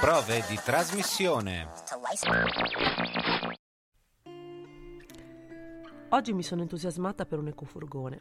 Prove 0.00 0.44
di 0.48 0.56
trasmissione. 0.62 1.68
Oggi 6.10 6.32
mi 6.34 6.42
sono 6.42 6.60
entusiasmata 6.60 7.24
per 7.24 7.38
un 7.38 7.48
ecofurgone. 7.48 8.20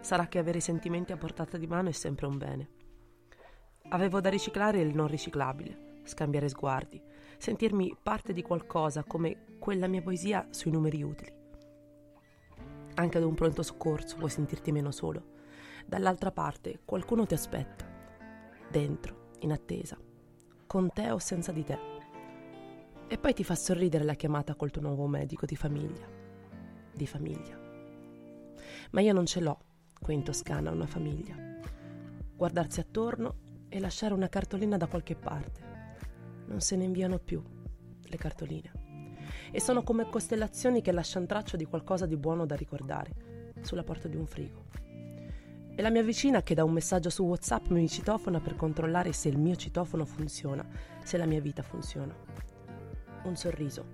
Sarà 0.00 0.26
che 0.26 0.38
avere 0.38 0.58
i 0.58 0.60
sentimenti 0.60 1.12
a 1.12 1.16
portata 1.16 1.56
di 1.56 1.66
mano 1.66 1.88
è 1.88 1.92
sempre 1.92 2.26
un 2.26 2.36
bene. 2.36 2.68
Avevo 3.88 4.20
da 4.20 4.28
riciclare 4.28 4.80
il 4.80 4.94
non 4.94 5.06
riciclabile, 5.06 6.00
scambiare 6.04 6.48
sguardi, 6.48 7.02
sentirmi 7.38 7.96
parte 8.02 8.32
di 8.32 8.42
qualcosa 8.42 9.04
come 9.04 9.56
quella 9.58 9.86
mia 9.86 10.02
poesia 10.02 10.46
sui 10.50 10.70
numeri 10.70 11.02
utili. 11.02 11.32
Anche 12.94 13.18
ad 13.18 13.24
un 13.24 13.34
pronto 13.34 13.62
soccorso 13.62 14.16
puoi 14.16 14.30
sentirti 14.30 14.70
meno 14.70 14.90
solo. 14.90 15.32
Dall'altra 15.86 16.30
parte 16.30 16.80
qualcuno 16.84 17.24
ti 17.26 17.34
aspetta, 17.34 17.86
dentro, 18.70 19.32
in 19.40 19.52
attesa, 19.52 19.98
con 20.74 20.90
te 20.90 21.12
o 21.12 21.20
senza 21.20 21.52
di 21.52 21.62
te. 21.62 21.78
E 23.06 23.16
poi 23.16 23.32
ti 23.32 23.44
fa 23.44 23.54
sorridere 23.54 24.02
la 24.02 24.14
chiamata 24.14 24.56
col 24.56 24.72
tuo 24.72 24.82
nuovo 24.82 25.06
medico 25.06 25.46
di 25.46 25.54
famiglia. 25.54 26.04
Di 26.92 27.06
famiglia. 27.06 27.56
Ma 28.90 29.00
io 29.00 29.12
non 29.12 29.24
ce 29.24 29.38
l'ho, 29.38 29.56
qui 30.00 30.14
in 30.14 30.24
Toscana, 30.24 30.72
una 30.72 30.88
famiglia. 30.88 31.36
Guardarsi 32.34 32.80
attorno 32.80 33.36
e 33.68 33.78
lasciare 33.78 34.14
una 34.14 34.28
cartolina 34.28 34.76
da 34.76 34.88
qualche 34.88 35.14
parte. 35.14 35.60
Non 36.46 36.58
se 36.58 36.74
ne 36.74 36.82
inviano 36.82 37.20
più 37.20 37.40
le 38.02 38.16
cartoline. 38.16 38.72
E 39.52 39.60
sono 39.60 39.84
come 39.84 40.10
costellazioni 40.10 40.82
che 40.82 40.90
lasciano 40.90 41.26
traccia 41.26 41.56
di 41.56 41.66
qualcosa 41.66 42.04
di 42.04 42.16
buono 42.16 42.46
da 42.46 42.56
ricordare 42.56 43.52
sulla 43.60 43.84
porta 43.84 44.08
di 44.08 44.16
un 44.16 44.26
frigo. 44.26 44.64
E 45.76 45.82
la 45.82 45.90
mia 45.90 46.04
vicina 46.04 46.44
che 46.44 46.54
da 46.54 46.62
un 46.62 46.70
messaggio 46.70 47.10
su 47.10 47.24
WhatsApp 47.24 47.66
mi 47.70 47.88
citofona 47.88 48.38
per 48.38 48.54
controllare 48.54 49.12
se 49.12 49.28
il 49.28 49.36
mio 49.36 49.56
citofono 49.56 50.04
funziona, 50.04 50.64
se 51.02 51.16
la 51.16 51.26
mia 51.26 51.40
vita 51.40 51.62
funziona. 51.62 52.14
Un 53.24 53.34
sorriso, 53.34 53.84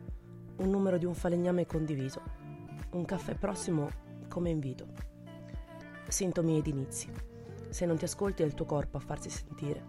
un 0.57 0.69
numero 0.69 0.99
di 0.99 1.07
un 1.07 1.15
falegname 1.15 1.65
condiviso, 1.65 2.21
un 2.91 3.07
caffè 3.07 3.35
prossimo 3.35 3.89
come 4.29 4.51
invito. 4.51 4.89
Sintomi 6.07 6.59
ed 6.59 6.67
inizi. 6.67 7.11
Se 7.71 7.87
non 7.87 7.97
ti 7.97 8.05
ascolti 8.05 8.43
è 8.43 8.47
il 8.47 8.53
tuo 8.53 8.67
corpo 8.67 8.99
a 8.99 9.01
farsi 9.01 9.31
sentire. 9.31 9.83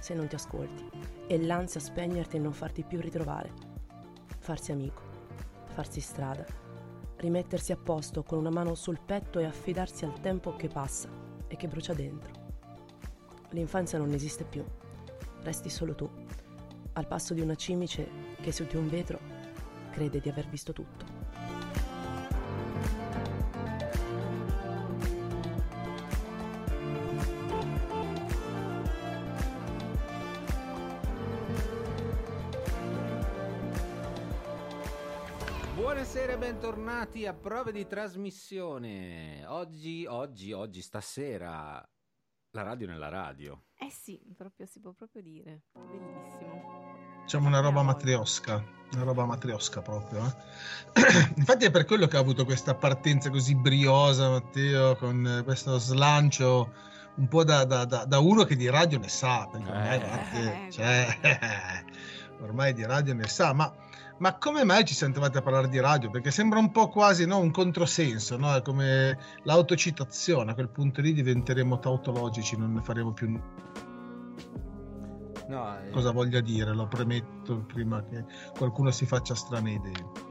Se 0.00 0.14
non 0.14 0.26
ti 0.26 0.34
ascolti 0.34 0.90
è 1.28 1.36
l'ansia 1.38 1.78
a 1.78 1.84
spegnerti 1.84 2.36
e 2.36 2.40
non 2.40 2.52
farti 2.52 2.82
più 2.82 2.98
ritrovare. 2.98 3.52
Farsi 4.40 4.72
amico, 4.72 5.02
farsi 5.66 6.00
strada, 6.00 6.44
rimettersi 7.18 7.70
a 7.70 7.76
posto 7.76 8.24
con 8.24 8.38
una 8.38 8.50
mano 8.50 8.74
sul 8.74 8.98
petto 8.98 9.38
e 9.38 9.44
affidarsi 9.44 10.04
al 10.04 10.20
tempo 10.20 10.56
che 10.56 10.66
passa 10.66 11.19
e 11.50 11.56
che 11.56 11.66
brucia 11.66 11.92
dentro. 11.92 12.32
L'infanzia 13.50 13.98
non 13.98 14.12
esiste 14.12 14.44
più, 14.44 14.64
resti 15.42 15.68
solo 15.68 15.96
tu, 15.96 16.08
al 16.92 17.08
passo 17.08 17.34
di 17.34 17.40
una 17.40 17.56
cimice 17.56 18.08
che 18.40 18.52
su 18.52 18.64
di 18.64 18.76
un 18.76 18.88
vetro 18.88 19.18
crede 19.90 20.20
di 20.20 20.28
aver 20.28 20.46
visto 20.46 20.72
tutto. 20.72 21.19
Bentornati 37.00 37.26
a 37.26 37.32
prove 37.32 37.72
di 37.72 37.86
trasmissione. 37.86 39.42
Oggi, 39.46 40.04
oggi, 40.06 40.52
oggi, 40.52 40.82
stasera, 40.82 41.82
la 42.50 42.62
radio 42.62 42.86
nella 42.86 43.08
radio. 43.08 43.62
Eh 43.78 43.90
sì, 43.90 44.20
proprio, 44.36 44.66
si 44.66 44.80
può 44.80 44.92
proprio 44.92 45.22
dire. 45.22 45.62
Bellissimo. 45.72 47.22
Diciamo 47.22 47.46
una 47.46 47.60
roba 47.60 47.82
matriosca, 47.82 48.62
una 48.92 49.04
roba 49.04 49.24
matriosca 49.24 49.80
proprio. 49.80 50.26
Eh? 50.26 51.32
Infatti 51.36 51.64
è 51.64 51.70
per 51.70 51.86
quello 51.86 52.06
che 52.06 52.18
ha 52.18 52.20
avuto 52.20 52.44
questa 52.44 52.74
partenza 52.74 53.30
così 53.30 53.54
briosa, 53.54 54.28
Matteo, 54.28 54.94
con 54.96 55.40
questo 55.44 55.78
slancio 55.78 56.70
un 57.14 57.28
po' 57.28 57.44
da, 57.44 57.64
da, 57.64 57.86
da, 57.86 58.04
da 58.04 58.18
uno 58.18 58.44
che 58.44 58.56
di 58.56 58.68
radio 58.68 58.98
ne 58.98 59.08
sa, 59.08 59.48
perché 59.50 59.70
ormai, 59.70 59.94
Eh. 59.94 59.98
guardate, 60.00 60.70
cioè, 60.70 61.84
ormai 62.42 62.74
di 62.74 62.84
radio 62.84 63.14
ne 63.14 63.26
sa, 63.26 63.54
ma 63.54 63.88
ma 64.20 64.36
come 64.36 64.64
mai 64.64 64.84
ci 64.84 64.94
siamo 64.94 65.14
trovati 65.14 65.38
a 65.38 65.42
parlare 65.42 65.68
di 65.68 65.80
radio? 65.80 66.10
Perché 66.10 66.30
sembra 66.30 66.58
un 66.58 66.70
po' 66.70 66.88
quasi 66.88 67.26
no, 67.26 67.38
un 67.38 67.50
controsenso, 67.50 68.36
no? 68.36 68.54
È 68.54 68.60
come 68.60 69.18
l'autocitazione, 69.44 70.50
a 70.50 70.54
quel 70.54 70.68
punto 70.68 71.00
lì 71.00 71.14
diventeremo 71.14 71.78
tautologici, 71.78 72.56
non 72.56 72.74
ne 72.74 72.82
faremo 72.82 73.12
più 73.12 73.40
No, 75.48 75.76
eh, 75.80 75.90
cosa 75.90 76.12
voglia 76.12 76.40
dire, 76.40 76.72
lo 76.72 76.86
premetto 76.86 77.64
prima 77.64 78.04
che 78.04 78.24
qualcuno 78.56 78.92
si 78.92 79.04
faccia 79.04 79.34
strane 79.34 79.72
idee. 79.72 80.28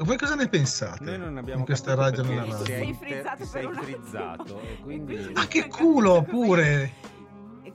Voi 0.00 0.16
cosa 0.16 0.34
ne 0.34 0.48
pensate? 0.48 1.04
Noi 1.04 1.18
non 1.18 1.38
abbiamo 1.38 1.60
in 1.60 1.64
questa 1.64 1.94
radio 1.94 2.22
radio? 2.22 2.56
sei, 2.64 2.66
Sei 2.66 2.94
frizzato 2.94 3.44
sei 3.44 3.68
frizzato 3.72 4.60
e 4.60 4.78
quindi... 4.80 5.30
Ah, 5.32 5.46
che 5.46 5.66
culo 5.66 6.22
pure! 6.22 7.16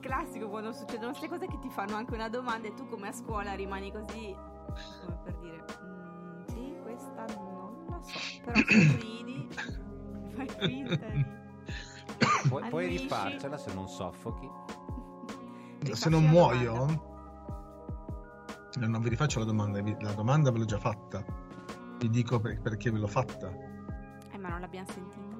Classico 0.04 0.50
quando 0.50 0.74
succedono 0.74 1.08
queste 1.12 1.30
cose 1.30 1.48
che 1.48 1.58
ti 1.60 1.70
fanno 1.70 1.96
anche 1.96 2.14
una 2.14 2.28
domanda 2.30 2.68
e 2.68 2.74
tu 2.74 2.88
come 2.90 3.08
a 3.08 3.14
scuola 3.14 3.54
rimani 3.54 3.90
così 3.92 4.36
come 5.02 5.18
per 5.24 5.36
dire 5.38 5.64
"Mm, 5.82 6.44
sì, 6.48 6.76
questa 6.84 7.26
non 7.38 7.86
la 7.88 8.02
so, 8.02 8.20
però 8.44 8.60
sorridi, 8.68 9.48
fai 10.36 10.50
finta 10.60 11.06
di... 11.08 11.26
Puoi, 12.50 12.70
puoi 12.70 12.88
rifarcela 12.88 13.58
se 13.58 13.74
non 13.74 13.88
soffochi. 13.88 14.50
Se 15.94 16.10
non 16.10 16.26
muoio, 16.26 16.74
domanda. 16.74 17.02
no, 18.80 18.88
non 18.88 19.02
vi 19.02 19.10
rifaccio 19.10 19.40
la 19.40 19.46
domanda, 19.46 19.82
la 20.02 20.12
domanda 20.14 20.52
ve 20.52 20.58
l'ho 20.60 20.66
già 20.66 20.78
fatta. 20.80 21.24
Vi 22.00 22.10
dico 22.10 22.40
per- 22.42 22.60
perché 22.62 22.92
ve 22.92 23.00
l'ho 23.00 23.08
fatta. 23.08 23.50
Eh, 24.32 24.38
ma 24.38 24.50
non 24.50 24.60
l'abbiamo 24.60 24.88
sentita. 24.92 25.36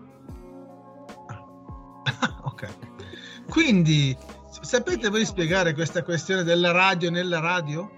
ok. 2.44 2.78
Quindi, 3.50 4.18
sapete 4.62 5.10
voi 5.10 5.26
spiegare 5.26 5.74
questa 5.74 6.04
questione 6.04 6.44
della 6.44 6.72
radio 6.72 7.10
nella 7.10 7.40
radio? 7.40 7.90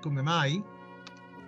Come 0.00 0.22
mai? 0.22 0.62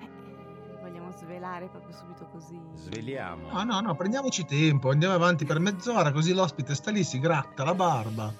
Eh, 0.00 0.04
eh, 0.04 0.78
vogliamo 0.80 1.10
svelare 1.12 1.68
proprio 1.68 1.94
subito 1.94 2.26
così. 2.32 2.58
Sveliamo. 2.74 3.50
No, 3.52 3.64
no, 3.64 3.80
no, 3.80 3.94
prendiamoci 3.94 4.44
tempo, 4.44 4.90
andiamo 4.90 5.14
avanti 5.14 5.44
per 5.44 5.58
mezz'ora, 5.58 6.10
così 6.12 6.32
l'ospite 6.32 6.74
sta 6.74 6.90
lì, 6.90 7.04
si 7.04 7.18
gratta 7.18 7.64
la 7.64 7.74
barba, 7.74 8.32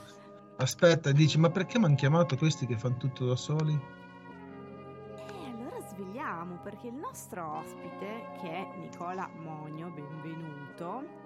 aspetta 0.57 1.11
e 1.11 1.13
dici, 1.13 1.39
ma 1.39 1.51
perché 1.51 1.79
mi 1.79 1.85
hanno 1.85 1.97
chiamato 1.97 2.37
questi 2.37 2.67
che 2.67 2.79
fanno 2.79 2.97
tutto 2.97 3.27
da 3.27 3.37
soli? 3.37 3.75
E 3.75 5.51
allora 5.53 5.79
svegliamo 5.87 6.59
perché 6.63 6.87
il 6.87 6.95
nostro 6.95 7.59
ospite, 7.59 8.39
che 8.41 8.49
è 8.49 8.69
Nicola 8.79 9.29
Monio, 9.43 9.91
benvenuto. 9.91 11.26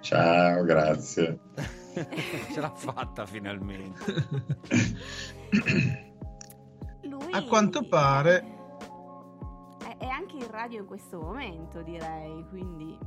Ciao, 0.00 0.62
grazie. 0.64 1.38
Ce 2.52 2.60
l'ha 2.60 2.72
fatta 2.74 3.26
finalmente. 3.26 4.04
Lui 7.02 7.32
A 7.32 7.42
quanto 7.44 7.86
pare- 7.88 8.44
è, 9.78 9.96
è 10.04 10.06
anche 10.06 10.36
in 10.36 10.50
radio 10.50 10.80
in 10.80 10.86
questo 10.86 11.18
momento, 11.18 11.82
direi, 11.82 12.44
quindi 12.50 12.98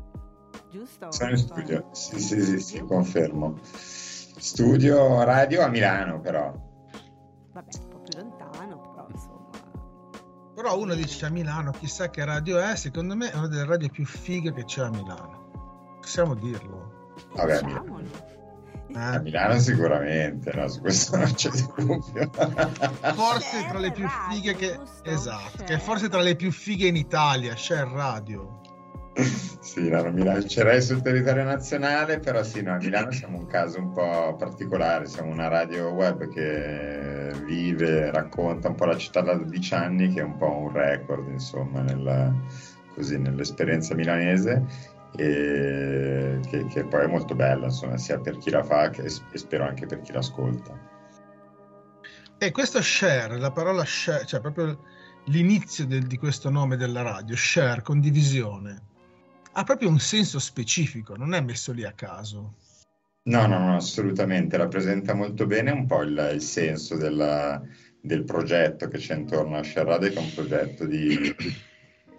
giusto? 0.71 1.11
Sono 1.11 1.31
in 1.31 1.37
studio. 1.37 1.89
Sì, 1.91 2.19
sì, 2.19 2.41
sì, 2.41 2.59
sì, 2.59 2.79
confermo. 2.79 3.57
Studio 3.63 5.23
radio 5.23 5.63
a 5.63 5.67
Milano, 5.67 6.19
però. 6.19 6.51
Vabbè, 7.53 7.69
un 7.81 7.87
po' 7.89 7.99
più 7.99 8.19
lontano, 8.19 8.79
però 8.79 9.07
insomma. 9.11 9.49
Però 10.55 10.77
uno 10.77 10.93
dice 10.93 11.25
a 11.25 11.29
Milano, 11.29 11.71
chissà 11.71 12.09
che 12.09 12.25
radio 12.25 12.59
è, 12.59 12.75
secondo 12.75 13.15
me 13.15 13.31
è 13.31 13.35
una 13.35 13.47
delle 13.47 13.65
radio 13.65 13.89
più 13.89 14.05
fighe 14.05 14.51
che 14.53 14.65
c'è 14.65 14.81
a 14.83 14.89
Milano. 14.89 15.38
Possiamo 16.09 16.33
dirlo. 16.33 17.13
Vabbè, 17.35 17.57
a 17.57 17.61
Milano. 17.63 17.99
Diciamolo. 18.01 18.07
A? 18.93 19.19
Milano 19.19 19.59
sicuramente, 19.59 20.51
no, 20.55 20.67
su 20.67 20.81
questo 20.81 21.17
non 21.17 21.31
c'è 21.35 21.49
dubbio. 21.51 22.31
Forse 23.13 23.67
tra 23.69 23.77
le 23.77 23.91
più 23.91 24.07
fighe 24.07 24.55
che... 24.55 24.79
Esatto, 25.03 25.63
che 25.65 25.77
forse 25.77 26.09
tra 26.09 26.21
le 26.21 26.35
più 26.35 26.51
fighe 26.51 26.87
in 26.87 26.95
Italia, 26.95 27.55
Share 27.55 27.91
Radio. 27.93 28.59
Sì, 29.59 29.87
no, 29.87 30.01
non 30.01 30.13
mi 30.15 30.23
lancerei 30.23 30.81
sul 30.81 31.03
territorio 31.03 31.43
nazionale, 31.43 32.17
però 32.17 32.41
sì, 32.41 32.63
no, 32.63 32.73
a 32.73 32.77
Milano 32.77 33.11
siamo 33.11 33.37
un 33.37 33.45
caso 33.45 33.77
un 33.77 33.91
po' 33.91 34.35
particolare, 34.35 35.05
siamo 35.05 35.31
una 35.31 35.47
radio 35.47 35.89
web 35.89 36.27
che 36.27 37.33
vive, 37.45 38.09
racconta 38.09 38.69
un 38.69 38.73
po' 38.73 38.85
la 38.85 38.97
città 38.97 39.21
da 39.21 39.35
12 39.35 39.73
anni, 39.75 40.11
che 40.11 40.21
è 40.21 40.23
un 40.23 40.37
po' 40.37 40.57
un 40.57 40.71
record, 40.71 41.27
insomma, 41.29 41.81
nella- 41.81 42.33
così, 42.95 43.19
nell'esperienza 43.19 43.93
milanese, 43.93 44.97
e 45.15 46.39
che, 46.49 46.65
che 46.67 46.85
poi 46.85 47.03
è 47.03 47.07
molto 47.07 47.35
bella, 47.35 47.65
insomma, 47.65 47.97
sia 47.97 48.19
per 48.19 48.37
chi 48.37 48.49
la 48.49 48.63
fa 48.63 48.89
che, 48.89 49.03
e 49.03 49.37
spero 49.37 49.65
anche 49.65 49.85
per 49.85 50.01
chi 50.01 50.11
l'ascolta. 50.11 50.77
E 52.37 52.51
questo 52.51 52.81
share, 52.81 53.37
la 53.37 53.51
parola 53.51 53.83
share, 53.85 54.25
cioè 54.25 54.39
proprio 54.39 54.79
l'inizio 55.25 55.85
del- 55.85 56.07
di 56.07 56.17
questo 56.17 56.49
nome 56.49 56.77
della 56.77 57.01
radio, 57.01 57.35
share, 57.35 57.81
condivisione, 57.81 58.81
ha 59.51 59.63
proprio 59.63 59.89
un 59.89 59.99
senso 59.99 60.39
specifico, 60.39 61.15
non 61.15 61.33
è 61.33 61.41
messo 61.41 61.71
lì 61.73 61.83
a 61.83 61.91
caso. 61.91 62.55
No, 63.23 63.45
no, 63.45 63.59
no, 63.59 63.75
assolutamente, 63.75 64.57
rappresenta 64.57 65.13
molto 65.13 65.45
bene 65.45 65.71
un 65.71 65.85
po' 65.85 66.01
il, 66.01 66.31
il 66.33 66.41
senso 66.41 66.95
della, 66.95 67.61
del 68.01 68.23
progetto 68.23 68.87
che 68.87 68.97
c'è 68.97 69.15
intorno 69.15 69.57
a 69.57 69.63
Sharade, 69.63 70.09
che 70.09 70.15
è 70.15 70.21
un 70.21 70.33
progetto 70.33 70.85
di, 70.85 71.35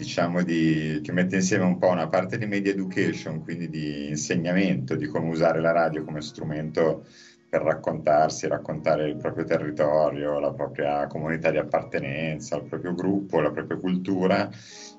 diciamo 0.00 0.42
di, 0.42 0.98
che 1.02 1.12
mette 1.12 1.36
insieme 1.36 1.64
un 1.64 1.76
po' 1.76 1.88
una 1.88 2.08
parte 2.08 2.38
di 2.38 2.46
media 2.46 2.72
education, 2.72 3.42
quindi 3.42 3.68
di 3.68 4.08
insegnamento 4.08 4.94
di 4.94 5.06
come 5.06 5.28
usare 5.28 5.60
la 5.60 5.72
radio 5.72 6.04
come 6.04 6.22
strumento 6.22 7.04
per 7.46 7.60
raccontarsi, 7.60 8.48
raccontare 8.48 9.08
il 9.08 9.16
proprio 9.16 9.44
territorio, 9.44 10.38
la 10.38 10.52
propria 10.52 11.06
comunità 11.06 11.50
di 11.50 11.58
appartenenza, 11.58 12.56
il 12.56 12.62
proprio 12.62 12.94
gruppo, 12.94 13.40
la 13.40 13.50
propria 13.50 13.76
cultura 13.76 14.48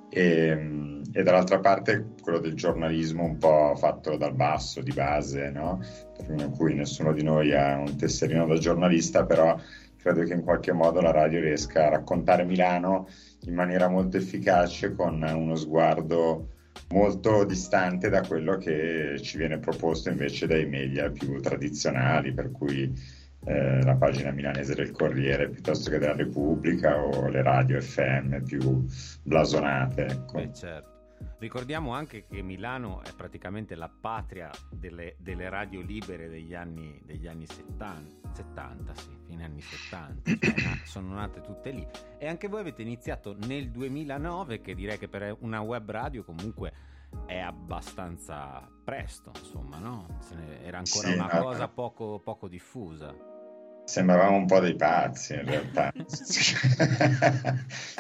e, 0.08 1.02
e, 1.12 1.24
dall'altra 1.24 1.60
parte 1.60 2.10
quello 2.22 2.38
del 2.38 2.54
giornalismo 2.54 3.24
un 3.24 3.40
po' 3.40 3.74
fatto 3.78 4.18
dal 4.18 4.36
basso, 4.36 4.82
di 4.82 4.92
base, 4.92 5.50
no? 5.50 5.80
in 6.28 6.52
cui 6.52 6.76
nessuno 6.76 7.12
di 7.12 7.24
noi 7.24 7.56
ha 7.56 7.76
un 7.76 7.98
tesserino 7.98 8.46
da 8.46 8.58
giornalista, 8.60 9.26
però 9.26 9.58
credo 9.98 10.22
che 10.24 10.34
in 10.34 10.44
qualche 10.44 10.74
modo 10.74 11.02
la 11.02 11.12
radio 11.12 11.40
riesca 11.40 11.88
a 11.88 11.90
raccontare 11.90 12.44
Milano 12.44 13.08
in 13.46 13.54
maniera 13.54 13.88
molto 13.88 14.18
efficace 14.18 14.94
con 14.94 15.22
uno 15.22 15.56
sguardo 15.56 16.50
molto 16.90 17.44
distante 17.44 18.10
da 18.10 18.22
quello 18.22 18.58
che 18.58 19.20
ci 19.22 19.38
viene 19.38 19.60
proposto 19.60 20.10
invece 20.10 20.48
dai 20.48 20.66
media 20.66 21.10
più 21.10 21.40
tradizionali, 21.42 22.34
per 22.34 22.52
cui 22.52 22.94
eh, 23.46 23.82
la 23.84 23.96
pagina 23.96 24.32
milanese 24.32 24.76
del 24.76 24.92
Corriere 24.92 25.50
piuttosto 25.50 25.90
che 25.90 25.98
della 25.98 26.16
Repubblica 26.16 26.98
o 26.98 27.28
le 27.28 27.42
radio 27.42 27.80
FM 27.82 28.44
più 28.44 28.86
blasonate. 29.24 30.06
Ecco. 30.06 30.38
Beh, 30.38 30.54
certo. 30.54 30.90
Ricordiamo 31.38 31.94
anche 31.94 32.26
che 32.28 32.42
Milano 32.42 33.02
è 33.04 33.10
praticamente 33.16 33.76
la 33.76 33.90
patria 33.90 34.50
delle, 34.70 35.16
delle 35.18 35.50
radio 35.50 35.82
libere 35.82 36.30
degli 36.30 36.54
anni, 36.54 37.00
degli 37.04 37.28
anni 37.28 37.48
70, 37.48 38.30
70, 38.34 38.94
sì, 38.96 39.10
fine 39.32 39.46
anni 39.46 39.62
70, 39.62 40.38
cioè, 40.40 40.78
sono 40.84 41.14
nate 41.14 41.42
tutte 41.42 41.72
lì. 41.72 41.88
E 42.18 42.28
anche 42.28 42.50
voi 42.50 42.60
avete 42.60 42.82
iniziato 42.82 43.36
nel 43.48 43.72
2009, 43.72 44.60
che 44.60 44.76
direi 44.76 44.98
che 44.98 45.08
per 45.08 45.38
una 45.40 45.62
web 45.62 45.90
radio 45.90 46.24
comunque 46.24 46.74
è 47.26 47.38
abbastanza 47.38 48.70
presto, 48.84 49.32
insomma, 49.36 49.78
no? 49.80 50.20
Era 50.62 50.80
ancora 50.80 51.08
sì, 51.08 51.14
una 51.14 51.30
cosa 51.30 51.68
poco, 51.70 52.20
poco 52.20 52.50
diffusa. 52.50 53.31
Sembravamo 53.92 54.38
un 54.38 54.46
po' 54.46 54.62
dei 54.62 54.78
pazzi 54.78 55.34
in 55.34 55.44
realtà. 55.44 55.92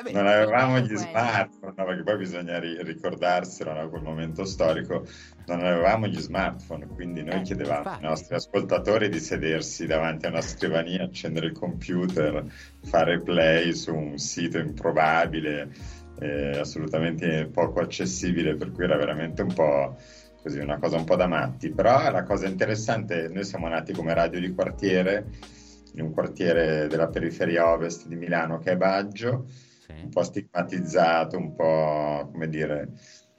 Non 0.09 0.25
avevamo 0.25 0.79
gli 0.79 0.95
smartphone, 0.95 1.73
no, 1.75 1.85
perché 1.85 2.03
poi 2.03 2.17
bisogna 2.17 2.59
ri- 2.59 2.81
ricordarselo, 2.81 3.73
no, 3.73 3.89
quel 3.89 4.01
momento 4.01 4.45
storico, 4.45 5.05
non 5.47 5.59
avevamo 5.59 6.07
gli 6.07 6.17
smartphone, 6.17 6.88
quindi 6.88 7.23
noi 7.23 7.39
eh, 7.39 7.41
chiedevamo 7.41 7.79
infatti. 7.79 8.03
ai 8.03 8.09
nostri 8.09 8.35
ascoltatori 8.35 9.09
di 9.09 9.19
sedersi 9.19 9.85
davanti 9.85 10.27
a 10.27 10.29
una 10.29 10.41
scrivania, 10.41 11.03
accendere 11.03 11.47
il 11.47 11.51
computer, 11.51 12.45
fare 12.83 13.19
play 13.19 13.73
su 13.73 13.93
un 13.93 14.17
sito 14.17 14.59
improbabile, 14.59 15.73
eh, 16.19 16.57
assolutamente 16.57 17.49
poco 17.51 17.81
accessibile, 17.81 18.55
per 18.55 18.71
cui 18.71 18.85
era 18.85 18.95
veramente 18.95 19.41
un 19.41 19.53
po' 19.53 19.97
così, 20.41 20.59
una 20.59 20.79
cosa 20.79 20.95
un 20.95 21.03
po' 21.03 21.17
da 21.17 21.27
matti. 21.27 21.69
Però 21.69 22.09
la 22.09 22.23
cosa 22.23 22.47
interessante, 22.47 23.27
noi 23.27 23.43
siamo 23.43 23.67
nati 23.67 23.91
come 23.93 24.13
radio 24.13 24.39
di 24.39 24.53
quartiere, 24.53 25.59
in 25.93 26.01
un 26.01 26.11
quartiere 26.11 26.88
della 26.88 27.07
periferia 27.07 27.71
ovest 27.71 28.07
di 28.07 28.15
Milano 28.15 28.59
che 28.59 28.71
è 28.71 28.77
Baggio, 28.77 29.45
sì. 29.47 29.93
un 30.03 30.09
po' 30.09 30.23
stigmatizzato, 30.23 31.38
un 31.38 31.53
po' 31.55 32.29
come 32.31 32.47
dire 32.47 32.89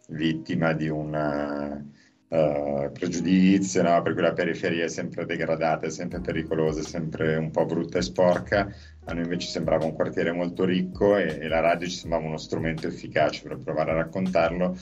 vittima 0.09 0.73
di 0.73 0.89
un 0.89 1.15
uh, 2.29 2.93
pregiudizio, 2.93 3.83
no? 3.83 4.03
per 4.03 4.13
cui 4.13 4.23
la 4.23 4.33
periferia 4.33 4.85
è 4.85 4.89
sempre 4.89 5.25
degradata, 5.25 5.87
è 5.87 5.91
sempre 5.91 6.21
pericolosa, 6.21 6.81
è 6.81 6.85
sempre 6.85 7.37
un 7.37 7.51
po' 7.51 7.65
brutta 7.65 7.99
e 7.99 8.03
sporca. 8.03 8.73
A 9.05 9.13
noi 9.13 9.25
invece 9.25 9.49
sembrava 9.49 9.85
un 9.85 9.95
quartiere 9.95 10.33
molto 10.33 10.65
ricco 10.65 11.17
e, 11.17 11.39
e 11.41 11.49
la 11.49 11.61
radio 11.61 11.89
ci 11.89 11.97
sembrava 11.97 12.27
uno 12.27 12.37
strumento 12.37 12.87
efficace 12.87 13.47
per 13.47 13.59
provare 13.59 13.91
a 13.93 13.95
raccontarlo. 13.95 14.77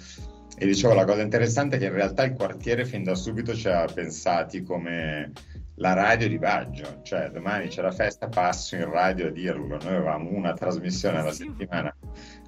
E 0.62 0.66
dicevo, 0.66 0.92
la 0.92 1.06
cosa 1.06 1.22
interessante 1.22 1.76
è 1.76 1.78
che 1.78 1.86
in 1.86 1.94
realtà 1.94 2.22
il 2.22 2.34
quartiere 2.34 2.84
fin 2.84 3.02
da 3.02 3.14
subito 3.14 3.54
ci 3.54 3.66
ha 3.66 3.86
pensati 3.86 4.62
come 4.62 5.32
la 5.76 5.94
radio 5.94 6.28
di 6.28 6.36
Baggio, 6.36 7.00
cioè 7.02 7.30
domani 7.30 7.68
c'è 7.68 7.80
la 7.80 7.92
festa, 7.92 8.28
passo 8.28 8.76
in 8.76 8.84
radio 8.84 9.28
a 9.28 9.30
dirlo. 9.30 9.78
Noi 9.82 9.94
avevamo 9.94 10.28
una 10.28 10.52
trasmissione 10.52 11.20
alla 11.20 11.32
settimana 11.32 11.96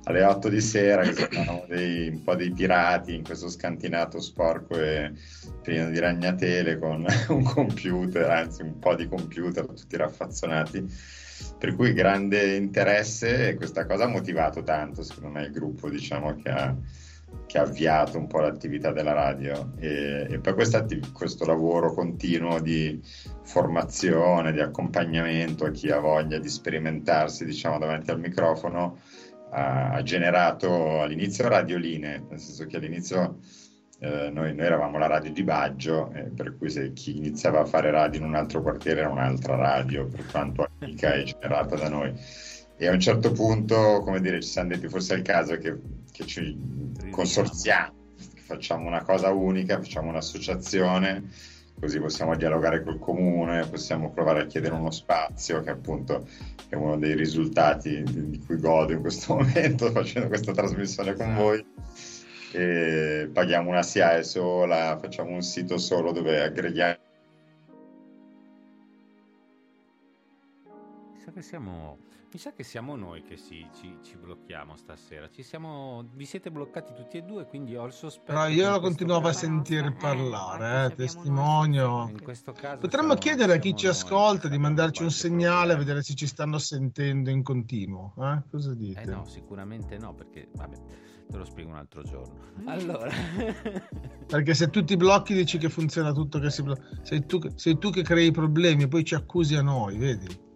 alle 0.02 0.24
8 0.24 0.50
di 0.50 0.60
sera 0.60 1.00
che 1.00 1.14
sembravamo 1.14 1.64
dei, 1.66 2.08
un 2.08 2.22
po' 2.22 2.34
dei 2.34 2.52
pirati 2.52 3.14
in 3.14 3.24
questo 3.24 3.48
scantinato 3.48 4.20
sporco 4.20 4.78
e 4.78 5.12
pieno 5.62 5.88
di 5.88 5.98
ragnatele 5.98 6.78
con 6.78 7.06
un 7.28 7.42
computer, 7.42 8.28
anzi 8.28 8.60
un 8.60 8.78
po' 8.78 8.94
di 8.94 9.08
computer 9.08 9.64
tutti 9.64 9.96
raffazzonati. 9.96 10.86
Per 11.58 11.74
cui 11.76 11.94
grande 11.94 12.56
interesse 12.56 13.48
e 13.48 13.54
questa 13.54 13.86
cosa 13.86 14.04
ha 14.04 14.08
motivato 14.08 14.62
tanto, 14.62 15.02
secondo 15.02 15.30
me, 15.30 15.46
il 15.46 15.50
gruppo 15.50 15.88
diciamo, 15.88 16.36
che 16.36 16.50
ha 16.50 16.76
che 17.46 17.58
ha 17.58 17.62
avviato 17.62 18.19
un 18.19 18.26
po' 18.26 18.40
l'attività 18.40 18.93
della 18.93 19.12
radio 19.12 19.73
e, 19.79 20.26
e 20.31 20.38
poi 20.38 20.55
questo 20.55 21.44
lavoro 21.44 21.93
continuo 21.93 22.61
di 22.61 23.00
formazione, 23.43 24.52
di 24.52 24.61
accompagnamento 24.61 25.67
a 25.67 25.70
chi 25.70 25.90
ha 25.90 25.99
voglia 25.99 26.38
di 26.38 26.49
sperimentarsi 26.49 27.44
diciamo 27.44 27.79
davanti 27.79 28.11
al 28.11 28.20
microfono 28.20 28.99
ha, 29.50 29.90
ha 29.90 30.02
generato 30.02 31.00
all'inizio 31.00 31.49
radioline, 31.49 32.25
nel 32.29 32.40
senso 32.40 32.67
che 32.67 32.76
all'inizio 32.76 33.38
eh, 33.99 34.31
noi, 34.31 34.55
noi, 34.55 34.67
eravamo 34.67 34.99
la 34.99 35.06
radio 35.06 35.31
di 35.31 35.44
Baggio, 35.44 36.11
eh, 36.12 36.23
per 36.34 36.56
cui 36.56 36.70
se 36.70 36.93
chi 36.93 37.17
iniziava 37.17 37.61
a 37.61 37.64
fare 37.64 37.90
radio 37.90 38.20
in 38.20 38.26
un 38.26 38.34
altro 38.34 38.61
quartiere 38.62 39.00
era 39.00 39.08
un'altra 39.08 39.55
radio, 39.55 40.06
per 40.06 40.26
quanto 40.26 40.67
amica 40.81 41.14
e 41.14 41.25
generata 41.25 41.76
da 41.76 41.88
noi. 41.88 42.12
E 42.82 42.88
a 42.88 42.93
un 42.93 43.00
certo 43.00 43.31
punto, 43.31 44.00
come 44.02 44.20
dire, 44.20 44.40
ci 44.40 44.49
siamo 44.49 44.70
detti 44.70 44.88
forse 44.88 45.14
è 45.14 45.17
il 45.17 45.23
caso 45.23 45.56
che 45.56 45.79
che 46.12 46.26
ci 46.26 46.56
consorziamo, 47.11 47.93
facciamo 48.34 48.87
una 48.87 49.02
cosa 49.02 49.31
unica, 49.31 49.79
facciamo 49.79 50.11
un'associazione, 50.11 51.31
così 51.81 51.99
possiamo 51.99 52.37
dialogare 52.37 52.82
col 52.82 52.99
comune, 52.99 53.67
possiamo 53.67 54.11
provare 54.11 54.43
a 54.43 54.46
chiedere 54.46 54.75
uno 54.75 54.90
spazio, 54.90 55.62
che 55.62 55.70
appunto 55.70 56.29
è 56.69 56.75
uno 56.75 56.96
dei 56.99 57.14
risultati 57.14 58.02
di 58.02 58.38
cui 58.44 58.58
godo 58.58 58.93
in 58.93 59.00
questo 59.00 59.34
momento 59.37 59.90
facendo 59.90 60.29
questa 60.29 60.52
trasmissione 60.52 61.14
con 61.14 61.34
voi. 61.34 61.64
E 62.55 63.31
paghiamo 63.32 63.70
una 63.70 63.82
SIAE 63.82 64.23
sola, 64.25 64.99
facciamo 65.00 65.31
un 65.31 65.43
sito 65.43 65.79
solo 65.79 66.12
dove 66.12 66.43
aggreghiamo. 66.43 66.96
Che 71.32 71.41
siamo 71.41 71.96
mi 72.32 72.39
sa 72.39 72.55
che 72.55 72.62
siamo 72.62 72.96
noi 72.96 73.22
che 73.22 73.36
si, 73.36 73.69
ci, 73.79 73.98
ci, 74.03 74.17
blocchiamo 74.17 74.74
stasera. 74.74 75.29
Ci 75.29 75.43
siamo, 75.43 76.08
vi 76.15 76.24
siete 76.24 76.51
bloccati 76.51 76.94
tutti 76.94 77.19
e 77.19 77.22
due, 77.22 77.46
quindi 77.46 77.77
ho 77.77 77.84
il 77.84 77.93
sospetto. 77.93 78.32
Però 78.32 78.48
io 78.48 78.70
lo 78.70 78.81
continuavo 78.81 79.29
a 79.29 79.34
sentire 79.34 79.89
eh, 79.89 79.93
parlare, 79.93 80.86
eh, 80.86 80.94
testimonio. 80.94 82.08
In 82.08 82.22
questo 82.22 82.53
caso 82.53 82.79
Potremmo 82.79 83.08
siamo, 83.08 83.20
chiedere 83.20 83.53
a 83.53 83.58
chi 83.58 83.77
ci 83.77 83.86
ascolta 83.86 84.48
di 84.48 84.56
mandarci 84.56 85.03
un 85.03 85.10
segnale, 85.10 85.74
a 85.74 85.77
vedere 85.77 86.03
se 86.03 86.15
ci 86.15 86.27
stanno 86.27 86.56
sentendo 86.56 87.29
in 87.29 87.43
continuo. 87.43 88.15
Eh? 88.17 88.43
Cosa 88.51 88.72
dite? 88.72 89.03
Eh 89.03 89.05
no, 89.05 89.27
sicuramente 89.27 89.98
no, 89.98 90.15
perché 90.15 90.48
vabbè, 90.55 90.77
te 91.29 91.36
lo 91.36 91.44
spiego 91.44 91.69
un 91.69 91.77
altro 91.77 92.03
giorno. 92.03 92.41
Allora, 92.65 93.12
perché 94.27 94.55
se 94.55 94.70
tu 94.70 94.82
ti 94.82 94.96
blocchi 94.96 95.34
dici 95.34 95.58
che 95.58 95.69
funziona 95.69 96.12
tutto, 96.12 96.39
che 96.39 96.48
si 96.48 96.62
blocca. 96.62 96.82
Sei 97.03 97.27
tu, 97.27 97.41
sei 97.56 97.77
tu 97.77 97.91
che 97.91 98.03
crei 98.03 98.29
i 98.29 98.32
problemi 98.32 98.84
e 98.84 98.89
poi 98.89 99.05
ci 99.05 99.15
accusi 99.15 99.55
a 99.55 99.60
noi, 99.60 99.98
vedi? 99.98 100.51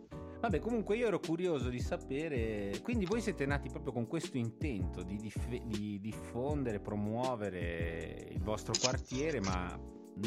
Vabbè, 0.47 0.61
comunque 0.61 0.97
io 0.97 1.09
ero 1.09 1.19
curioso 1.19 1.71
di 1.71 1.81
sapere, 1.81 2.79
quindi 2.81 3.05
voi 3.05 3.21
siete 3.21 3.45
nati 3.47 3.69
proprio 3.69 3.93
con 3.93 4.07
questo 4.07 4.37
intento 4.37 5.03
di, 5.03 5.17
dif- 5.17 5.65
di 5.65 5.99
diffondere, 6.01 6.79
promuovere 6.79 8.29
il 8.31 8.41
vostro 8.41 8.73
quartiere, 8.81 9.41
ma 9.41 9.77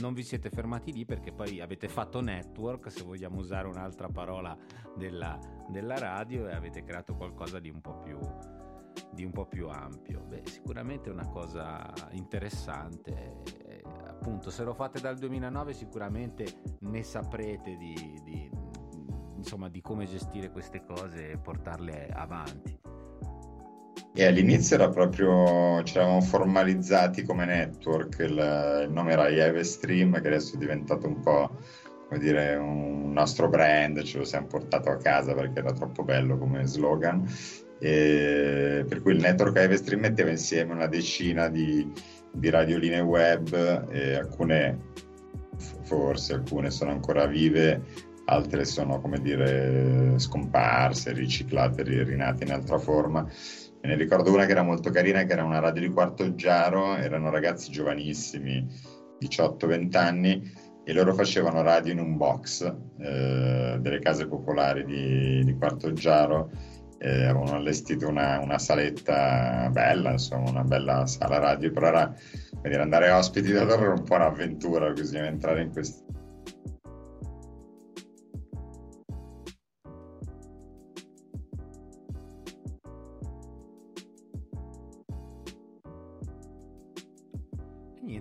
non 0.01 0.13
vi 0.13 0.23
siete 0.23 0.49
fermati 0.49 0.91
lì 0.91 1.05
perché 1.05 1.31
poi 1.31 1.61
avete 1.61 1.88
fatto 1.88 2.19
network, 2.19 2.91
se 2.91 3.03
vogliamo 3.03 3.39
usare 3.39 3.69
un'altra 3.69 4.09
parola 4.09 4.57
della, 4.93 5.39
della 5.69 5.97
radio, 5.97 6.49
e 6.49 6.53
avete 6.53 6.83
creato 6.83 7.15
qualcosa 7.15 7.59
di 7.59 7.69
un 7.69 7.79
po' 7.79 7.99
più, 7.99 8.19
un 8.19 9.31
po' 9.31 9.45
più 9.45 9.69
ampio. 9.69 10.25
Beh, 10.27 10.41
sicuramente 10.47 11.09
è 11.09 11.13
una 11.13 11.29
cosa 11.29 11.93
interessante. 12.11 13.38
appunto, 14.05 14.49
se 14.49 14.65
lo 14.65 14.73
fate 14.73 14.99
dal 14.99 15.17
2009 15.17 15.71
sicuramente 15.71 16.45
ne 16.79 17.03
saprete 17.03 17.77
di, 17.77 18.19
di 18.25 18.49
insomma, 19.39 19.69
di 19.69 19.81
come 19.81 20.05
gestire 20.05 20.51
queste 20.51 20.84
cose 20.86 21.31
e 21.31 21.38
portarle 21.38 22.10
avanti. 22.13 22.77
E 24.13 24.25
all'inizio 24.25 24.75
era 24.75 24.89
proprio, 24.89 25.81
ci 25.84 25.96
eravamo 25.96 26.22
formalizzati 26.22 27.24
come 27.24 27.46
network, 27.46 28.19
il, 28.19 28.84
il 28.86 28.91
nome 28.91 29.12
era 29.12 29.29
Ieve 29.29 29.63
Stream 29.63 30.19
che 30.22 30.27
adesso 30.27 30.55
è 30.55 30.58
diventato 30.58 31.08
un 31.08 31.22
po' 31.22 31.58
come 32.08 32.19
dire 32.19 32.55
un 32.55 33.12
nostro 33.12 33.50
brand, 33.50 34.01
ce 34.01 34.17
lo 34.17 34.25
siamo 34.25 34.48
portato 34.48 34.89
a 34.89 34.98
casa 34.98 35.34
perché 35.34 35.60
era 35.60 35.72
troppo 35.72 36.03
bello 36.03 36.38
come 36.38 36.65
slogan. 36.65 37.24
E 37.79 38.84
per 38.88 39.01
cui 39.01 39.13
il 39.13 39.22
network 39.22 39.58
Ive 39.58 39.77
Stream 39.77 40.01
metteva 40.01 40.29
insieme 40.29 40.74
una 40.74 40.88
decina 40.88 41.48
di, 41.48 41.89
di 42.31 42.50
radioline 42.50 43.00
web 43.00 43.53
alcune 44.17 44.88
forse 45.84 46.34
alcune 46.34 46.72
sono 46.72 46.91
ancora 46.91 47.25
vive, 47.25 47.81
altre 48.29 48.65
sono, 48.65 49.01
come 49.01 49.19
dire, 49.19 50.17
scomparse, 50.17 51.13
riciclate, 51.13 51.83
rinate 51.83 52.43
in 52.43 52.51
altra 52.51 52.77
forma. 52.77 53.24
Me 53.24 53.89
ne 53.89 53.95
ricordo 53.95 54.31
una 54.31 54.45
che 54.45 54.51
era 54.51 54.63
molto 54.63 54.91
carina, 54.91 55.24
che 55.24 55.33
era 55.33 55.43
una 55.43 55.59
radio 55.59 55.81
di 55.81 55.89
Quarto 55.89 56.36
Giaro, 56.36 56.95
erano 56.95 57.29
ragazzi 57.29 57.71
giovanissimi, 57.71 58.65
18-20 59.21 59.98
anni, 59.98 60.51
e 60.83 60.93
loro 60.93 61.13
facevano 61.13 61.62
radio 61.62 61.93
in 61.93 62.00
un 62.00 62.17
box 62.17 62.63
eh, 63.00 63.77
delle 63.79 64.00
case 64.00 64.27
popolari 64.27 64.86
di, 64.86 65.43
di 65.43 65.55
Quarto 65.55 65.93
Giaro 65.93 66.50
eh, 67.00 67.24
avevano 67.25 67.55
allestito 67.55 68.07
una, 68.07 68.39
una, 68.39 68.59
saletta 68.59 69.69
bella, 69.71 70.12
insomma, 70.12 70.50
una 70.50 70.63
bella 70.63 71.05
sala 71.05 71.39
radio, 71.39 71.71
però 71.71 71.88
era, 71.88 72.13
vedere, 72.62 72.81
andare 72.81 73.09
ospiti 73.09 73.51
da 73.51 73.63
loro 73.63 73.83
era 73.83 73.93
un 73.93 74.03
po' 74.03 74.15
un'avventura, 74.15 74.91
così 74.91 75.17
entrare 75.17 75.62
in 75.62 75.71
questo 75.71 76.03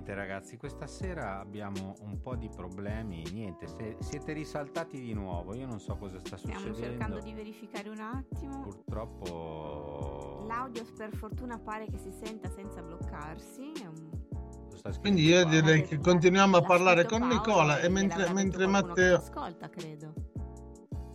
Niente 0.08 0.26
ragazzi, 0.26 0.56
questa 0.56 0.86
sera 0.86 1.38
abbiamo 1.38 1.94
un 2.00 2.18
po' 2.22 2.34
di 2.34 2.48
problemi, 2.48 3.22
niente, 3.30 3.66
se 3.66 3.98
siete 4.00 4.32
risaltati 4.32 4.98
di 4.98 5.12
nuovo, 5.12 5.54
io 5.54 5.66
non 5.66 5.80
so 5.80 5.96
cosa 5.96 6.18
sta 6.18 6.38
Stiamo 6.38 6.60
succedendo. 6.60 6.94
Stiamo 6.94 6.98
cercando 6.98 7.20
di 7.20 7.34
verificare 7.34 7.90
un 7.90 8.00
attimo. 8.00 8.60
Purtroppo... 8.62 10.46
L'audio 10.48 10.86
per 10.96 11.14
fortuna 11.14 11.58
pare 11.58 11.88
che 11.90 11.98
si 11.98 12.10
senta 12.10 12.48
senza 12.48 12.80
bloccarsi. 12.80 13.70
Un... 13.84 14.98
Quindi 14.98 15.24
io 15.24 15.44
direi 15.44 15.82
che 15.82 15.98
continuiamo 15.98 16.56
a 16.56 16.62
parlare 16.62 17.04
con 17.04 17.28
Nicola 17.28 17.78
e 17.80 17.90
mentre, 17.90 18.32
mentre 18.32 18.66
Matteo... 18.66 19.18
Ascolta, 19.18 19.68
credo. 19.68 20.14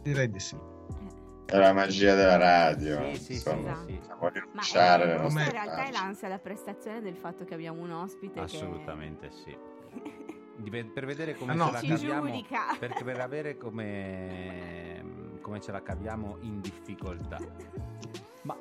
Direi 0.03 0.29
di 0.29 0.39
sì. 0.39 0.55
È 1.53 1.57
la 1.59 1.71
magia 1.71 2.15
della 2.15 2.37
radio. 2.37 3.13
Sì, 3.13 3.21
sì, 3.21 3.33
Insomma, 3.33 3.83
sì, 3.85 3.93
Possiamo 3.93 4.29
rinunciare 4.29 5.03
alle 5.03 5.17
nostre 5.21 5.43
in 5.43 5.51
realtà 5.51 5.85
è 5.85 5.91
l'ansia 5.91 6.27
la 6.27 6.39
prestazione 6.39 6.99
del 6.99 7.15
fatto 7.15 7.45
che 7.45 7.53
abbiamo 7.53 7.83
un 7.83 7.91
ospite 7.91 8.39
Assolutamente 8.39 9.27
che... 9.27 9.35
sì. 9.35 10.81
per 10.91 11.05
vedere 11.05 11.35
come 11.35 11.51
ah, 11.51 11.55
no. 11.55 11.65
ce 11.67 11.71
la 11.73 11.81
caviamo 11.81 12.25
giudica. 12.25 12.59
per, 12.79 13.03
per 13.03 13.19
avere 13.19 13.55
come, 13.57 15.37
come 15.41 15.61
ce 15.61 15.71
la 15.71 15.83
caviamo 15.83 16.37
in 16.39 16.59
difficoltà. 16.59 17.37
Ma 18.41 18.57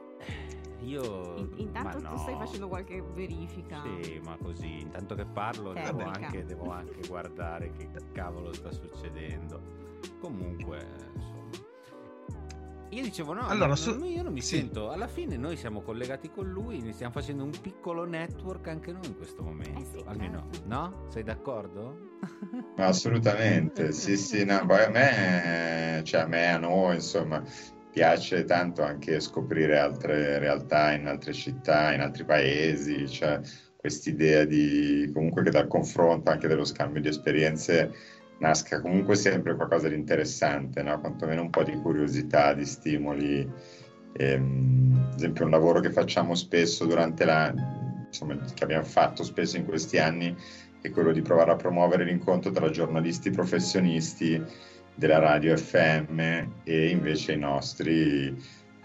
io 0.80 1.36
in, 1.38 1.52
intanto 1.56 1.98
ma 1.98 2.08
tu 2.10 2.14
no. 2.14 2.20
stai 2.20 2.36
facendo 2.36 2.68
qualche 2.68 3.00
verifica. 3.00 3.82
Sì, 4.02 4.20
ma 4.22 4.36
così, 4.36 4.80
intanto 4.80 5.14
che 5.14 5.24
parlo 5.24 5.72
devo 5.72 6.04
anche, 6.04 6.44
devo 6.44 6.70
anche 6.70 7.08
guardare 7.08 7.72
che 7.72 7.88
cavolo 8.12 8.52
sta 8.52 8.70
succedendo. 8.70 9.80
Comunque. 10.20 11.31
Io 12.92 13.02
dicevo 13.02 13.32
no, 13.32 13.46
Allora, 13.46 13.68
no, 13.68 13.76
su- 13.76 13.98
no, 13.98 14.04
io 14.04 14.22
non 14.22 14.32
mi 14.34 14.42
sì. 14.42 14.56
sento, 14.56 14.90
alla 14.90 15.08
fine 15.08 15.36
noi 15.38 15.56
siamo 15.56 15.80
collegati 15.80 16.30
con 16.30 16.50
lui, 16.50 16.80
ne 16.82 16.92
stiamo 16.92 17.12
facendo 17.12 17.42
un 17.42 17.50
piccolo 17.58 18.04
network 18.04 18.68
anche 18.68 18.92
noi 18.92 19.06
in 19.06 19.16
questo 19.16 19.42
momento, 19.42 19.80
Eh 19.80 19.84
sì, 19.84 20.04
almeno, 20.06 20.48
certo. 20.52 20.68
no? 20.68 21.06
Sei 21.08 21.22
d'accordo? 21.22 22.18
Assolutamente, 22.76 23.92
sì, 23.92 24.16
sì, 24.18 24.44
no, 24.44 24.64
poi 24.66 24.82
a 24.84 24.90
me, 24.90 26.02
cioè 26.04 26.22
a 26.22 26.26
me, 26.26 26.48
a 26.52 26.58
noi, 26.58 26.96
insomma, 26.96 27.42
piace 27.90 28.44
tanto 28.44 28.82
anche 28.82 29.20
scoprire 29.20 29.78
altre 29.78 30.38
realtà 30.38 30.92
in 30.92 31.06
altre 31.06 31.32
città, 31.32 31.92
in 31.94 32.00
altri 32.00 32.24
paesi, 32.24 33.08
cioè 33.08 33.40
quest'idea 33.76 34.44
di 34.44 35.10
comunque 35.12 35.42
che 35.42 35.50
dal 35.50 35.66
confronto, 35.66 36.30
anche 36.30 36.46
dello 36.48 36.64
scambio 36.64 37.00
di 37.00 37.08
esperienze, 37.08 37.90
nasca 38.42 38.80
comunque 38.80 39.14
sempre 39.14 39.54
qualcosa 39.54 39.88
di 39.88 39.94
interessante, 39.94 40.82
no? 40.82 41.00
Quantomeno 41.00 41.42
un 41.42 41.50
po' 41.50 41.62
di 41.62 41.74
curiosità, 41.76 42.52
di 42.52 42.66
stimoli. 42.66 43.48
Ehm, 44.14 45.08
ad 45.10 45.16
esempio, 45.16 45.44
un 45.44 45.52
lavoro 45.52 45.80
che 45.80 45.90
facciamo 45.90 46.34
spesso 46.34 46.84
durante 46.84 47.24
la, 47.24 47.54
insomma, 48.04 48.36
che 48.52 48.64
abbiamo 48.64 48.84
fatto 48.84 49.22
spesso 49.22 49.56
in 49.56 49.64
questi 49.64 49.98
anni 49.98 50.36
è 50.80 50.90
quello 50.90 51.12
di 51.12 51.22
provare 51.22 51.52
a 51.52 51.56
promuovere 51.56 52.04
l'incontro 52.04 52.50
tra 52.50 52.68
giornalisti 52.68 53.30
professionisti 53.30 54.42
della 54.96 55.20
radio 55.20 55.56
FM 55.56 56.18
e 56.64 56.88
invece 56.88 57.32
i 57.34 57.38
nostri, 57.38 58.36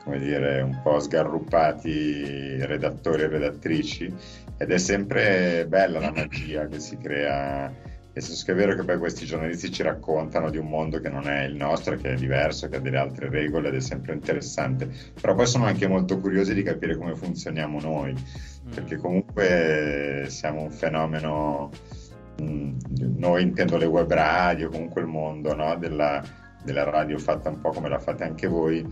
come 0.04 0.20
dire, 0.20 0.62
un 0.62 0.80
po' 0.84 1.00
sgarruppati 1.00 2.64
redattori 2.64 3.24
e 3.24 3.28
redattrici 3.28 4.14
ed 4.60 4.72
è 4.72 4.78
sempre 4.78 5.66
bella 5.68 6.00
la 6.00 6.12
magia 6.12 6.68
che 6.68 6.80
si 6.80 6.98
crea 6.98 7.74
nel 8.18 8.26
senso 8.26 8.46
che 8.46 8.52
è 8.54 8.56
vero 8.56 8.74
che 8.74 8.84
poi 8.84 8.98
questi 8.98 9.26
giornalisti 9.26 9.72
ci 9.72 9.84
raccontano 9.84 10.50
di 10.50 10.58
un 10.58 10.68
mondo 10.68 11.00
che 11.00 11.08
non 11.08 11.30
è 11.30 11.44
il 11.44 11.56
nostro, 11.56 11.96
che 11.98 12.14
è 12.14 12.16
diverso, 12.16 12.68
che 12.68 12.78
ha 12.78 12.80
delle 12.80 12.98
altre 12.98 13.30
regole 13.30 13.68
ed 13.68 13.76
è 13.76 13.80
sempre 13.80 14.14
interessante, 14.14 14.90
però 15.22 15.36
poi 15.36 15.46
sono 15.46 15.66
anche 15.66 15.88
molto 15.88 16.20
curiosi 16.20 16.56
di 16.56 16.64
capire 16.64 16.98
come 16.98 17.14
funzioniamo 17.14 17.80
noi, 17.80 18.16
perché 18.74 18.98
comunque 18.98 20.26
siamo 20.30 20.62
un 20.62 20.72
fenomeno, 20.72 21.70
mh, 22.40 22.72
noi 23.18 23.44
intendo 23.44 23.78
le 23.78 23.86
web 23.86 24.12
radio, 24.12 24.70
comunque 24.70 25.02
il 25.02 25.08
mondo 25.08 25.54
no, 25.54 25.76
della, 25.78 26.20
della 26.64 26.86
radio 26.86 27.20
fatta 27.20 27.50
un 27.50 27.62
po' 27.62 27.70
come 27.70 27.88
la 27.88 28.00
fate 28.00 28.24
anche 28.24 28.48
voi, 28.48 28.84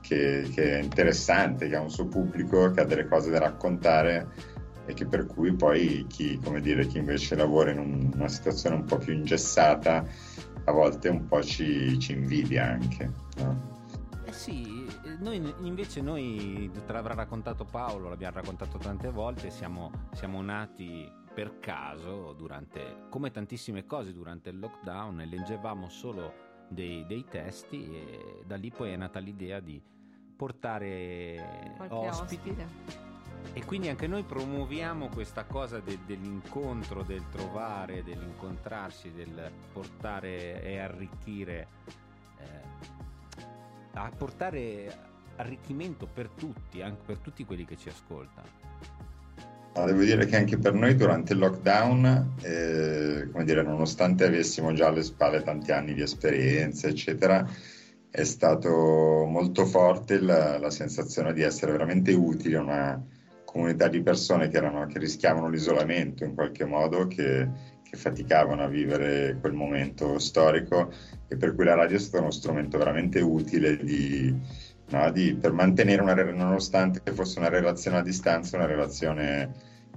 che, 0.00 0.50
che 0.52 0.78
è 0.80 0.82
interessante, 0.82 1.68
che 1.68 1.76
ha 1.76 1.80
un 1.80 1.90
suo 1.90 2.06
pubblico, 2.06 2.72
che 2.72 2.80
ha 2.80 2.84
delle 2.84 3.06
cose 3.06 3.30
da 3.30 3.38
raccontare 3.38 4.50
e 4.84 4.94
che 4.94 5.06
per 5.06 5.26
cui 5.26 5.54
poi 5.54 6.06
chi, 6.08 6.38
come 6.42 6.60
dire, 6.60 6.86
chi 6.86 6.98
invece 6.98 7.34
lavora 7.36 7.70
in 7.70 7.78
un- 7.78 8.10
una 8.14 8.28
situazione 8.28 8.76
un 8.76 8.84
po' 8.84 8.98
più 8.98 9.12
ingessata 9.12 10.04
a 10.64 10.72
volte 10.72 11.08
un 11.08 11.26
po' 11.26 11.42
ci, 11.42 11.98
ci 11.98 12.12
invidia 12.12 12.66
anche. 12.66 13.10
no? 13.36 13.80
Eh 14.24 14.32
sì, 14.32 14.86
noi 15.18 15.54
invece 15.60 16.00
noi, 16.00 16.70
te 16.86 16.92
l'avrà 16.92 17.14
raccontato 17.14 17.64
Paolo, 17.64 18.08
l'abbiamo 18.08 18.36
raccontato 18.36 18.78
tante 18.78 19.10
volte, 19.10 19.50
siamo, 19.50 19.90
siamo 20.12 20.40
nati 20.42 21.10
per 21.34 21.58
caso 21.60 22.32
durante, 22.32 23.06
come 23.08 23.30
tantissime 23.30 23.86
cose 23.86 24.12
durante 24.12 24.50
il 24.50 24.58
lockdown, 24.58 25.20
e 25.20 25.26
leggevamo 25.26 25.88
solo 25.88 26.32
dei, 26.68 27.04
dei 27.06 27.24
testi 27.28 27.90
e 27.94 28.42
da 28.46 28.56
lì 28.56 28.70
poi 28.70 28.92
è 28.92 28.96
nata 28.96 29.18
l'idea 29.18 29.60
di 29.60 29.82
portare 30.36 31.74
Qualche 31.76 31.94
ospiti 31.94 32.50
ospite. 32.50 33.11
E 33.54 33.64
quindi 33.64 33.88
anche 33.88 34.06
noi 34.06 34.22
promuoviamo 34.22 35.08
questa 35.08 35.44
cosa 35.44 35.80
de- 35.80 35.98
dell'incontro, 36.06 37.02
del 37.02 37.22
trovare, 37.30 38.02
dell'incontrarsi, 38.02 39.12
del 39.12 39.50
portare 39.72 40.62
e 40.62 40.78
arricchire, 40.78 41.68
eh, 42.38 43.40
a 43.94 44.10
portare 44.16 45.10
arricchimento 45.36 46.06
per 46.06 46.28
tutti, 46.28 46.80
anche 46.80 47.02
per 47.04 47.18
tutti 47.18 47.44
quelli 47.44 47.64
che 47.64 47.76
ci 47.76 47.88
ascoltano. 47.88 48.60
Devo 49.74 50.02
dire 50.02 50.26
che 50.26 50.36
anche 50.36 50.58
per 50.58 50.74
noi 50.74 50.94
durante 50.94 51.32
il 51.32 51.38
lockdown, 51.38 52.34
eh, 52.42 53.28
come 53.32 53.44
dire, 53.44 53.62
nonostante 53.62 54.26
avessimo 54.26 54.74
già 54.74 54.88
alle 54.88 55.02
spalle 55.02 55.42
tanti 55.42 55.72
anni 55.72 55.94
di 55.94 56.02
esperienza, 56.02 56.88
eccetera, 56.88 57.48
è 58.10 58.24
stato 58.24 58.68
molto 59.26 59.64
forte 59.64 60.20
la, 60.20 60.58
la 60.58 60.68
sensazione 60.68 61.32
di 61.32 61.40
essere 61.40 61.72
veramente 61.72 62.12
utili 62.12 62.54
a 62.54 62.60
una 62.60 63.02
comunità 63.52 63.86
di 63.86 64.02
persone 64.02 64.48
che, 64.48 64.56
erano, 64.56 64.86
che 64.86 64.98
rischiavano 64.98 65.48
l'isolamento 65.48 66.24
in 66.24 66.34
qualche 66.34 66.64
modo, 66.64 67.06
che, 67.06 67.48
che 67.82 67.96
faticavano 67.96 68.62
a 68.62 68.68
vivere 68.68 69.36
quel 69.40 69.52
momento 69.52 70.18
storico 70.18 70.90
e 71.28 71.36
per 71.36 71.54
cui 71.54 71.64
la 71.64 71.74
radio 71.74 71.96
è 71.96 72.00
stato 72.00 72.22
uno 72.22 72.32
strumento 72.32 72.78
veramente 72.78 73.20
utile 73.20 73.76
di, 73.76 74.34
no, 74.88 75.10
di- 75.10 75.36
per 75.38 75.52
mantenere 75.52 76.00
una 76.00 76.14
nonostante 76.14 77.12
fosse 77.12 77.38
una 77.38 77.50
relazione 77.50 77.98
a 77.98 78.02
distanza, 78.02 78.56
una 78.56 78.66
relazione 78.66 79.52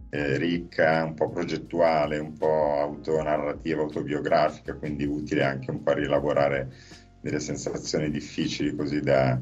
eh, 0.09 0.37
ricca, 0.37 1.03
un 1.05 1.13
po' 1.13 1.29
progettuale, 1.29 2.17
un 2.17 2.33
po' 2.33 2.79
autonarrativa, 2.79 3.81
autobiografica, 3.81 4.75
quindi 4.75 5.05
utile 5.05 5.43
anche 5.43 5.71
un 5.71 5.81
po' 5.81 5.91
a 5.91 5.95
rielaborare 5.95 6.73
delle 7.21 7.39
sensazioni 7.39 8.11
difficili 8.11 8.75
così 8.75 8.99
da, 8.99 9.39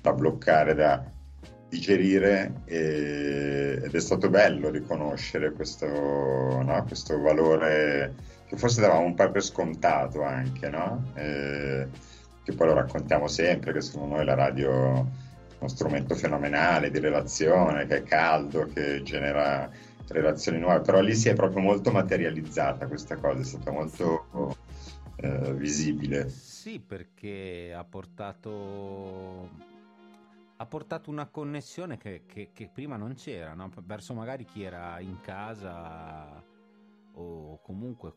da 0.00 0.12
bloccare, 0.12 0.74
da 0.74 1.16
digerire 1.68 2.62
e- 2.64 3.80
ed 3.82 3.94
è 3.94 4.00
stato 4.00 4.28
bello 4.30 4.70
riconoscere 4.70 5.52
questo, 5.52 5.86
no, 5.86 6.84
questo 6.86 7.20
valore 7.20 8.14
che 8.46 8.56
forse 8.56 8.80
davamo 8.80 9.04
un 9.04 9.14
po' 9.14 9.30
per 9.30 9.42
scontato 9.42 10.22
anche, 10.22 10.70
no? 10.70 11.10
Eh, 11.14 11.86
che 12.42 12.52
poi 12.54 12.66
lo 12.66 12.74
raccontiamo 12.74 13.28
sempre, 13.28 13.72
che 13.72 13.82
secondo 13.82 14.16
noi 14.16 14.24
la 14.24 14.34
radio 14.34 14.70
è 14.70 15.04
uno 15.58 15.68
strumento 15.68 16.14
fenomenale 16.14 16.90
di 16.90 16.98
relazione, 16.98 17.86
che 17.86 17.98
è 17.98 18.02
caldo, 18.04 18.66
che 18.72 19.02
genera 19.02 19.70
relazioni 20.08 20.58
nuove, 20.58 20.80
però 20.80 21.00
lì 21.00 21.14
si 21.14 21.28
è 21.28 21.34
proprio 21.34 21.60
molto 21.60 21.90
materializzata 21.90 22.86
questa 22.86 23.16
cosa, 23.16 23.40
è 23.40 23.44
stata 23.44 23.70
molto 23.70 24.56
eh, 25.16 25.52
visibile. 25.52 26.30
Sì, 26.30 26.80
perché 26.80 27.74
ha 27.76 27.84
portato, 27.84 29.50
ha 30.60 30.66
portato 30.66 31.10
una 31.10 31.26
connessione 31.26 31.96
che, 31.98 32.24
che- 32.26 32.50
che 32.52 32.68
prima 32.68 32.96
non 32.96 33.14
c'era, 33.14 33.54
no? 33.54 33.70
verso 33.84 34.12
magari 34.12 34.44
chi 34.44 34.62
era 34.62 34.98
in 34.98 35.20
casa 35.20 36.42
o 37.12 37.60
comunque 37.62 38.14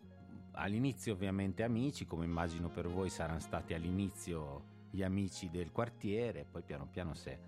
all'inizio 0.53 1.13
ovviamente 1.13 1.63
amici, 1.63 2.05
come 2.05 2.25
immagino 2.25 2.69
per 2.69 2.87
voi 2.87 3.09
saranno 3.09 3.39
stati 3.39 3.73
all'inizio 3.73 4.69
gli 4.89 5.03
amici 5.03 5.49
del 5.49 5.71
quartiere, 5.71 6.45
poi 6.49 6.63
piano 6.63 6.87
piano 6.91 7.13
si 7.13 7.29
è, 7.29 7.39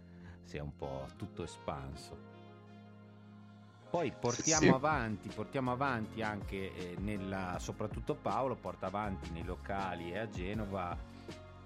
si 0.44 0.58
è 0.58 0.60
un 0.60 0.76
po' 0.76 1.08
tutto 1.18 1.44
espanso. 1.44 2.32
Poi 3.90 4.12
portiamo 4.12 4.62
sì. 4.62 4.70
avanti, 4.70 5.30
portiamo 5.30 5.72
avanti 5.72 6.22
anche 6.22 6.74
eh, 6.74 6.96
nella, 7.00 7.58
soprattutto 7.60 8.16
Paolo 8.16 8.56
porta 8.56 8.88
avanti 8.88 9.30
nei 9.32 9.44
locali 9.44 10.12
e 10.12 10.20
a 10.20 10.30
Genova 10.30 10.98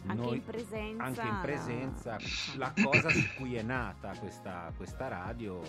anche 0.07 0.21
noi, 0.21 0.35
in 0.37 0.43
presenza, 0.43 1.03
anche 1.03 1.21
in 1.21 1.39
presenza 1.41 2.17
la 2.55 2.73
cosa 2.81 3.09
su 3.09 3.27
cui 3.35 3.55
è 3.55 3.61
nata 3.61 4.11
questa, 4.17 4.71
questa 4.75 5.07
radio, 5.07 5.61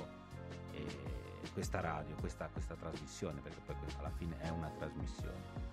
eh, 0.72 1.16
questa 1.52 1.80
radio, 1.80 2.14
questa, 2.20 2.48
questa 2.52 2.74
trasmissione, 2.74 3.40
perché 3.40 3.60
poi 3.66 3.74
alla 3.98 4.12
fine 4.16 4.38
è 4.40 4.48
una 4.48 4.70
trasmissione. 4.78 5.66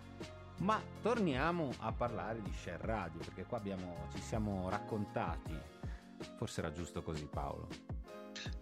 Ma 0.58 0.82
torniamo 1.02 1.72
a 1.80 1.92
parlare 1.92 2.42
di 2.42 2.52
share 2.54 2.86
radio, 2.86 3.20
perché 3.20 3.44
qua 3.44 3.58
abbiamo, 3.58 4.08
ci 4.14 4.22
siamo 4.22 4.70
raccontati, 4.70 5.58
forse 6.38 6.62
era 6.62 6.72
giusto 6.72 7.02
così 7.02 7.26
Paolo. 7.26 7.68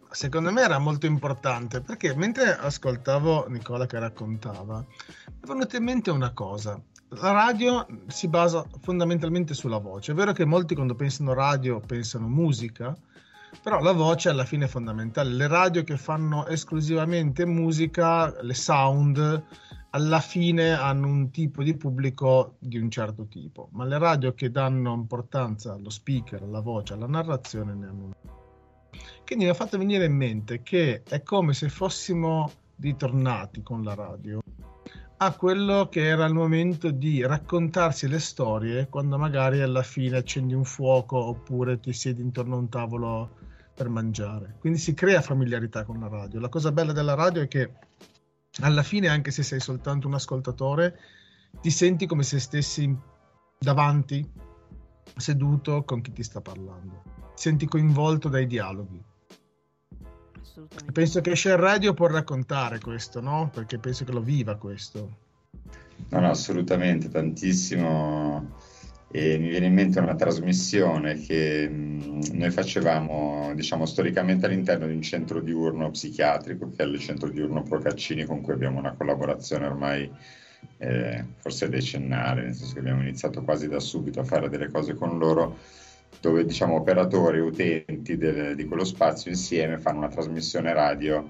Secondo 0.09 0.51
me 0.51 0.61
era 0.61 0.77
molto 0.77 1.07
importante 1.07 1.81
perché 1.81 2.15
mentre 2.15 2.55
ascoltavo 2.55 3.47
Nicola 3.47 3.87
che 3.87 3.97
raccontava, 3.97 4.77
mi 4.79 5.39
è 5.41 5.45
venuta 5.45 5.77
in 5.77 5.83
mente 5.83 6.11
una 6.11 6.31
cosa. 6.33 6.79
La 7.19 7.31
radio 7.31 7.85
si 8.07 8.27
basa 8.27 8.65
fondamentalmente 8.81 9.53
sulla 9.53 9.77
voce. 9.77 10.11
È 10.11 10.15
vero 10.15 10.31
che 10.31 10.45
molti 10.45 10.73
quando 10.73 10.95
pensano 10.95 11.33
radio 11.33 11.79
pensano 11.79 12.27
musica, 12.27 12.95
però 13.61 13.79
la 13.81 13.91
voce 13.91 14.29
alla 14.29 14.45
fine 14.45 14.65
è 14.65 14.67
fondamentale. 14.67 15.29
Le 15.29 15.47
radio 15.47 15.83
che 15.83 15.95
fanno 15.97 16.47
esclusivamente 16.47 17.45
musica, 17.45 18.41
le 18.41 18.53
sound, 18.55 19.43
alla 19.91 20.19
fine 20.21 20.71
hanno 20.71 21.07
un 21.07 21.29
tipo 21.29 21.61
di 21.61 21.75
pubblico 21.75 22.55
di 22.57 22.77
un 22.77 22.89
certo 22.89 23.27
tipo, 23.27 23.69
ma 23.73 23.85
le 23.85 23.99
radio 23.99 24.33
che 24.33 24.49
danno 24.49 24.93
importanza 24.93 25.73
allo 25.73 25.91
speaker, 25.91 26.41
alla 26.41 26.61
voce, 26.61 26.93
alla 26.93 27.07
narrazione 27.07 27.75
ne 27.75 27.85
hanno 27.85 28.03
una. 28.05 28.15
Quindi 29.23 29.45
mi 29.45 29.51
ha 29.51 29.55
fatto 29.55 29.77
venire 29.77 30.05
in 30.05 30.15
mente 30.15 30.63
che 30.63 31.03
è 31.03 31.21
come 31.21 31.53
se 31.53 31.69
fossimo 31.69 32.51
ritornati 32.77 33.61
con 33.61 33.83
la 33.83 33.93
radio 33.93 34.41
a 35.25 35.33
quello 35.33 35.87
che 35.89 36.05
era 36.05 36.25
il 36.25 36.33
momento 36.33 36.91
di 36.91 37.25
raccontarsi 37.25 38.07
le 38.09 38.19
storie 38.19 38.89
quando 38.89 39.17
magari 39.17 39.61
alla 39.61 39.81
fine 39.81 40.17
accendi 40.17 40.53
un 40.53 40.65
fuoco 40.65 41.17
oppure 41.17 41.79
ti 41.79 41.93
siedi 41.93 42.21
intorno 42.21 42.55
a 42.55 42.59
un 42.59 42.67
tavolo 42.67 43.37
per 43.73 43.87
mangiare. 43.87 44.55
Quindi 44.59 44.79
si 44.79 44.93
crea 44.93 45.21
familiarità 45.21 45.85
con 45.85 45.99
la 45.99 46.09
radio. 46.09 46.41
La 46.41 46.49
cosa 46.49 46.73
bella 46.73 46.91
della 46.91 47.13
radio 47.13 47.41
è 47.41 47.47
che 47.47 47.73
alla 48.61 48.83
fine, 48.83 49.07
anche 49.07 49.31
se 49.31 49.43
sei 49.43 49.61
soltanto 49.61 50.07
un 50.07 50.13
ascoltatore, 50.13 50.99
ti 51.61 51.69
senti 51.69 52.05
come 52.05 52.23
se 52.23 52.39
stessi 52.39 52.93
davanti, 53.57 54.29
seduto 55.15 55.83
con 55.83 56.01
chi 56.01 56.11
ti 56.11 56.23
sta 56.23 56.41
parlando. 56.41 57.01
Ti 57.35 57.41
senti 57.41 57.65
coinvolto 57.65 58.27
dai 58.27 58.45
dialoghi. 58.45 59.01
Penso 60.91 61.21
che 61.21 61.35
Share 61.35 61.61
Radio 61.61 61.93
può 61.93 62.07
raccontare 62.07 62.79
questo, 62.79 63.21
no? 63.21 63.49
Perché 63.53 63.77
penso 63.77 64.05
che 64.05 64.11
lo 64.11 64.21
viva 64.21 64.55
questo. 64.55 65.17
No, 66.09 66.19
no, 66.19 66.29
assolutamente, 66.29 67.09
tantissimo 67.09 68.61
e 69.15 69.37
mi 69.37 69.49
viene 69.49 69.67
in 69.67 69.75
mente 69.75 69.99
una 69.99 70.15
trasmissione 70.15 71.19
che 71.19 71.69
mh, 71.69 72.31
noi 72.31 72.49
facevamo, 72.49 73.51
diciamo, 73.53 73.85
storicamente 73.85 74.47
all'interno 74.47 74.87
di 74.87 74.93
un 74.93 75.03
centro 75.03 75.39
diurno 75.39 75.91
psichiatrico, 75.91 76.71
che 76.75 76.81
è 76.81 76.87
il 76.87 76.99
centro 76.99 77.29
diurno 77.29 77.61
Procaccini, 77.61 78.25
con 78.25 78.41
cui 78.41 78.53
abbiamo 78.53 78.79
una 78.79 78.93
collaborazione 78.93 79.67
ormai 79.67 80.11
eh, 80.77 81.25
forse 81.37 81.69
decennale, 81.69 82.41
nel 82.41 82.55
senso 82.55 82.73
che 82.73 82.79
abbiamo 82.79 83.01
iniziato 83.01 83.43
quasi 83.43 83.67
da 83.67 83.79
subito 83.79 84.19
a 84.19 84.23
fare 84.23 84.49
delle 84.49 84.71
cose 84.71 84.95
con 84.95 85.19
loro, 85.19 85.57
dove 86.19 86.45
diciamo 86.45 86.75
operatori 86.75 87.37
e 87.37 87.41
utenti 87.41 88.17
del, 88.17 88.55
di 88.55 88.65
quello 88.65 88.83
spazio 88.83 89.31
insieme 89.31 89.79
fanno 89.79 89.99
una 89.99 90.09
trasmissione 90.09 90.73
radio 90.73 91.29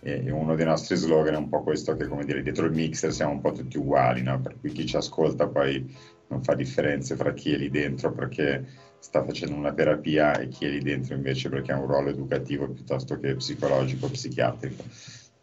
e 0.00 0.30
uno 0.30 0.54
dei 0.54 0.66
nostri 0.66 0.96
slogan 0.96 1.34
è 1.34 1.38
un 1.38 1.48
po' 1.48 1.62
questo 1.62 1.96
che 1.96 2.06
come 2.06 2.24
dire 2.24 2.42
dietro 2.42 2.66
il 2.66 2.72
mixer 2.72 3.12
siamo 3.12 3.32
un 3.32 3.40
po' 3.40 3.52
tutti 3.52 3.78
uguali 3.78 4.22
no? 4.22 4.40
per 4.40 4.56
cui 4.60 4.70
chi 4.70 4.86
ci 4.86 4.96
ascolta 4.96 5.48
poi 5.48 5.92
non 6.28 6.42
fa 6.42 6.54
differenze 6.54 7.16
fra 7.16 7.32
chi 7.32 7.54
è 7.54 7.56
lì 7.56 7.70
dentro 7.70 8.12
perché 8.12 8.64
sta 8.98 9.24
facendo 9.24 9.54
una 9.54 9.72
terapia 9.72 10.38
e 10.38 10.48
chi 10.48 10.66
è 10.66 10.68
lì 10.68 10.80
dentro 10.80 11.14
invece 11.14 11.48
perché 11.48 11.72
ha 11.72 11.78
un 11.78 11.86
ruolo 11.86 12.10
educativo 12.10 12.68
piuttosto 12.68 13.18
che 13.18 13.36
psicologico, 13.36 14.08
psichiatrico. 14.08 14.84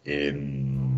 E, 0.02 0.26
ehm, 0.28 0.95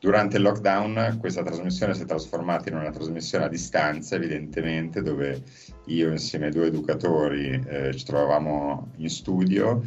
durante 0.00 0.38
il 0.38 0.42
lockdown 0.42 1.18
questa 1.20 1.42
trasmissione 1.42 1.94
si 1.94 2.02
è 2.02 2.06
trasformata 2.06 2.70
in 2.70 2.76
una 2.76 2.90
trasmissione 2.90 3.44
a 3.44 3.48
distanza, 3.48 4.16
evidentemente, 4.16 5.02
dove 5.02 5.42
io 5.86 6.10
insieme 6.10 6.46
ai 6.46 6.52
due 6.52 6.66
educatori 6.66 7.62
eh, 7.66 7.94
ci 7.94 8.04
trovavamo 8.04 8.92
in 8.96 9.10
studio 9.10 9.82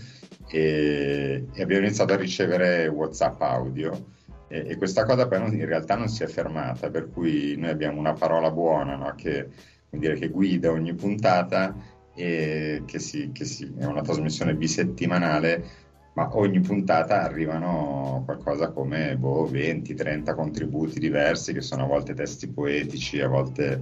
e, 0.48 1.46
e 1.52 1.62
abbiamo 1.62 1.86
iniziato 1.86 2.14
a 2.14 2.18
ricevere 2.18 2.88
WhatsApp 2.88 3.42
audio 3.42 4.12
e, 4.48 4.66
e, 4.68 4.78
questa 4.78 5.04
cosa 5.04 5.28
poi 5.28 5.40
in 5.40 5.66
realtà 5.66 5.96
non 5.96 6.08
si 6.08 6.22
è 6.22 6.28
fermata, 6.28 6.92
per 6.92 7.10
cui 7.10 7.56
noi 7.58 7.72
abbiamo 7.72 8.00
una 8.00 8.14
parola 8.14 8.52
buona 8.52 8.96
no? 8.96 9.16
che, 9.16 9.50
dire, 9.90 10.14
che, 10.16 10.30
guida 10.30 10.70
ogni 10.70 10.94
puntata 10.94 11.76
e 12.14 12.84
che, 12.86 13.00
si, 13.00 13.32
che 13.32 13.46
si, 13.46 13.74
è 13.80 13.86
una 13.86 14.02
trasmissione 14.02 14.54
bisettimanale, 14.54 15.66
ma 16.14 16.30
ogni 16.38 16.60
puntata 16.60 17.24
arrivano 17.24 18.24
qualcosa 18.26 18.70
come 18.72 19.16
boh, 19.18 19.50
20-30 19.50 20.36
contributi 20.36 21.00
diversi 21.00 21.54
che 21.54 21.62
sono 21.62 21.84
a 21.84 21.88
volte 21.88 22.14
testi 22.14 22.48
poetici, 22.48 23.20
a 23.20 23.28
volte 23.28 23.82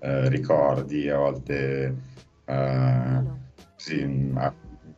eh, 0.00 0.28
ricordi, 0.28 1.08
a 1.08 1.18
volte... 1.18 1.94
Eh, 2.44 3.36
sì, 3.76 4.32
a, 4.34 4.52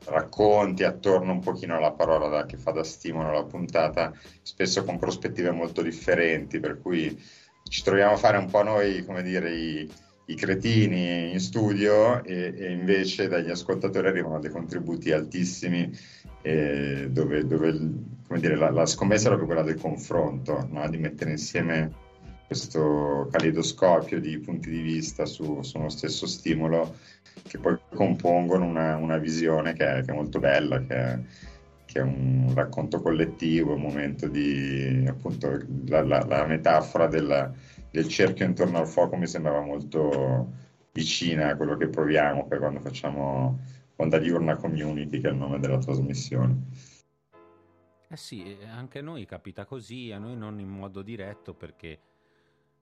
racconti 0.06 0.84
attorno 0.84 1.32
un 1.32 1.40
pochino 1.40 1.76
alla 1.76 1.92
parola 1.92 2.28
da, 2.28 2.46
che 2.46 2.56
fa 2.56 2.70
da 2.70 2.84
stimolo 2.84 3.28
alla 3.28 3.44
puntata, 3.44 4.12
spesso 4.42 4.84
con 4.84 4.98
prospettive 4.98 5.50
molto 5.50 5.82
differenti, 5.82 6.58
per 6.60 6.80
cui 6.80 7.20
ci 7.64 7.82
troviamo 7.82 8.12
a 8.12 8.16
fare 8.16 8.38
un 8.38 8.50
po' 8.50 8.62
noi, 8.62 9.04
come 9.04 9.22
dire, 9.22 9.52
i, 9.52 9.90
i 10.26 10.34
cretini 10.34 11.32
in 11.32 11.40
studio 11.40 12.24
e, 12.24 12.54
e, 12.56 12.70
invece 12.70 13.28
dagli 13.28 13.50
ascoltatori 13.50 14.08
arrivano 14.08 14.38
dei 14.38 14.50
contributi 14.50 15.12
altissimi 15.12 15.92
eh, 16.42 17.08
dove, 17.10 17.46
dove 17.46 17.78
dire, 18.38 18.56
la, 18.56 18.70
la, 18.70 18.86
scommessa 18.86 19.24
è 19.24 19.28
proprio 19.28 19.46
quella 19.46 19.62
del 19.62 19.80
confronto, 19.80 20.66
no? 20.70 20.88
di 20.88 20.98
mettere 20.98 21.30
insieme 21.30 22.08
questo 22.46 23.28
caleidoscopio 23.30 24.20
di 24.20 24.38
punti 24.38 24.70
di 24.70 24.80
vista 24.80 25.24
su, 25.24 25.62
su 25.62 25.78
uno 25.78 25.88
stesso 25.88 26.26
stimolo 26.26 26.96
che 27.46 27.58
poi 27.58 27.78
compongono 27.94 28.64
una, 28.64 28.96
una 28.96 29.18
visione 29.18 29.72
che 29.72 29.98
è, 29.98 30.02
che 30.02 30.10
è, 30.10 30.14
molto 30.14 30.40
bella, 30.40 30.80
che 30.80 30.94
è, 30.94 31.18
che 31.84 32.00
è, 32.00 32.02
un 32.02 32.52
racconto 32.54 33.00
collettivo, 33.00 33.74
un 33.74 33.82
momento 33.82 34.26
di 34.26 35.04
appunto 35.08 35.60
la, 35.86 36.02
la, 36.02 36.24
la 36.26 36.46
metafora 36.46 37.06
della, 37.06 37.52
del 37.90 38.08
cerchio 38.08 38.44
intorno 38.44 38.78
al 38.78 38.88
fuoco 38.88 39.16
mi 39.16 39.26
sembrava 39.26 39.60
molto 39.60 40.52
vicina 40.92 41.50
a 41.50 41.56
quello 41.56 41.76
che 41.76 41.88
proviamo 41.88 42.46
poi 42.46 42.58
quando 42.58 42.80
facciamo 42.80 43.60
Onda 44.00 44.16
Diurna 44.16 44.56
Community, 44.56 45.20
che 45.20 45.28
è 45.28 45.30
il 45.30 45.36
nome 45.36 45.58
della 45.58 45.76
trasmissione. 45.76 46.68
Eh 48.08 48.16
sì, 48.16 48.56
anche 48.66 49.00
a 49.00 49.02
noi 49.02 49.26
capita 49.26 49.66
così, 49.66 50.10
a 50.10 50.18
noi 50.18 50.36
non 50.36 50.58
in 50.58 50.68
modo 50.68 51.02
diretto 51.02 51.52
perché 51.52 52.00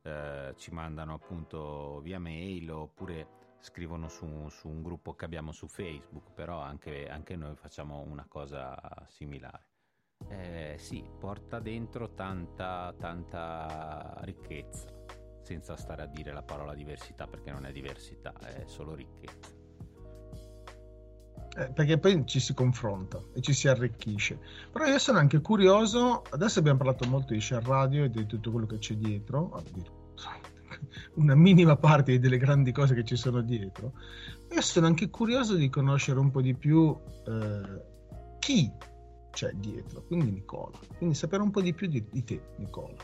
eh, 0.03 0.55
ci 0.57 0.71
mandano 0.71 1.15
appunto 1.15 2.01
via 2.03 2.21
mail 2.21 2.71
oppure 2.71 3.27
scrivono 3.59 4.09
su, 4.09 4.49
su, 4.49 4.69
un 4.69 4.81
gruppo 4.81 5.15
che 5.15 5.25
abbiamo 5.25 5.51
su 5.51 5.67
Facebook, 5.67 6.31
però 6.33 6.61
anche, 6.61 7.09
anche 7.09 7.35
noi 7.35 7.57
facciamo 7.57 7.99
una 7.99 8.25
cosa 8.29 8.79
similare. 9.09 9.67
Eh, 10.29 10.77
sì, 10.79 11.05
porta 11.19 11.59
dentro 11.59 12.15
tanta, 12.15 12.95
tanta 12.97 14.19
ricchezza, 14.21 14.89
senza 15.43 15.77
stare 15.77 16.03
a 16.03 16.07
dire 16.07 16.33
la 16.33 16.43
parola 16.43 16.75
diversità 16.75 17.27
perché 17.27 17.51
non 17.51 17.67
è 17.67 17.73
diversità, 17.73 18.33
è 18.39 18.63
solo 18.67 18.95
ricchezza. 18.95 19.58
Eh, 21.59 21.73
perché 21.73 21.99
poi 21.99 22.25
ci 22.25 22.39
si 22.39 22.55
confronta 22.55 23.21
e 23.35 23.41
ci 23.41 23.53
si 23.53 23.67
arricchisce. 23.67 24.39
Però 24.71 24.85
io 24.87 24.99
sono 25.01 25.19
anche 25.19 25.41
curioso, 25.41 26.23
adesso 26.31 26.61
abbiamo 26.61 26.79
parlato 26.79 27.09
molto 27.09 27.33
di 27.33 27.41
share 27.41 27.65
radio 27.67 28.05
e 28.05 28.11
di 28.11 28.27
tutto 28.27 28.53
quello 28.53 28.67
che 28.67 28.79
c'è 28.79 28.95
dietro, 28.95 29.61
una 31.15 31.35
minima 31.35 31.75
parte 31.77 32.21
delle 32.21 32.39
grandi 32.39 32.71
cose 32.71 32.95
che 32.95 33.05
ci 33.05 33.17
sono 33.17 33.41
dietro. 33.41 33.93
Io 34.53 34.61
sono 34.61 34.87
anche 34.87 35.11
curioso 35.11 35.57
di 35.57 35.69
conoscere 35.69 36.21
un 36.21 36.31
po' 36.31 36.43
di 36.43 36.55
più 36.55 36.97
eh, 37.27 37.83
chi 38.39 38.71
c'è 39.33 39.51
dietro, 39.55 40.05
quindi 40.05 40.31
Nicola. 40.31 40.79
Quindi 40.97 41.17
sapere 41.17 41.43
un 41.43 41.51
po' 41.51 41.61
di 41.61 41.75
più 41.75 41.89
di, 41.89 42.05
di 42.09 42.23
te, 42.23 42.41
Nicola. 42.59 42.95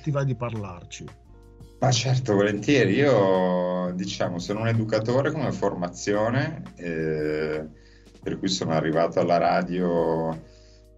Ti 0.00 0.10
va 0.12 0.22
di 0.22 0.36
parlarci. 0.36 1.04
Ma 1.78 1.90
certo, 1.90 2.34
volentieri. 2.34 2.94
Io, 2.94 3.92
diciamo, 3.94 4.38
sono 4.38 4.60
un 4.60 4.68
educatore 4.68 5.30
come 5.30 5.52
formazione, 5.52 6.62
eh, 6.76 7.66
per 8.22 8.38
cui 8.38 8.48
sono 8.48 8.72
arrivato 8.72 9.20
alla 9.20 9.36
radio 9.36 10.42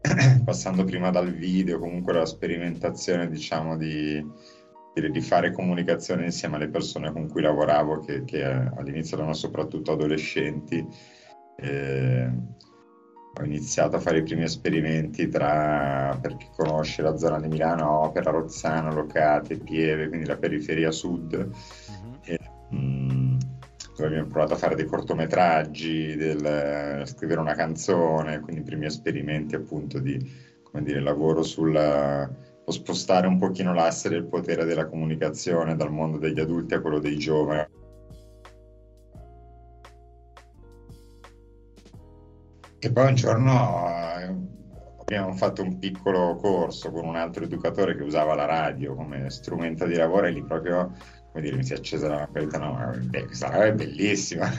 passando 0.45 0.85
prima 0.85 1.11
dal 1.11 1.33
video, 1.33 1.79
comunque 1.79 2.13
la 2.13 2.27
sperimentazione, 2.27 3.29
diciamo, 3.29 3.77
di 3.77 4.25
di 5.11 5.21
fare 5.21 5.53
comunicazione 5.53 6.25
insieme 6.25 6.57
alle 6.57 6.69
persone 6.69 7.13
con 7.13 7.29
cui 7.29 7.43
lavoravo, 7.43 8.01
che, 8.01 8.25
che 8.25 8.43
all'inizio 8.43 9.19
erano 9.19 9.35
soprattutto 9.35 9.93
adolescenti. 9.93 10.87
Eh, 11.59 12.31
ho 13.39 13.45
iniziato 13.45 13.97
a 13.97 14.01
fare 14.01 14.19
i 14.19 14.23
primi 14.23 14.45
esperimenti 14.45 15.29
tra, 15.29 16.17
per 16.21 16.37
chi 16.37 16.47
conosce 16.57 17.03
la 17.03 17.17
zona 17.17 17.39
di 17.39 17.49
Milano, 17.49 18.05
Opera, 18.05 18.31
Rozzano, 18.31 18.93
Locate, 18.95 19.59
Pieve, 19.59 20.09
quindi 20.09 20.27
la 20.27 20.37
periferia 20.37 20.91
sud, 20.91 21.33
uh-huh. 21.35 22.19
e, 22.25 22.39
mh, 22.71 23.37
dove 23.97 24.07
abbiamo 24.07 24.29
provato 24.29 24.55
a 24.55 24.57
fare 24.57 24.75
dei 24.75 24.87
cortometraggi, 24.87 26.17
del, 26.17 27.03
scrivere 27.05 27.41
una 27.41 27.55
canzone, 27.55 28.41
quindi 28.41 28.63
i 28.63 28.65
primi 28.65 28.87
esperimenti 28.87 29.55
appunto 29.55 29.99
di 29.99 30.19
come 30.63 30.83
dire, 30.83 31.01
lavoro 31.01 31.43
sul 31.43 31.75
spostare 32.69 33.27
un 33.27 33.39
pochino 33.39 33.73
l'asse 33.73 34.09
del 34.09 34.25
potere 34.25 34.65
della 34.65 34.87
comunicazione 34.87 35.77
dal 35.77 35.93
mondo 35.93 36.19
degli 36.19 36.41
adulti 36.41 36.75
a 36.75 36.81
quello 36.81 36.99
dei 36.99 37.17
giovani 37.17 37.65
E 42.79 42.93
poi 42.93 43.09
un 43.09 43.15
giorno 43.15 43.89
eh, 44.19 44.35
abbiamo 45.01 45.33
fatto 45.35 45.63
un 45.63 45.79
piccolo 45.79 46.37
corso 46.37 46.91
con 46.91 47.07
un 47.07 47.17
altro 47.17 47.45
educatore 47.45 47.97
che 47.97 48.03
usava 48.03 48.35
la 48.35 48.45
radio 48.45 48.95
come 48.95 49.31
strumento 49.31 49.87
di 49.87 49.95
lavoro 49.95 50.27
e 50.27 50.31
lì 50.31 50.43
proprio 50.43 50.93
come 51.37 51.49
dire, 51.49 51.57
mi 51.59 51.65
si 51.65 51.75
è 51.75 51.77
accesa 51.77 52.09
la 52.09 52.15
lampadetta, 52.17 52.59
no, 52.59 52.99
questa 53.11 53.51
radio 53.51 53.73
è 53.73 53.75
bellissima, 53.75 54.51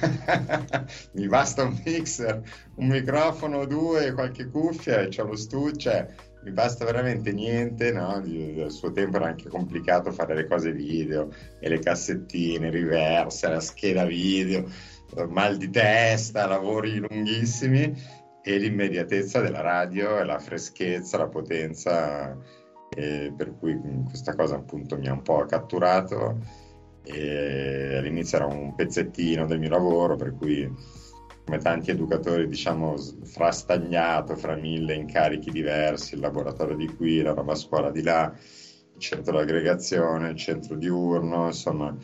mi 1.13 1.27
basta 1.27 1.63
un 1.63 1.81
mixer, 1.83 2.39
un 2.75 2.87
microfono, 2.87 3.65
due, 3.65 4.13
qualche 4.13 4.47
cuffia 4.47 5.01
e 5.01 5.07
c'ho 5.07 5.23
lo 5.23 5.35
studio, 5.35 5.75
cioè 5.75 6.07
mi 6.43 6.51
basta 6.51 6.85
veramente 6.85 7.33
niente, 7.33 7.91
no? 7.91 8.09
Al 8.09 8.67
suo 8.69 8.91
tempo 8.91 9.17
era 9.17 9.25
anche 9.25 9.49
complicato 9.49 10.11
fare 10.11 10.35
le 10.35 10.45
cose 10.45 10.71
video 10.71 11.31
e 11.59 11.67
le 11.67 11.79
cassettine, 11.79 12.69
riverse, 12.69 13.49
la 13.49 13.59
scheda 13.59 14.05
video 14.05 14.69
mal 15.29 15.57
di 15.57 15.69
testa, 15.69 16.45
lavori 16.45 16.97
lunghissimi 16.97 17.93
e 18.41 18.57
l'immediatezza 18.57 19.41
della 19.41 19.61
radio 19.61 20.19
e 20.19 20.25
la 20.25 20.39
freschezza, 20.39 21.17
la 21.17 21.27
potenza, 21.27 22.37
per 22.89 23.55
cui 23.59 23.79
questa 24.05 24.33
cosa 24.35 24.55
appunto 24.55 24.97
mi 24.97 25.07
ha 25.07 25.13
un 25.13 25.21
po' 25.21 25.45
catturato 25.45 26.39
e 27.03 27.95
all'inizio 27.97 28.37
era 28.37 28.47
un 28.47 28.75
pezzettino 28.75 29.45
del 29.45 29.59
mio 29.59 29.69
lavoro 29.69 30.15
per 30.15 30.35
cui 30.35 30.69
come 31.45 31.59
tanti 31.59 31.91
educatori 31.91 32.47
diciamo 32.47 32.95
frastagnato 33.23 34.35
fra 34.35 34.55
mille 34.55 34.95
incarichi 34.95 35.49
diversi, 35.49 36.15
il 36.15 36.19
laboratorio 36.19 36.75
di 36.75 36.93
qui, 36.93 37.21
la 37.21 37.33
roba 37.33 37.55
scuola 37.55 37.89
di 37.89 38.01
là, 38.01 38.33
il 38.35 38.99
centro 38.99 39.37
d'aggregazione, 39.37 40.29
il 40.29 40.35
centro 40.35 40.75
diurno, 40.75 41.45
insomma 41.45 41.95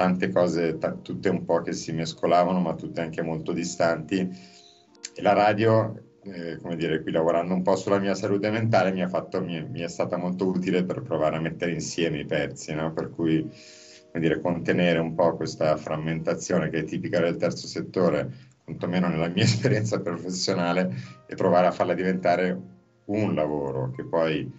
tante 0.00 0.30
cose, 0.30 0.78
t- 0.78 1.02
tutte 1.02 1.28
un 1.28 1.44
po' 1.44 1.60
che 1.60 1.74
si 1.74 1.92
mescolavano, 1.92 2.58
ma 2.58 2.74
tutte 2.74 3.02
anche 3.02 3.20
molto 3.20 3.52
distanti. 3.52 4.16
E 4.16 5.20
la 5.20 5.34
radio, 5.34 5.94
eh, 6.22 6.56
come 6.56 6.76
dire, 6.76 7.02
qui 7.02 7.12
lavorando 7.12 7.52
un 7.52 7.60
po' 7.60 7.76
sulla 7.76 7.98
mia 7.98 8.14
salute 8.14 8.50
mentale, 8.50 8.92
mi, 8.92 9.06
fatto, 9.06 9.42
mi, 9.42 9.62
mi 9.62 9.80
è 9.80 9.88
stata 9.88 10.16
molto 10.16 10.46
utile 10.46 10.84
per 10.84 11.02
provare 11.02 11.36
a 11.36 11.40
mettere 11.40 11.72
insieme 11.72 12.20
i 12.20 12.24
pezzi, 12.24 12.72
no? 12.72 12.94
per 12.94 13.10
cui 13.10 13.42
come 13.42 14.22
dire, 14.26 14.40
contenere 14.40 14.98
un 14.98 15.14
po' 15.14 15.36
questa 15.36 15.76
frammentazione 15.76 16.70
che 16.70 16.78
è 16.78 16.84
tipica 16.84 17.20
del 17.20 17.36
terzo 17.36 17.66
settore, 17.66 18.32
quantomeno 18.64 19.06
nella 19.06 19.28
mia 19.28 19.44
esperienza 19.44 20.00
professionale, 20.00 20.94
e 21.26 21.34
provare 21.34 21.66
a 21.66 21.72
farla 21.72 21.92
diventare 21.92 22.58
un 23.04 23.34
lavoro 23.34 23.90
che 23.90 24.04
poi 24.06 24.50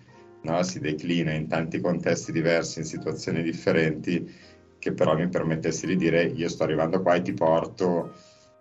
no, 0.43 0.61
si 0.61 0.79
declina 0.79 1.31
in 1.33 1.47
tanti 1.47 1.81
contesti 1.81 2.31
diversi, 2.31 2.77
in 2.77 2.85
situazioni 2.85 3.41
differenti 3.41 4.49
che 4.81 4.93
però 4.93 5.15
mi 5.15 5.29
permettesse 5.29 5.85
di 5.85 5.95
dire 5.95 6.23
io 6.23 6.49
sto 6.49 6.63
arrivando 6.63 7.03
qua 7.03 7.13
e 7.13 7.21
ti 7.21 7.33
porto 7.33 8.13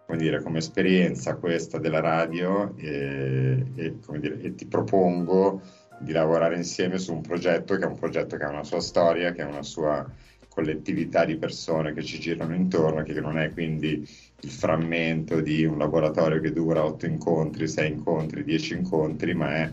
come, 0.05 0.19
dire, 0.19 0.43
come 0.43 0.59
esperienza 0.59 1.37
questa 1.37 1.79
della 1.79 2.01
radio 2.01 2.75
e, 2.77 3.65
e, 3.75 3.95
dire, 4.19 4.41
e, 4.43 4.55
ti 4.55 4.67
propongo 4.67 5.63
di 5.99 6.13
lavorare 6.13 6.57
insieme 6.57 6.99
su 6.99 7.15
un 7.15 7.23
progetto 7.23 7.75
che 7.77 7.85
è 7.85 7.87
un 7.87 7.99
progetto 7.99 8.37
che 8.37 8.45
ha 8.45 8.51
una 8.51 8.65
sua 8.65 8.81
storia, 8.81 9.33
che 9.33 9.41
ha 9.41 9.47
una 9.47 9.63
sua 9.63 10.07
collettività 10.49 11.25
di 11.25 11.37
persone 11.37 11.95
che 11.95 12.03
ci 12.03 12.21
girano 12.21 12.55
intorno, 12.55 13.03
che 13.03 13.19
non 13.19 13.39
è 13.39 13.51
quindi 13.51 14.07
il 14.43 14.51
frammento 14.51 15.41
di 15.41 15.65
un 15.65 15.79
laboratorio 15.79 16.41
che 16.41 16.53
dura 16.53 16.85
otto 16.85 17.07
incontri, 17.07 17.67
sei 17.67 17.93
incontri, 17.93 18.45
dieci 18.45 18.75
incontri, 18.75 19.33
ma 19.33 19.55
è 19.55 19.73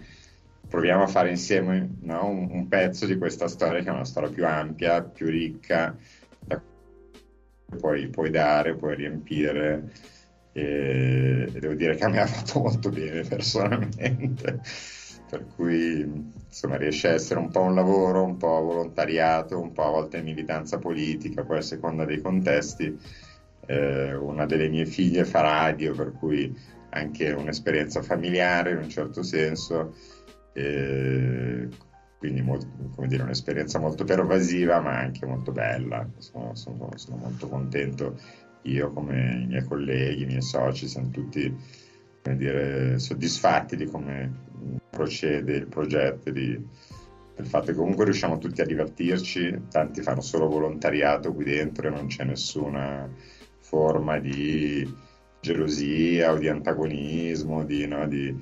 proviamo 0.67 1.03
a 1.03 1.07
fare 1.07 1.29
insieme 1.29 1.95
no, 2.01 2.27
un, 2.27 2.49
un, 2.51 2.67
pezzo 2.67 3.05
di 3.05 3.17
questa 3.17 3.47
storia 3.47 3.81
che 3.81 3.89
è 3.89 3.91
una 3.91 4.05
storia 4.05 4.29
più 4.29 4.45
ampia, 4.45 5.01
più 5.01 5.27
ricca, 5.27 5.95
puoi, 7.79 8.07
puoi 8.07 8.29
dare, 8.29 8.75
puoi 8.75 8.95
riempire 8.95 9.91
e, 10.53 11.49
devo 11.51 11.73
dire 11.73 11.95
che 11.95 12.03
a 12.05 12.09
me 12.09 12.19
ha 12.21 12.27
fatto 12.27 12.59
molto 12.59 12.89
bene 12.89 13.21
personalmente. 13.21 14.61
Per 15.29 15.45
cui 15.55 16.01
insomma 16.47 16.77
riesce 16.77 17.09
a 17.09 17.13
essere 17.13 17.39
un 17.39 17.51
po' 17.51 17.59
un 17.59 17.75
lavoro, 17.75 18.23
un 18.23 18.37
po' 18.37 18.61
volontariato, 18.61 19.59
un 19.59 19.73
po' 19.73 19.83
a 19.83 19.89
volte 19.89 20.21
militanza 20.21 20.79
politica, 20.79 21.43
poi 21.43 21.57
a 21.57 21.61
seconda 21.61 22.05
dei 22.05 22.21
contesti 22.21 22.97
eh, 23.65 24.15
una 24.15 24.45
delle 24.45 24.69
mie 24.69 24.85
figlie 24.85 25.25
fa 25.25 25.41
radio 25.41 25.93
per 25.93 26.13
cui 26.13 26.55
anche 26.91 27.31
un'esperienza 27.31 28.01
familiare 28.01 28.71
in 28.71 28.77
un 28.77 28.89
certo 28.89 29.21
senso 29.21 29.93
eh, 30.53 31.67
quindi 32.17 32.41
molto, 32.41 32.67
dire, 33.05 33.23
un'esperienza 33.23 33.79
molto 33.79 34.03
pervasiva 34.03 34.79
ma 34.79 34.97
anche 34.97 35.25
molto 35.25 35.51
bella, 35.51 36.07
sono, 36.17 36.55
sono, 36.55 36.89
sono, 36.95 37.17
molto 37.17 37.47
contento. 37.47 38.19
Io 38.63 38.91
come 38.91 39.43
i 39.43 39.47
miei 39.47 39.63
colleghi, 39.63 40.23
i 40.23 40.25
miei 40.25 40.41
soci, 40.41 40.87
siamo 40.87 41.09
tutti 41.09 41.55
dire, 42.35 42.99
soddisfatti 42.99 43.77
di 43.77 43.85
come 43.85 44.45
procede 44.89 45.55
il 45.55 45.67
progetto, 45.67 46.31
di, 46.31 46.59
del 47.35 47.45
fatto 47.45 47.67
che 47.67 47.75
comunque 47.75 48.05
riusciamo 48.05 48.39
tutti 48.39 48.61
a 48.61 48.65
divertirci, 48.65 49.67
tanti 49.69 50.01
fanno 50.01 50.21
solo 50.21 50.47
volontariato 50.47 51.33
qui 51.33 51.45
dentro 51.45 51.87
e 51.87 51.91
non 51.91 52.07
c'è 52.07 52.23
nessuna 52.23 53.09
forma 53.59 54.17
di 54.19 54.91
gelosia 55.39 56.31
o 56.31 56.37
di 56.37 56.49
antagonismo, 56.49 57.63
di, 57.63 57.85
no, 57.85 58.07
di 58.07 58.35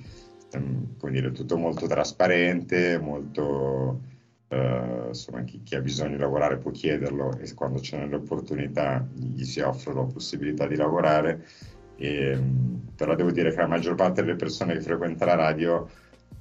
come 0.97 1.11
dire, 1.11 1.31
tutto 1.31 1.57
molto 1.57 1.87
trasparente, 1.87 2.99
molto, 2.99 4.01
eh, 4.47 5.05
insomma, 5.07 5.43
chi, 5.43 5.61
chi, 5.63 5.75
ha 5.75 5.81
bisogno 5.81 6.15
di 6.15 6.21
lavorare 6.21 6.57
può 6.57 6.71
chiederlo 6.71 7.37
e 7.37 7.53
quando 7.53 7.79
c'è 7.79 8.05
l'opportunità 8.05 9.05
gli 9.13 9.43
si 9.43 9.59
offre 9.61 9.93
la 9.93 10.03
possibilità 10.03 10.67
di 10.67 10.75
lavorare. 10.75 11.45
E, 11.97 12.31
ehm, 12.31 12.91
però 12.95 13.15
devo 13.15 13.31
dire 13.31 13.51
che 13.51 13.57
la 13.57 13.67
maggior 13.67 13.95
parte 13.95 14.21
delle 14.21 14.35
persone 14.35 14.73
che 14.73 14.81
frequenta 14.81 15.25
la 15.25 15.35
radio 15.35 15.89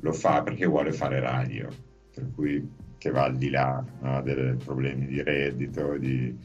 lo 0.00 0.12
fa 0.12 0.42
perché 0.42 0.66
vuole 0.66 0.92
fare 0.92 1.20
radio, 1.20 1.68
per 2.12 2.31
cui 2.35 2.83
che 2.98 3.11
va 3.11 3.24
al 3.24 3.37
di 3.37 3.50
là 3.50 3.85
no, 4.00 4.22
dei 4.22 4.55
problemi 4.57 5.07
di 5.07 5.22
reddito, 5.22 5.96
di 5.98 6.37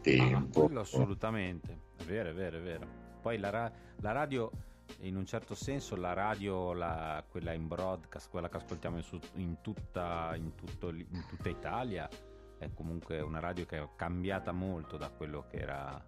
tempo. 0.00 0.70
Ah, 0.74 0.80
assolutamente, 0.80 1.78
è 1.98 2.02
vero, 2.02 2.30
è 2.30 2.34
vero, 2.34 2.58
è 2.58 2.60
vero. 2.60 2.86
Poi 3.20 3.38
la, 3.38 3.50
ra- 3.50 3.72
la 4.00 4.12
radio 4.12 4.50
in 5.00 5.16
un 5.16 5.26
certo 5.26 5.54
senso 5.54 5.96
la 5.96 6.12
radio, 6.12 6.72
la, 6.72 7.24
quella 7.28 7.52
in 7.52 7.66
broadcast, 7.68 8.30
quella 8.30 8.48
che 8.48 8.56
ascoltiamo 8.58 8.98
in, 8.98 9.20
in, 9.34 9.56
tutta, 9.60 10.32
in, 10.36 10.54
tutto, 10.54 10.90
in, 10.90 11.24
tutta, 11.28 11.48
Italia, 11.48 12.08
è 12.58 12.70
comunque 12.74 13.20
una 13.20 13.40
radio 13.40 13.64
che 13.66 13.78
è 13.78 13.88
cambiata 13.96 14.52
molto 14.52 14.96
da 14.96 15.08
quello 15.10 15.46
che 15.48 15.56
era 15.56 16.04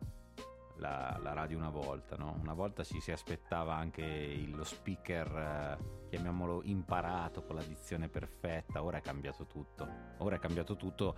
la, 0.76 1.18
la 1.22 1.32
radio 1.32 1.58
una 1.58 1.70
volta. 1.70 2.16
No? 2.16 2.36
Una 2.40 2.54
volta 2.54 2.84
ci 2.84 3.00
si 3.00 3.12
aspettava 3.12 3.74
anche 3.74 4.36
lo 4.52 4.64
speaker, 4.64 5.78
eh, 5.78 6.08
chiamiamolo 6.08 6.62
imparato, 6.64 7.42
con 7.44 7.56
la 7.56 7.62
dizione 7.62 8.08
perfetta, 8.08 8.82
ora 8.82 8.98
è 8.98 9.00
cambiato 9.00 9.46
tutto. 9.46 9.88
Ora 10.18 10.36
è 10.36 10.38
cambiato 10.38 10.76
tutto, 10.76 11.16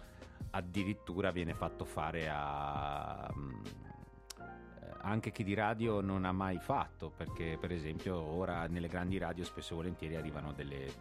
addirittura 0.50 1.30
viene 1.30 1.54
fatto 1.54 1.84
fare 1.84 2.28
a... 2.30 3.28
Um, 3.34 3.83
anche 5.04 5.30
chi 5.32 5.44
di 5.44 5.54
radio 5.54 6.00
non 6.00 6.24
ha 6.24 6.32
mai 6.32 6.58
fatto, 6.58 7.10
perché 7.10 7.56
per 7.60 7.70
esempio 7.70 8.16
ora 8.16 8.66
nelle 8.66 8.88
grandi 8.88 9.18
radio 9.18 9.44
spesso 9.44 9.74
e 9.74 9.76
volentieri 9.76 10.16
arrivano 10.16 10.52
delle... 10.52 10.92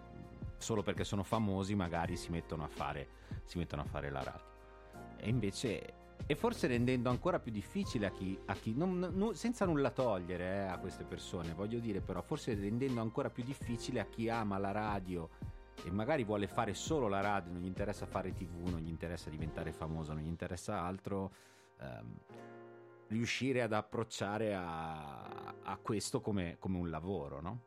solo 0.57 0.83
perché 0.83 1.03
sono 1.03 1.23
famosi 1.23 1.73
magari 1.75 2.15
si 2.15 2.29
mettono 2.29 2.63
a 2.63 2.67
fare, 2.67 3.07
mettono 3.55 3.81
a 3.81 3.85
fare 3.85 4.09
la 4.09 4.23
radio. 4.23 4.51
E 5.17 5.29
invece 5.29 6.01
e 6.25 6.35
forse 6.35 6.67
rendendo 6.67 7.09
ancora 7.09 7.39
più 7.39 7.51
difficile 7.51 8.05
a 8.05 8.11
chi, 8.11 8.39
a 8.45 8.53
chi 8.53 8.73
non, 8.73 9.11
non, 9.13 9.35
senza 9.35 9.65
nulla 9.65 9.89
togliere 9.89 10.43
eh, 10.45 10.67
a 10.67 10.77
queste 10.77 11.03
persone, 11.03 11.53
voglio 11.53 11.79
dire 11.79 11.99
però, 11.99 12.21
forse 12.21 12.53
rendendo 12.53 13.01
ancora 13.01 13.29
più 13.29 13.43
difficile 13.43 13.99
a 13.99 14.05
chi 14.05 14.29
ama 14.29 14.57
la 14.57 14.71
radio 14.71 15.29
e 15.83 15.91
magari 15.91 16.23
vuole 16.23 16.47
fare 16.47 16.73
solo 16.73 17.09
la 17.09 17.19
radio, 17.19 17.51
non 17.51 17.61
gli 17.61 17.65
interessa 17.65 18.05
fare 18.05 18.31
tv, 18.31 18.69
non 18.69 18.79
gli 18.79 18.87
interessa 18.87 19.29
diventare 19.29 19.73
famoso, 19.73 20.13
non 20.13 20.21
gli 20.21 20.27
interessa 20.27 20.81
altro. 20.81 21.33
Ehm, 21.81 22.15
riuscire 23.07 23.61
ad 23.61 23.73
approcciare 23.73 24.53
a, 24.53 25.55
a 25.63 25.77
questo 25.81 26.21
come, 26.21 26.57
come, 26.59 26.77
un 26.77 26.89
lavoro, 26.89 27.41
no? 27.41 27.61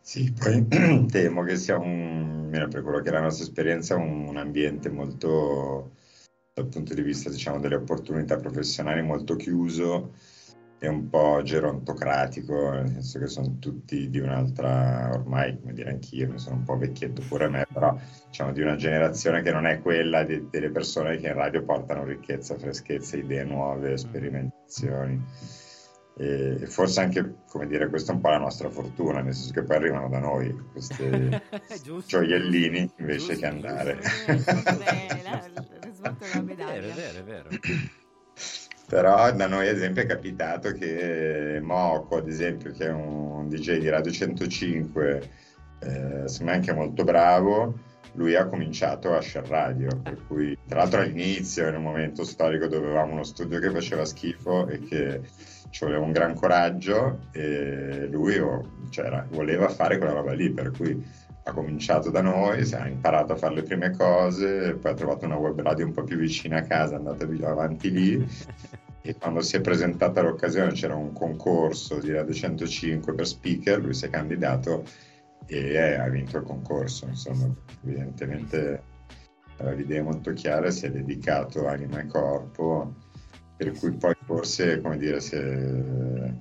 Sì, 0.00 0.32
poi 0.32 0.66
temo 1.10 1.42
che 1.42 1.56
sia 1.56 1.78
un, 1.78 2.48
per 2.50 2.82
quello 2.82 3.00
che 3.00 3.08
è 3.08 3.12
la 3.12 3.20
nostra 3.20 3.44
esperienza, 3.44 3.96
un, 3.96 4.28
un 4.28 4.36
ambiente 4.36 4.88
molto, 4.88 5.92
dal 6.52 6.68
punto 6.68 6.94
di 6.94 7.02
vista 7.02 7.28
diciamo, 7.30 7.58
delle 7.58 7.76
opportunità 7.76 8.36
professionali, 8.36 9.02
molto 9.02 9.36
chiuso 9.36 10.12
e 10.78 10.88
un 10.88 11.08
po' 11.08 11.40
gerontocratico, 11.42 12.70
nel 12.72 12.90
senso 12.90 13.18
che 13.18 13.26
sono 13.26 13.56
tutti 13.58 14.10
di 14.10 14.18
un'altra, 14.18 15.10
ormai 15.12 15.58
come 15.58 15.72
dire 15.72 15.90
anch'io, 15.90 16.30
mi 16.30 16.38
sono 16.38 16.56
un 16.56 16.64
po' 16.64 16.76
vecchietto 16.76 17.22
pure 17.26 17.48
me, 17.48 17.66
però 17.72 17.98
diciamo 18.26 18.52
di 18.52 18.60
una 18.60 18.76
generazione 18.76 19.42
che 19.42 19.52
non 19.52 19.66
è 19.66 19.80
quella 19.80 20.22
di, 20.22 20.48
delle 20.50 20.70
persone 20.70 21.16
che 21.16 21.28
in 21.28 21.34
radio 21.34 21.64
portano 21.64 22.04
ricchezza, 22.04 22.58
freschezza, 22.58 23.16
idee 23.16 23.44
nuove, 23.44 23.96
sperimentazioni. 23.96 25.24
E 26.18 26.66
forse 26.66 27.00
anche, 27.00 27.42
come 27.46 27.66
dire, 27.66 27.88
questa 27.88 28.12
è 28.12 28.14
un 28.14 28.22
po' 28.22 28.30
la 28.30 28.38
nostra 28.38 28.70
fortuna, 28.70 29.20
nel 29.20 29.34
senso 29.34 29.52
che 29.52 29.64
poi 29.64 29.76
arrivano 29.76 30.08
da 30.08 30.18
noi 30.18 30.50
questi 30.72 31.04
gioiellini 32.06 32.90
invece 32.96 33.18
giusto, 33.18 33.40
che 33.40 33.46
andare. 33.46 33.98
Giusto. 34.26 34.54
Beh, 34.78 35.22
la, 35.22 35.50
la, 36.00 36.44
Vero, 36.54 36.94
vero, 36.94 37.24
vero. 37.24 37.48
Però 38.88 39.32
da 39.32 39.46
noi, 39.48 39.68
ad 39.68 39.76
esempio, 39.76 40.02
è 40.02 40.06
capitato 40.06 40.72
che 40.72 41.58
Moco, 41.62 42.18
ad 42.18 42.28
esempio, 42.28 42.70
che 42.72 42.86
è 42.86 42.92
un 42.92 43.48
DJ 43.48 43.78
di 43.78 43.88
Radio 43.88 44.12
105, 44.12 45.30
eh, 45.80 46.28
sembra 46.28 46.54
anche 46.54 46.72
molto 46.72 47.02
bravo, 47.02 47.78
lui 48.12 48.34
ha 48.34 48.46
cominciato 48.46 49.14
a 49.14 49.20
share 49.20 49.48
radio, 49.48 49.88
per 50.02 50.18
cui 50.26 50.56
tra 50.66 50.80
l'altro 50.80 51.00
all'inizio, 51.00 51.68
in 51.68 51.76
un 51.76 51.82
momento 51.82 52.24
storico 52.24 52.66
dove 52.66 52.86
avevamo 52.86 53.12
uno 53.12 53.24
studio 53.24 53.58
che 53.58 53.70
faceva 53.70 54.04
schifo 54.04 54.66
e 54.68 54.80
che 54.80 55.20
ci 55.70 55.84
voleva 55.84 56.04
un 56.04 56.12
gran 56.12 56.34
coraggio 56.34 57.26
e 57.32 58.06
lui 58.10 58.38
oh, 58.38 58.84
cioè, 58.90 59.24
voleva 59.30 59.68
fare 59.68 59.98
quella 59.98 60.14
roba 60.14 60.32
lì, 60.32 60.50
per 60.50 60.70
cui 60.70 61.04
ha 61.48 61.52
cominciato 61.52 62.10
da 62.10 62.22
noi, 62.22 62.68
ha 62.72 62.88
imparato 62.88 63.32
a 63.32 63.36
fare 63.36 63.54
le 63.54 63.62
prime 63.62 63.96
cose, 63.96 64.74
poi 64.74 64.90
ha 64.90 64.94
trovato 64.94 65.26
una 65.26 65.36
web 65.36 65.60
radio 65.60 65.86
un 65.86 65.92
po' 65.92 66.02
più 66.02 66.16
vicina 66.16 66.58
a 66.58 66.62
casa, 66.62 66.94
è 66.94 66.96
andata 66.96 67.24
avanti 67.48 67.90
lì 67.92 68.28
e 69.00 69.14
quando 69.14 69.40
si 69.42 69.54
è 69.54 69.60
presentata 69.60 70.22
l'occasione 70.22 70.72
c'era 70.72 70.96
un 70.96 71.12
concorso 71.12 72.00
di 72.00 72.12
Radio 72.12 72.34
105 72.34 73.14
per 73.14 73.26
speaker, 73.28 73.80
lui 73.80 73.94
si 73.94 74.06
è 74.06 74.10
candidato 74.10 74.84
e 75.46 75.94
ha 75.94 76.08
vinto 76.08 76.38
il 76.38 76.42
concorso, 76.42 77.06
insomma, 77.06 77.48
evidentemente 77.84 78.82
aveva 79.58 79.76
l'idea 79.76 80.02
molto 80.02 80.32
chiara, 80.32 80.72
si 80.72 80.86
è 80.86 80.90
dedicato 80.90 81.68
anima 81.68 82.00
e 82.00 82.08
corpo, 82.08 82.92
per 83.56 83.70
cui 83.70 83.92
poi 83.92 84.14
forse, 84.24 84.80
come 84.80 84.96
dire, 84.96 85.20
se... 85.20 86.34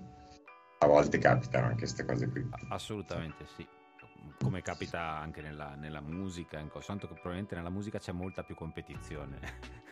a 0.79 0.87
volte 0.87 1.19
capitano 1.19 1.67
anche 1.67 1.81
queste 1.81 2.03
cose 2.03 2.27
qui. 2.27 2.49
Assolutamente 2.69 3.45
sì 3.55 3.74
come 4.39 4.61
capita 4.61 5.17
anche 5.17 5.41
nella, 5.41 5.75
nella 5.75 6.01
musica, 6.01 6.59
soltanto 6.69 7.07
che 7.07 7.13
probabilmente 7.13 7.55
nella 7.55 7.69
musica 7.69 7.99
c'è 7.99 8.11
molta 8.11 8.43
più 8.43 8.55
competizione. 8.55 9.39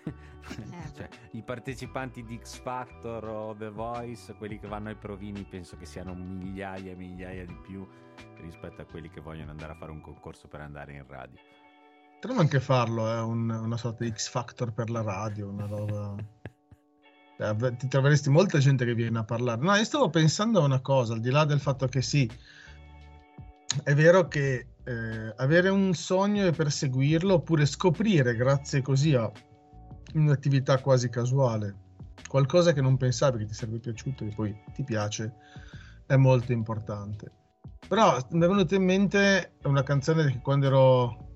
Eh, 0.06 0.14
cioè, 0.96 1.10
I 1.32 1.42
partecipanti 1.44 2.24
di 2.24 2.40
X 2.42 2.60
Factor 2.62 3.24
o 3.26 3.56
The 3.56 3.70
Voice, 3.70 4.34
quelli 4.36 4.60
che 4.60 4.68
vanno 4.68 4.90
ai 4.90 4.96
provini, 4.96 5.44
penso 5.44 5.78
che 5.78 5.86
siano 5.86 6.14
migliaia 6.14 6.92
e 6.92 6.96
migliaia 6.96 7.46
di 7.46 7.58
più 7.62 7.88
rispetto 8.38 8.82
a 8.82 8.86
quelli 8.86 9.10
che 9.10 9.22
vogliono 9.22 9.52
andare 9.52 9.74
a 9.74 9.76
fare 9.76 9.92
un 9.92 10.02
concorso 10.02 10.48
per 10.48 10.62
andare 10.62 10.94
in 10.94 11.06
radio. 11.08 11.40
Potremmo 12.20 12.42
anche 12.42 12.60
farlo, 12.60 13.08
è 13.08 13.18
eh? 13.18 13.20
un, 13.20 13.50
una 13.50 13.78
sorta 13.78 14.04
di 14.04 14.12
X 14.12 14.30
Factor 14.30 14.72
per 14.72 14.90
la 14.90 15.02
radio, 15.02 15.50
una 15.50 15.66
roba... 15.66 16.16
Cioè, 17.36 17.76
ti 17.76 17.88
troveresti 17.88 18.30
molta 18.30 18.60
gente 18.60 18.86
che 18.86 18.94
viene 18.94 19.18
a 19.18 19.24
parlare. 19.24 19.60
No, 19.60 19.74
io 19.76 19.84
stavo 19.84 20.10
pensando 20.10 20.62
a 20.62 20.66
una 20.66 20.82
cosa, 20.82 21.14
al 21.14 21.20
di 21.20 21.32
là 21.32 21.46
del 21.46 21.60
fatto 21.60 21.88
che 21.88 22.04
sì, 22.04 22.30
è 23.84 23.94
vero 23.94 24.28
che 24.28 24.68
eh, 24.84 25.34
avere 25.38 25.70
un 25.70 25.94
sogno 25.94 26.46
e 26.46 26.52
perseguirlo 26.52 27.36
oppure 27.36 27.66
scoprire 27.66 28.36
grazie 28.36 28.82
così 28.82 29.14
a 29.16 29.32
un'attività 30.14 30.80
quasi 30.80 31.10
casuale 31.10 31.84
qualcosa 32.34 32.74
che 32.74 32.82
non 32.82 32.98
pensavi 32.98 33.38
che 33.38 33.46
ti 33.46 33.54
sarebbe 33.54 33.78
piaciuto 33.78 34.24
e 34.24 34.34
poi 34.34 34.60
ti 34.74 34.84
piace 34.84 35.36
è 36.08 36.16
molto 36.16 36.52
importante. 36.52 37.32
Però 37.88 38.18
mi 38.32 38.44
è 38.44 38.48
venuta 38.48 38.74
in 38.74 38.84
mente 38.84 39.54
una 39.66 39.84
canzone 39.84 40.32
che 40.32 40.40
quando 40.40 40.66
ero 40.66 41.28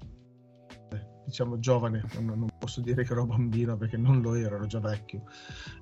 eh, 0.90 1.06
diciamo 1.24 1.60
giovane 1.60 2.04
non, 2.20 2.48
posso 2.58 2.82
dire 2.82 3.04
che 3.04 3.12
ero 3.12 3.28
bambino 3.28 3.78
perché 3.78 3.96
non 3.96 4.22
lo 4.22 4.34
ero, 4.34 4.56
ero 4.56 4.66
già 4.66 4.80
vecchio. 4.80 5.22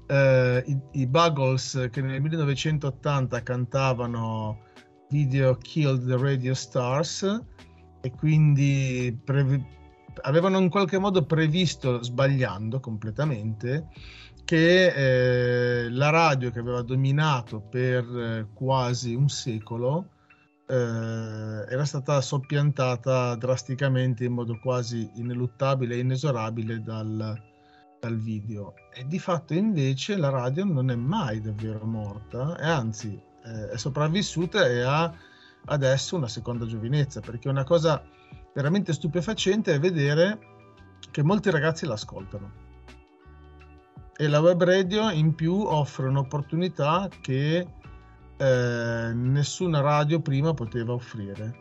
Eh, 0.06 0.64
i, 0.66 0.82
i 1.00 1.08
Buggles 1.08 1.88
che 1.90 2.02
nel 2.02 2.20
1980 2.20 3.42
cantavano 3.42 4.65
video 5.10 5.56
Killed 5.58 6.06
the 6.08 6.18
Radio 6.18 6.54
Stars 6.54 7.42
e 8.02 8.12
quindi 8.12 9.18
pre- 9.24 9.66
avevano 10.22 10.60
in 10.60 10.70
qualche 10.70 10.98
modo 10.98 11.26
previsto, 11.26 12.04
sbagliando 12.04 12.80
completamente, 12.80 13.88
che 14.44 15.86
eh, 15.86 15.90
la 15.90 16.10
radio 16.10 16.52
che 16.52 16.60
aveva 16.60 16.82
dominato 16.82 17.60
per 17.62 18.04
eh, 18.04 18.48
quasi 18.54 19.16
un 19.16 19.28
secolo 19.28 20.10
eh, 20.68 20.74
era 20.76 21.86
stata 21.86 22.22
soppiantata 22.22 23.36
drasticamente 23.36 24.26
in 24.26 24.34
modo 24.34 24.60
quasi 24.60 25.10
ineluttabile 25.16 25.96
e 25.96 26.00
inesorabile 26.00 26.82
dal, 26.82 27.42
dal 28.00 28.18
video. 28.18 28.74
E 28.94 29.06
di 29.08 29.20
fatto 29.20 29.54
invece 29.54 30.16
la 30.16 30.30
radio 30.30 30.64
non 30.64 30.90
è 30.90 30.96
mai 30.96 31.42
davvero 31.42 31.86
morta, 31.86 32.58
e 32.58 32.66
anzi 32.66 33.20
eh, 33.46 33.70
è 33.70 33.78
sopravvissuta 33.78 34.68
e 34.68 34.82
ha 34.82 35.14
adesso 35.66 36.16
una 36.16 36.28
seconda 36.28 36.66
giovinezza, 36.66 37.22
perché 37.22 37.50
una 37.50 37.64
cosa 37.64 38.04
veramente 38.54 38.94
stupefacente 38.94 39.74
è 39.74 39.80
vedere 39.80 40.40
che 41.12 41.24
molti 41.24 41.50
ragazzi 41.50 41.86
l'ascoltano. 41.86 42.64
E 44.18 44.28
la 44.28 44.40
web 44.40 44.64
radio 44.64 45.10
in 45.10 45.36
più 45.36 45.54
offre 45.54 46.08
un'opportunità 46.08 47.10
che 47.22 47.68
eh, 48.38 49.12
nessuna 49.14 49.82
radio 49.82 50.22
prima 50.22 50.54
poteva 50.54 50.94
offrire, 50.94 51.54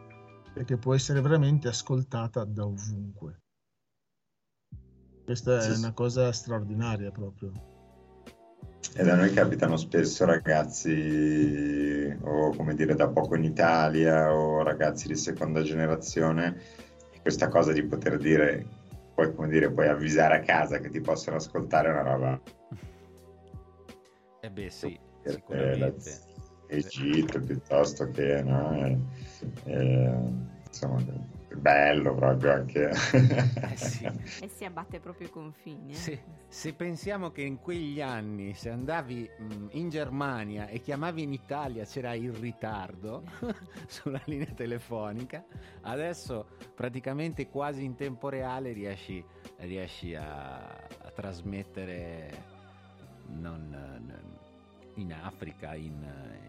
perché 0.52 0.76
può 0.76 0.94
essere 0.94 1.20
veramente 1.20 1.68
ascoltata 1.68 2.44
da 2.44 2.64
ovunque. 2.64 3.40
Questa 5.24 5.60
è 5.62 5.76
una 5.76 5.92
cosa 5.92 6.30
straordinaria 6.32 7.10
proprio. 7.10 7.73
E 8.96 9.02
da 9.02 9.16
noi 9.16 9.32
capitano 9.32 9.76
spesso 9.76 10.24
ragazzi, 10.24 12.16
o 12.20 12.54
come 12.54 12.74
dire, 12.74 12.94
da 12.94 13.08
poco 13.08 13.34
in 13.34 13.44
Italia, 13.44 14.32
o 14.32 14.62
ragazzi 14.62 15.08
di 15.08 15.16
seconda 15.16 15.62
generazione, 15.62 16.60
questa 17.20 17.48
cosa 17.48 17.72
di 17.72 17.82
poter 17.84 18.18
dire, 18.18 18.64
poi 19.14 19.34
come 19.34 19.48
dire, 19.48 19.72
puoi 19.72 19.88
avvisare 19.88 20.36
a 20.36 20.40
casa 20.40 20.78
che 20.78 20.90
ti 20.90 21.00
possono 21.00 21.36
ascoltare 21.36 21.88
è 21.88 21.92
una 21.92 22.02
roba. 22.02 22.40
Eh 24.40 24.50
beh 24.50 24.70
sì, 24.70 24.98
sicuramente. 25.24 26.32
Egitto 26.68 27.40
piuttosto 27.40 28.10
che, 28.10 28.42
no? 28.42 28.74
E, 28.74 28.98
e, 29.64 30.18
insomma, 30.66 31.02
bello 31.56 32.14
proprio 32.14 32.52
anche. 32.52 32.90
Eh 32.90 33.76
sì. 33.76 34.04
e 34.42 34.48
si 34.48 34.64
abbatte 34.64 35.00
proprio 35.00 35.28
i 35.28 35.30
confini. 35.30 35.92
Eh? 35.92 35.96
Se, 35.96 36.22
se, 36.48 36.74
pensiamo 36.74 37.30
che 37.30 37.42
in 37.42 37.58
quegli 37.58 38.00
anni 38.00 38.54
se 38.54 38.70
andavi 38.70 39.28
in 39.70 39.88
Germania 39.88 40.66
e 40.66 40.80
chiamavi 40.80 41.22
in 41.22 41.32
Italia 41.32 41.84
c'era 41.84 42.14
il 42.14 42.32
ritardo 42.32 43.24
sulla 43.86 44.20
linea 44.24 44.52
telefonica, 44.54 45.44
adesso 45.82 46.46
praticamente 46.74 47.48
quasi 47.48 47.84
in 47.84 47.94
tempo 47.96 48.28
reale 48.28 48.72
riesci, 48.72 49.24
riesci 49.58 50.14
a, 50.14 50.56
a 50.58 51.10
trasmettere 51.14 52.52
non, 53.26 53.68
non 53.70 54.32
in 54.96 55.12
Africa, 55.12 55.74
in, 55.74 56.04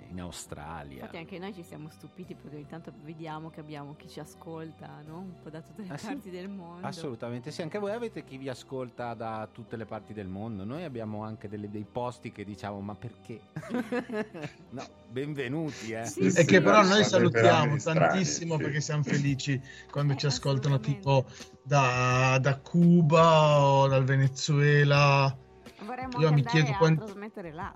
in, 0.10 0.22
Australia. 0.22 0.96
Infatti 0.96 1.18
anche 1.18 1.40
noi 1.40 1.54
ci 1.54 1.64
siamo 1.64 1.90
stupiti 1.90 2.36
perché 2.36 2.56
ogni 2.56 2.68
tanto 2.68 2.92
vediamo 3.04 3.50
che 3.50 3.60
abbiamo 3.60 3.96
chi 3.96 4.08
ci 4.08 4.20
ascolta, 4.20 5.02
no? 5.06 5.20
Un 5.20 5.42
po' 5.42 5.50
da 5.50 5.62
tutte 5.62 5.84
le 5.84 5.94
ah, 5.94 5.98
parti 6.02 6.22
sì? 6.24 6.30
del 6.30 6.50
mondo. 6.50 6.86
Assolutamente 6.86 7.52
sì, 7.52 7.62
anche 7.62 7.80
voi 7.80 7.92
avete 7.92 8.24
chi 8.24 8.38
vi 8.38 8.50
ascolta 8.50 9.14
da 9.14 9.48
tutte 9.52 9.76
le 9.76 9.86
parti 9.86 10.14
del 10.14 10.28
mondo. 10.28 10.64
Noi 10.64 10.84
abbiamo 10.84 11.24
anche 11.24 11.48
delle, 11.48 11.70
dei 11.70 11.86
posti 11.90 12.32
che 12.32 12.44
diciamo 12.44 12.80
ma 12.80 12.96
perché? 12.96 13.40
no, 14.72 14.84
benvenuti 15.10 15.92
eh. 15.92 16.06
Sì, 16.06 16.22
e 16.22 16.30
sì, 16.30 16.46
che 16.46 16.62
però 16.62 16.84
noi 16.84 17.04
salutiamo 17.04 17.78
tantissimo 17.78 18.58
perché 18.58 18.82
siamo 18.82 19.04
felici 19.04 19.62
quando 19.90 20.14
eh, 20.14 20.18
ci 20.18 20.26
ascoltano 20.26 20.80
tipo 20.80 21.26
da, 21.62 22.38
da 22.40 22.58
Cuba 22.58 23.60
o 23.60 23.88
dal 23.88 24.04
Venezuela. 24.04 25.36
Vorremmo 25.80 26.20
Io 26.20 26.32
mi 26.32 26.44
chiedo 26.44 26.72
quanto... 26.78 27.06
trasmettere 27.06 27.52
là. 27.52 27.74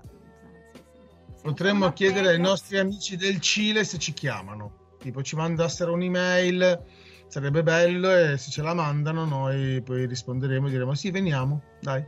Potremmo 1.42 1.92
chiedere 1.92 2.28
ai 2.28 2.40
nostri 2.40 2.78
amici 2.78 3.16
del 3.16 3.40
Cile 3.40 3.84
se 3.84 3.98
ci 3.98 4.12
chiamano, 4.12 4.96
tipo 4.98 5.22
ci 5.22 5.36
mandassero 5.36 5.94
un'email, 5.94 6.84
sarebbe 7.28 7.62
bello 7.62 8.14
e 8.14 8.36
se 8.36 8.50
ce 8.50 8.60
la 8.60 8.74
mandano 8.74 9.24
noi 9.24 9.80
poi 9.80 10.06
risponderemo 10.06 10.66
e 10.66 10.70
diremo 10.70 10.94
sì, 10.94 11.10
veniamo, 11.10 11.62
dai. 11.80 12.04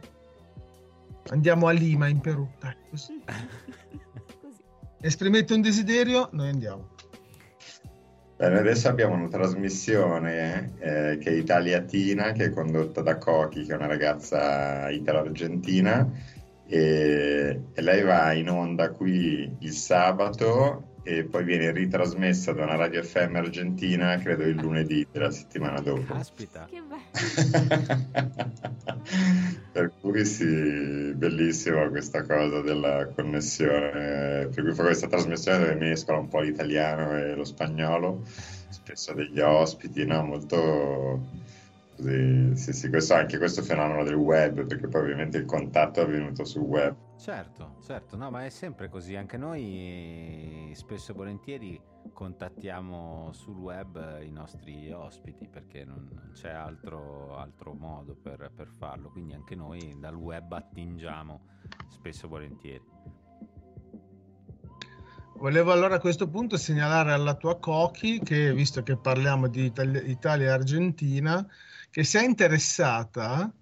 Andiamo 1.29 1.68
a 1.68 1.71
Lima 1.71 2.09
in 2.09 2.21
Perù, 2.21 2.47
dai, 2.59 2.77
così. 2.90 3.23
così. 4.40 4.62
Esprimete 5.01 5.55
un 5.55 5.62
desiderio, 5.62 6.29
noi 6.33 6.49
andiamo. 6.49 6.90
Bene, 8.42 8.59
adesso 8.59 8.88
abbiamo 8.88 9.14
una 9.14 9.29
trasmissione 9.29 10.73
eh, 10.81 11.18
che 11.18 11.31
è 11.31 11.33
Italiatina, 11.33 12.33
che 12.33 12.47
è 12.47 12.51
condotta 12.51 13.01
da 13.01 13.16
Cochi, 13.16 13.62
che 13.62 13.73
è 13.73 13.77
una 13.77 13.87
ragazza 13.87 14.90
italo-argentina, 14.90 16.11
e, 16.72 17.61
e 17.74 17.82
lei 17.82 18.02
va 18.02 18.32
in 18.32 18.48
onda 18.48 18.92
qui 18.92 19.56
il 19.58 19.72
sabato 19.72 21.00
e 21.02 21.24
poi 21.24 21.44
viene 21.44 21.70
ritrasmessa 21.70 22.52
da 22.52 22.62
una 22.62 22.76
radio 22.76 23.02
FM 23.02 23.37
argentina, 23.37 24.16
credo 24.16 24.44
il 24.44 24.56
lunedì 24.56 25.06
della 25.12 25.30
settimana 25.30 25.80
dopo. 25.80 26.02
Caspita. 26.04 26.66
Che 26.70 26.80
bello. 26.80 27.02
per 29.72 29.92
cui 30.00 30.24
sì, 30.24 31.12
bellissima 31.14 31.87
questa 31.90 32.22
cosa 32.22 32.62
della 32.62 33.06
connessione, 33.14 34.48
per 34.54 34.64
cui 34.64 34.72
fa 34.72 34.85
questa 34.85 35.08
trasmissione 35.08 35.58
dove 35.58 35.74
mescola 35.74 36.16
un 36.16 36.28
po' 36.28 36.40
l'italiano 36.40 37.18
e 37.18 37.35
lo 37.35 37.44
spagnolo, 37.44 38.22
spesso 38.70 39.12
degli 39.12 39.40
ospiti, 39.40 40.06
no? 40.06 40.22
Molto... 40.22 41.50
Così, 42.02 42.56
sì, 42.56 42.72
sì, 42.72 42.88
questo, 42.88 43.14
anche 43.14 43.38
questo 43.38 43.62
fenomeno 43.62 44.02
del 44.02 44.16
web, 44.16 44.66
perché 44.66 44.88
poi 44.88 45.02
ovviamente 45.02 45.38
il 45.38 45.44
contatto 45.44 46.00
è 46.00 46.02
avvenuto 46.02 46.44
sul 46.44 46.62
web. 46.62 46.96
Certo, 47.16 47.76
certo, 47.84 48.16
no, 48.16 48.28
ma 48.28 48.44
è 48.44 48.48
sempre 48.48 48.88
così. 48.88 49.14
Anche 49.14 49.36
noi 49.36 50.72
spesso 50.74 51.12
e 51.12 51.14
volentieri 51.14 51.80
contattiamo 52.12 53.30
sul 53.32 53.56
web 53.56 54.18
i 54.20 54.32
nostri 54.32 54.90
ospiti 54.90 55.46
perché 55.46 55.84
non 55.84 56.30
c'è 56.32 56.50
altro, 56.50 57.36
altro 57.36 57.72
modo 57.72 58.16
per, 58.20 58.50
per 58.52 58.66
farlo. 58.66 59.08
Quindi 59.10 59.34
anche 59.34 59.54
noi 59.54 59.94
dal 60.00 60.16
web 60.16 60.50
attingiamo 60.50 61.40
spesso 61.86 62.26
e 62.26 62.28
volentieri. 62.28 62.84
Volevo 65.36 65.70
allora 65.70 65.96
a 65.96 66.00
questo 66.00 66.28
punto 66.28 66.56
segnalare 66.56 67.12
alla 67.12 67.34
tua 67.34 67.60
Cochi 67.60 68.18
che, 68.18 68.52
visto 68.52 68.82
che 68.82 68.96
parliamo 68.96 69.46
di 69.46 69.66
Italia, 69.66 70.02
Italia 70.02 70.46
e 70.46 70.50
Argentina, 70.50 71.46
che 71.92 72.05
si 72.05 72.16
è 72.16 72.24
interessata 72.24 73.52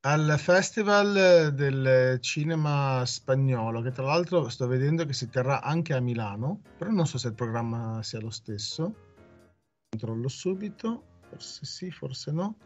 al 0.00 0.34
Festival 0.38 1.54
del 1.54 2.18
Cinema 2.20 3.02
Spagnolo, 3.06 3.80
che 3.80 3.92
tra 3.92 4.04
l'altro 4.04 4.50
sto 4.50 4.66
vedendo 4.66 5.06
che 5.06 5.14
si 5.14 5.30
terrà 5.30 5.62
anche 5.62 5.94
a 5.94 6.00
Milano, 6.00 6.60
però 6.76 6.90
non 6.90 7.06
so 7.06 7.16
se 7.16 7.28
il 7.28 7.34
programma 7.34 8.02
sia 8.02 8.20
lo 8.20 8.28
stesso. 8.28 8.94
Controllo 9.88 10.28
subito, 10.28 11.20
forse 11.30 11.64
sì, 11.64 11.90
forse 11.90 12.30
no, 12.30 12.58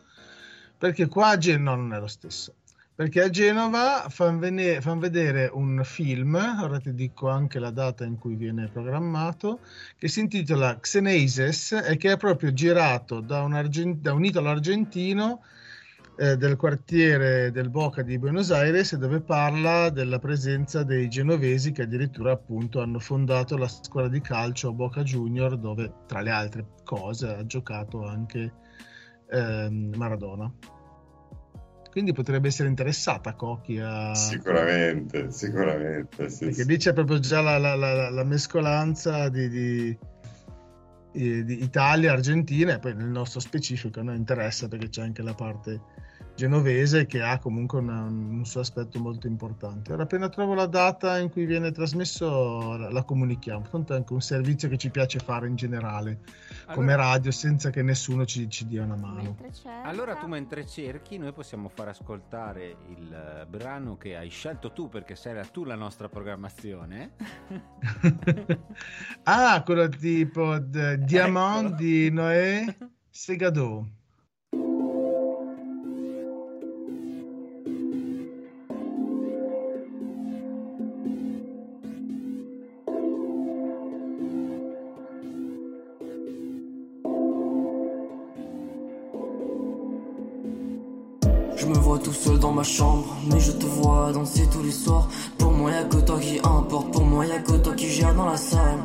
perché 0.77 1.07
qua 1.07 1.29
a 1.29 1.39
Genova 1.39 1.77
non 1.77 1.95
è 1.95 2.01
lo 2.01 2.09
stesso. 2.09 2.57
Perché 2.95 3.23
a 3.23 3.31
Genova 3.31 4.07
fanno 4.11 4.39
vedere 4.39 5.51
un 5.53 5.81
film, 5.83 6.35
ora 6.35 6.79
ti 6.79 6.93
dico 6.93 7.29
anche 7.29 7.59
la 7.59 7.71
data 7.71 8.05
in 8.05 8.19
cui 8.19 8.35
viene 8.35 8.69
programmato, 8.69 9.61
che 9.97 10.09
si 10.09 10.21
intitola 10.21 10.79
Xeneises 10.79 11.73
e 11.73 11.97
che 11.97 12.13
è 12.13 12.17
proprio 12.19 12.53
girato 12.53 13.21
da 13.21 13.43
un, 13.43 13.55
argent- 13.55 14.01
da 14.01 14.13
un 14.13 14.25
italo 14.27 14.51
argentino 14.51 15.41
eh, 16.19 16.37
del 16.37 16.57
quartiere 16.57 17.51
del 17.51 17.71
Boca 17.71 18.03
di 18.03 18.19
Buenos 18.19 18.51
Aires 18.51 18.95
dove 18.97 19.23
parla 19.23 19.89
della 19.89 20.19
presenza 20.19 20.83
dei 20.83 21.09
genovesi 21.09 21.73
che 21.73 21.83
addirittura 21.83 22.33
appunto 22.33 22.83
hanno 22.83 22.99
fondato 22.99 23.57
la 23.57 23.69
scuola 23.69 24.09
di 24.09 24.21
calcio 24.21 24.75
Boca 24.75 25.03
Junior 25.03 25.57
dove 25.57 25.91
tra 26.07 26.21
le 26.21 26.31
altre 26.31 26.67
cose 26.85 27.29
ha 27.29 27.47
giocato 27.47 28.05
anche 28.07 28.53
ehm, 29.31 29.95
Maradona. 29.97 30.53
Quindi 31.93 32.13
potrebbe 32.15 32.49
essere 32.49 32.71
interessata 32.71 33.35
Cochi 33.35 33.79
a... 33.79 34.15
Sicuramente, 34.15 35.31
sicuramente. 35.31 36.31
Sì, 36.31 36.47
Perché 36.47 36.63
sì. 36.63 36.67
lì 36.69 36.77
c'è 36.79 36.95
proprio 36.95 37.19
già 37.19 37.43
la, 37.43 37.59
la- 37.59 37.75
la- 37.75 38.09
la 38.09 38.25
mescolanza 38.25 39.29
di, 39.29 39.49
di- 39.51 39.99
eh, 41.13 41.45
di 41.45 41.63
Italia, 41.63 42.13
Argentina 42.13 42.73
e 42.73 42.79
poi 42.79 42.95
nel 42.95 43.09
nostro 43.09 43.41
specifico 43.41 44.01
a 44.01 44.05
noi 44.05 44.17
interessa 44.17 44.69
perché 44.69 44.89
c'è 44.89 45.03
anche 45.03 45.21
la 45.21 45.35
parte 45.35 45.81
genovese 46.35 47.07
che 47.07 47.21
ha 47.23 47.39
comunque 47.39 47.79
una- 47.79 48.03
un 48.05 48.45
suo 48.45 48.61
aspetto 48.61 48.99
molto 48.99 49.27
importante. 49.27 49.93
Ora 49.93 50.05
appena 50.05 50.29
trovo 50.29 50.55
la 50.55 50.67
data 50.67 51.19
in 51.19 51.31
cui 51.31 51.45
viene 51.45 51.71
trasmesso 51.73 52.77
la, 52.77 52.91
la 52.91 53.03
comunichiamo, 53.03 53.67
tanto 53.71 53.93
è 53.93 53.97
anche 53.97 54.13
un 54.13 54.21
servizio 54.21 54.69
che 54.69 54.79
ci 54.79 54.91
piace 54.91 55.19
fare 55.19 55.47
in 55.49 55.57
generale 55.57 56.21
come 56.75 56.93
Allora- 56.95 57.11
radio 57.11 57.31
senza 57.31 57.71
che 57.71 57.83
nessuno 57.83 58.25
ci, 58.25 58.49
ci 58.49 58.67
dia 58.67 58.83
una 58.83 58.97
mano. 58.97 59.37
Cerca- 59.53 59.83
Allora 59.83 60.15
tu 60.17 60.27
mentre 60.27 60.67
cerchi 60.67 61.19
noi 61.19 61.33
possiamo 61.33 61.69
far 61.69 61.89
ascoltare 61.89 62.77
il 62.97 63.13
eh, 63.13 63.47
brano 63.47 63.97
che 63.97 64.17
hai 64.17 64.29
scelto 64.31 64.73
tu 64.73 64.89
perché 64.89 65.15
sei 65.15 65.31
tu 65.53 65.65
la 65.65 65.75
nostra 65.75 66.09
programmazione. 66.09 67.13
ah, 69.25 69.63
quello 69.65 69.89
tipo 69.89 70.59
Diamant 70.99 71.67
Ecco. 71.69 71.77
di 71.77 72.11
Noé 72.11 72.77
Segado. 73.11 73.89
Dans 92.53 92.57
ma 92.57 92.63
chambre, 92.65 93.17
mais 93.31 93.41
je 93.41 93.53
te 93.53 93.65
vois 93.65 94.13
danser 94.13 94.47
tous 94.53 94.63
les 94.63 94.73
soirs. 94.73 95.09
Pour 95.39 95.53
moi, 95.53 95.71
y'a 95.71 95.85
que 95.85 95.97
toi 95.97 96.19
qui 96.21 96.39
importe, 96.45 96.93
pour 96.93 97.05
moi, 97.05 97.25
y'a 97.25 97.39
que 97.39 97.53
toi 97.53 97.75
qui 97.75 97.89
gère 97.89 98.15
dans 98.15 98.27
la 98.27 98.37
salle. 98.37 98.81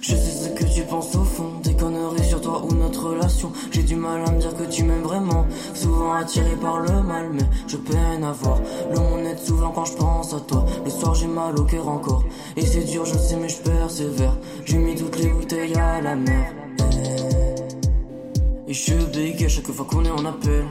Je 0.00 0.14
sais 0.14 0.44
ce 0.44 0.48
que 0.50 0.64
tu 0.64 0.82
penses 0.82 1.14
au 1.14 1.24
fond, 1.24 1.50
des 1.62 1.74
conneries 1.74 2.24
sur 2.24 2.40
toi 2.40 2.62
ou 2.64 2.72
notre 2.74 3.10
relation. 3.10 3.52
J'ai 3.72 3.82
du 3.82 3.96
mal 3.96 4.22
à 4.26 4.30
me 4.30 4.40
dire 4.40 4.54
que 4.56 4.64
tu 4.64 4.84
m'aimes 4.84 5.02
vraiment, 5.02 5.46
souvent 5.74 6.14
attiré 6.14 6.56
par 6.56 6.78
le 6.78 7.02
mal, 7.02 7.30
mais 7.32 7.46
je 7.66 7.76
peine 7.76 8.24
à 8.24 8.32
voir. 8.32 8.58
Le 8.90 8.98
monde 8.98 9.26
est 9.26 9.46
souvent 9.46 9.70
quand 9.70 9.84
je 9.84 9.96
pense 9.96 10.32
à 10.32 10.40
toi. 10.40 10.64
Le 10.84 10.90
soir, 10.90 11.14
j'ai 11.14 11.26
mal 11.26 11.58
au 11.58 11.64
cœur 11.64 11.86
encore, 11.88 12.24
et 12.56 12.64
c'est 12.64 12.84
dur, 12.84 13.04
je 13.04 13.18
sais, 13.18 13.36
mais 13.36 13.48
je 13.50 13.58
persévère. 13.58 14.36
J'ai 14.64 14.78
mis 14.78 14.94
toutes 14.94 15.18
les 15.18 15.28
bouteilles 15.28 15.74
à 15.74 16.00
la 16.00 16.16
mer. 16.16 16.54
Et 18.66 18.72
je 18.72 18.94
bégaye 18.94 19.48
chaque 19.48 19.70
fois 19.70 19.86
qu'on 19.90 20.04
est 20.04 20.10
en 20.10 20.24
appel. 20.24 20.64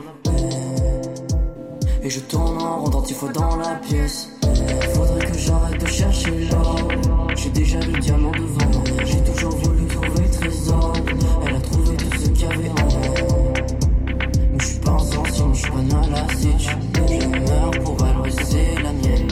Et 2.06 2.10
je 2.10 2.20
tourne 2.20 2.62
en 2.62 2.84
rond 2.84 3.02
fois 3.02 3.30
dans 3.30 3.56
la 3.56 3.76
pièce. 3.76 4.28
Faudrait 4.94 5.26
que 5.26 5.38
j'arrête 5.38 5.82
de 5.82 5.88
chercher 5.88 6.50
l'or. 6.52 6.89
J'ai 7.34 7.50
déjà 7.50 7.80
le 7.80 7.98
diamant 7.98 8.32
devant. 8.32 8.84
J'ai 9.06 9.24
toujours 9.24 9.56
voulu 9.56 9.88
trouver 9.88 10.30
trésor. 10.30 10.94
Elle 11.48 11.56
a 11.56 11.60
trouvé 11.62 11.96
tout 11.96 12.18
ce 12.20 12.28
qu'il 12.28 12.42
y 12.42 12.46
avait 12.46 12.70
en 12.70 12.74
moi. 12.74 13.54
Mais 14.52 14.60
je 14.60 14.66
suis 14.66 14.80
pas 14.80 14.92
un 14.92 15.00
sorcier, 15.00 15.46
mais 15.48 15.54
je 15.54 15.62
suis 15.62 15.72
pas 15.72 15.82
narcissique. 16.10 16.70
Je 17.08 17.28
meurs 17.39 17.72
pour 17.72 17.98
elle, 18.06 18.32
c'est 18.34 18.82
la 18.82 18.92
mienne. 18.92 19.28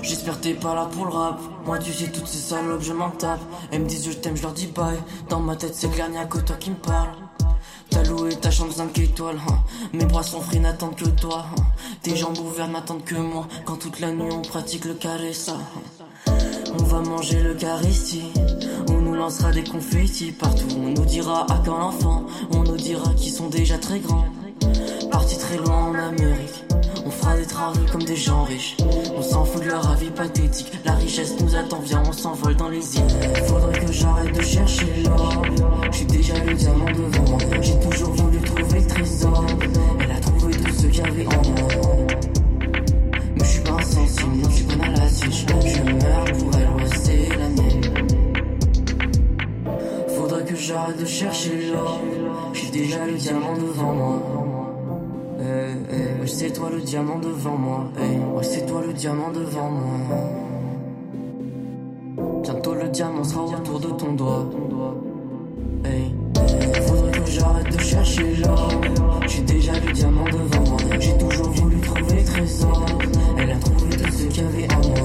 J'espère 0.00 0.40
t'es 0.40 0.54
pas 0.54 0.74
là 0.74 0.88
pour 0.90 1.04
le 1.04 1.10
rap. 1.12 1.40
Moi, 1.66 1.78
tu 1.78 1.92
sais, 1.92 2.10
toutes 2.10 2.26
ces 2.26 2.38
salopes, 2.38 2.80
je 2.80 2.94
m'en 2.94 3.10
tape. 3.10 3.40
Elles 3.70 3.82
me 3.82 3.86
disent 3.86 4.10
je 4.10 4.16
t'aime, 4.16 4.34
je 4.34 4.42
leur 4.44 4.52
dis 4.52 4.68
bye. 4.68 4.96
Dans 5.28 5.40
ma 5.40 5.56
tête, 5.56 5.74
c'est 5.74 5.90
clair, 5.90 6.08
n'y 6.08 6.16
a 6.16 6.24
que 6.24 6.38
toi 6.38 6.56
qui 6.56 6.70
me 6.70 6.76
parle. 6.76 7.27
T'as 7.90 8.02
loué 8.04 8.34
ta 8.36 8.50
chambre 8.50 8.72
5 8.72 8.96
étoiles, 8.98 9.38
hein. 9.48 9.58
mes 9.92 10.04
bras 10.04 10.22
sont 10.22 10.40
frits, 10.40 10.60
n'attendent 10.60 10.96
que 10.96 11.08
toi. 11.08 11.46
hein. 11.56 11.62
Tes 12.02 12.16
jambes 12.16 12.38
ouvertes 12.38 12.70
n'attendent 12.70 13.04
que 13.04 13.14
moi. 13.16 13.46
Quand 13.64 13.76
toute 13.76 14.00
la 14.00 14.12
nuit 14.12 14.30
on 14.32 14.42
pratique 14.42 14.84
le 14.84 14.94
caressa. 14.94 15.56
hein. 15.56 16.32
On 16.78 16.82
va 16.84 17.00
manger 17.00 17.42
l'Eucharistie, 17.42 18.24
on 18.90 19.00
nous 19.00 19.14
lancera 19.14 19.50
des 19.52 19.64
confettis 19.64 20.32
partout. 20.32 20.66
On 20.76 20.90
nous 20.90 21.04
dira 21.06 21.46
à 21.50 21.62
quand 21.64 21.78
l'enfant, 21.78 22.26
on 22.52 22.62
nous 22.62 22.76
dira 22.76 23.12
qu'ils 23.14 23.32
sont 23.32 23.48
déjà 23.48 23.78
très 23.78 24.00
grands. 24.00 24.26
Partis 25.10 25.38
très 25.38 25.56
loin 25.56 25.86
en 25.86 25.94
Amérique, 25.94 26.64
on 27.08 27.10
fera 27.10 27.36
des 27.36 27.46
travaux 27.46 27.80
comme 27.90 28.02
des 28.02 28.16
gens 28.16 28.44
riches. 28.44 28.76
On 29.16 29.22
s'en 29.22 29.44
fout 29.44 29.62
de 29.62 29.68
leur 29.68 29.90
avis 29.90 30.10
pathétique, 30.10 30.70
la 30.84 30.92
richesse 30.92 31.40
nous 31.40 31.56
attend, 31.56 31.80
viens, 31.80 32.02
on 32.06 32.12
s'envole 32.12 32.54
dans 32.56 32.68
les 32.68 32.96
îles. 32.96 33.02
Faudrait 33.46 33.80
que 33.80 33.90
j'arrête 33.90 34.36
de 34.36 34.42
chercher 34.42 34.86
l'or. 35.04 35.42
J'ai 35.90 36.04
déjà 36.04 36.34
le 36.44 36.52
diamant 36.52 36.84
devant 36.84 37.30
moi, 37.30 37.38
j'ai 37.62 37.80
toujours 37.80 38.12
voulu 38.12 38.38
trouver 38.42 38.80
le 38.80 38.86
trésor. 38.86 39.46
Elle 40.00 40.10
a 40.10 40.20
trouvé 40.20 40.52
tout 40.52 40.72
ce 40.72 40.86
qu'il 40.86 40.96
y 40.96 41.00
avait 41.00 41.26
en 41.26 41.42
moi. 41.48 41.68
Mais 43.36 43.44
je 43.44 43.50
suis 43.50 43.62
pas 43.62 43.72
insensible, 43.72 44.36
non, 44.42 44.50
je 44.50 44.54
suis 44.54 44.64
pas 44.64 44.88
narcissique. 44.88 45.48
Je 45.64 45.82
meurs 45.82 46.24
pour 46.38 46.60
elle, 46.60 46.68
ouais, 46.76 46.90
c'est 47.02 47.28
la 47.38 47.48
mienne. 47.48 47.80
Faudrait 50.08 50.44
que 50.44 50.56
j'arrête 50.56 51.00
de 51.00 51.06
chercher 51.06 51.70
l'or. 51.72 52.00
J'ai 52.52 52.70
déjà 52.70 53.06
le 53.06 53.14
diamant 53.14 53.54
devant 53.54 53.94
moi. 53.94 54.47
Ouais, 56.28 56.34
c'est 56.34 56.52
toi 56.52 56.68
le 56.70 56.82
diamant 56.82 57.18
devant 57.18 57.56
moi. 57.56 57.84
Eh, 57.96 58.36
ouais, 58.36 58.42
c'est 58.42 58.66
toi 58.66 58.82
le 58.86 58.92
diamant 58.92 59.30
devant 59.30 59.70
moi. 59.70 60.18
Bientôt 62.42 62.74
le 62.74 62.86
diamant 62.88 63.24
sera 63.24 63.44
autour 63.44 63.80
de 63.80 63.88
ton 63.92 64.12
doigt. 64.12 64.46
Hey. 65.86 66.12
Faudrait 66.86 67.12
que 67.12 67.24
j'arrête 67.30 67.74
de 67.74 67.80
chercher 67.80 68.36
l'or. 68.44 68.70
J'ai 69.26 69.40
déjà 69.40 69.72
le 69.72 69.90
diamant 69.90 70.24
devant 70.24 70.68
moi. 70.68 70.78
J'ai 71.00 71.16
toujours 71.16 71.48
voulu 71.48 71.80
trouver 71.80 72.16
le 72.16 72.24
trésor. 72.24 72.86
Elle 73.38 73.50
a 73.50 73.56
trouvé 73.56 73.96
tout 73.96 74.12
ce 74.12 74.24
qu'il 74.24 74.42
y 74.42 74.46
avait 74.46 74.74
en 74.74 74.86
moi. 74.86 74.97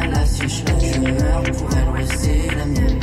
Je 0.00 1.00
meurs 1.00 1.42
pour 1.42 1.68
elle, 1.76 2.56
la 2.56 2.64
mienne. 2.66 3.00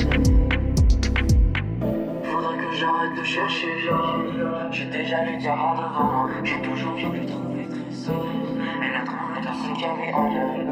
Faudrait 2.24 2.58
que 2.58 2.76
j'arrête 2.78 3.16
de 3.18 3.24
chercher, 3.24 3.68
j'ai 4.72 4.86
déjà 4.86 5.26
le 5.26 5.38
diamant 5.38 5.76
devant 5.76 6.28
J'ai 6.43 6.62
toujours 6.62 6.96
vu 6.96 7.06
voulu 7.06 7.26
trouver 7.26 7.68
trésor. 7.68 8.26
Elle 8.82 8.96
a 8.96 9.04
trouvé 9.04 9.41
dans 9.43 9.54
son 9.54 9.74
carré 9.82 10.14
en 10.14 10.32
gueule. 10.32 10.68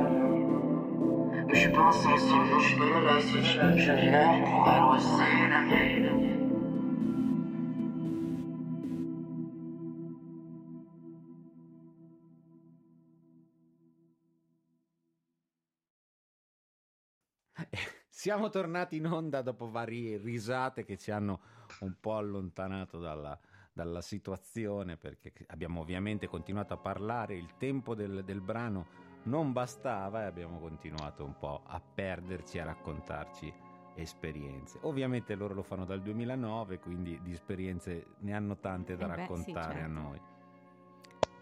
Mais 1.47 1.55
je 1.55 1.69
pense 1.69 2.05
en 2.05 2.17
son 2.17 2.38
nom, 2.38 2.59
je 2.59 2.76
peux 2.78 3.78
Je 3.78 3.91
meurs 4.09 4.43
pour 4.45 4.69
elle, 4.69 5.49
la 5.49 5.61
mienne. 5.61 6.32
Siamo 18.24 18.47
tornati 18.47 18.95
in 18.95 19.05
onda 19.07 19.41
dopo 19.41 19.69
varie 19.69 20.15
risate 20.15 20.86
che 20.86 20.97
ci 20.97 21.11
hanno 21.11 21.41
un 21.80 21.95
po' 21.99 22.15
allontanato 22.15 22.97
dalla, 22.97 23.38
dalla 23.74 23.99
situazione 23.99 24.95
perché 24.95 25.34
abbiamo 25.47 25.82
ovviamente 25.82 26.28
continuato 26.28 26.74
a 26.74 26.78
parlare, 26.78 27.36
il 27.36 27.57
tempo 27.57 27.93
del, 27.95 28.24
del 28.24 28.39
brano 28.39 28.86
non 29.24 29.51
bastava 29.51 30.21
e 30.21 30.26
abbiamo 30.28 30.57
continuato 30.61 31.26
un 31.26 31.38
po' 31.38 31.63
a 31.65 31.82
perderci, 31.82 32.59
a 32.59 32.63
raccontarci 32.63 33.53
esperienze. 33.95 34.80
Ovviamente 34.84 35.36
loro 35.36 35.53
lo 35.53 35.63
fanno 35.63 35.84
dal 35.84 36.01
2009, 36.01 36.80
quindi 36.80 37.19
di 37.21 37.34
esperienze 37.34 38.05
ne 38.19 38.34
hanno 38.34 38.57
tante 38.57 38.95
da 38.95 39.03
Eh 39.03 39.07
beh, 39.07 39.13
sì, 39.15 39.19
raccontare 39.19 39.80
a 39.80 39.88
certo. 39.88 39.99
noi. 39.99 40.21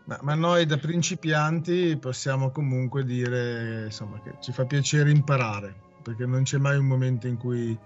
Ma, 0.05 0.17
ma 0.23 0.33
noi 0.33 0.65
da 0.65 0.77
principianti 0.77 1.95
possiamo 1.97 2.49
comunque 2.49 3.03
dire 3.03 3.83
insomma, 3.85 4.19
che 4.19 4.37
ci 4.39 4.51
fa 4.51 4.65
piacere 4.65 5.11
imparare, 5.11 5.89
perché 6.01 6.25
non 6.25 6.43
c'è 6.43 6.57
mai 6.57 6.77
un 6.77 6.85
momento 6.85 7.27
in 7.27 7.37
cui 7.37 7.77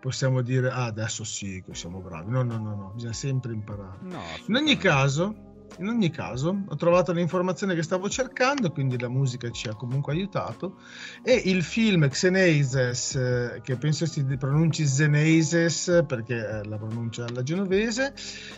possiamo 0.00 0.42
dire 0.42 0.68
ah, 0.70 0.86
adesso 0.86 1.24
sì 1.24 1.62
che 1.64 1.74
siamo 1.74 2.00
bravi. 2.00 2.30
No, 2.30 2.42
no, 2.42 2.58
no, 2.58 2.74
no, 2.74 2.92
bisogna 2.94 3.12
sempre 3.12 3.52
imparare. 3.52 3.98
No, 4.02 4.20
In 4.46 4.56
ogni 4.56 4.76
caso, 4.76 5.51
in 5.78 5.88
ogni 5.88 6.10
caso, 6.10 6.64
ho 6.68 6.76
trovato 6.76 7.12
l'informazione 7.12 7.74
che 7.74 7.82
stavo 7.82 8.08
cercando, 8.08 8.70
quindi 8.70 8.98
la 8.98 9.08
musica 9.08 9.50
ci 9.50 9.68
ha 9.68 9.74
comunque 9.74 10.12
aiutato. 10.12 10.76
E 11.22 11.34
il 11.46 11.62
film 11.62 12.08
Xeneises, 12.08 13.14
eh, 13.14 13.60
che 13.62 13.76
penso 13.76 14.06
si 14.06 14.24
pronunci 14.36 14.86
Zeneises 14.86 16.04
perché 16.06 16.36
è 16.36 16.64
la 16.64 16.76
pronuncia 16.76 17.24
alla 17.24 17.42
genovese, 17.42 18.14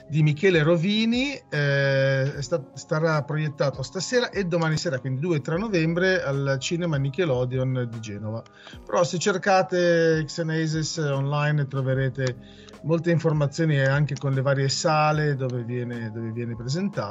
di 0.09 0.23
Michele 0.23 0.63
Rovini, 0.63 1.41
eh, 1.49 2.35
sta- 2.41 2.71
starà 2.75 3.23
proiettato 3.23 3.83
stasera 3.83 4.31
e 4.31 4.45
domani 4.45 4.77
sera, 4.77 4.99
quindi 4.99 5.21
2 5.21 5.37
e 5.37 5.41
3 5.41 5.59
novembre, 5.59 6.23
al 6.23 6.57
cinema 6.59 6.97
Nickelodeon 6.97 7.89
di 7.91 8.01
Genova. 8.01 8.43
Però 8.85 9.05
se 9.05 9.19
cercate 9.19 10.25
Xeneises 10.27 10.97
online 10.97 11.67
troverete 11.69 12.63
molte 12.83 13.11
informazioni 13.11 13.79
anche 13.79 14.15
con 14.15 14.33
le 14.33 14.43
varie 14.43 14.69
sale 14.69 15.37
dove 15.37 15.63
viene, 15.63 16.11
dove 16.11 16.31
viene 16.33 16.55
presentato 16.55 17.04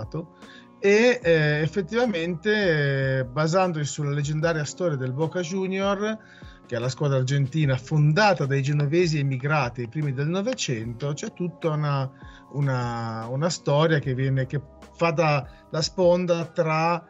e 0.80 1.20
eh, 1.24 1.62
effettivamente 1.62 3.26
basandosi 3.32 3.86
sulla 3.86 4.12
leggendaria 4.12 4.66
storia 4.66 4.98
del 4.98 5.14
Boca 5.14 5.40
Junior 5.40 6.18
che 6.66 6.76
è 6.76 6.80
la 6.80 6.90
squadra 6.90 7.18
argentina 7.18 7.78
fondata 7.78 8.46
dai 8.46 8.62
genovesi 8.62 9.20
emigrati 9.20 9.82
ai 9.82 9.90
primi 9.90 10.14
del 10.14 10.28
Novecento 10.28 11.14
c'è 11.14 11.34
tutta 11.34 11.70
una, 11.70 12.10
una, 12.54 13.28
una 13.28 13.50
storia 13.50 14.00
che, 14.00 14.14
viene, 14.14 14.46
che 14.46 14.62
fa 14.96 15.12
da 15.12 15.48
la 15.70 15.82
sponda 15.82 16.46
tra 16.46 17.04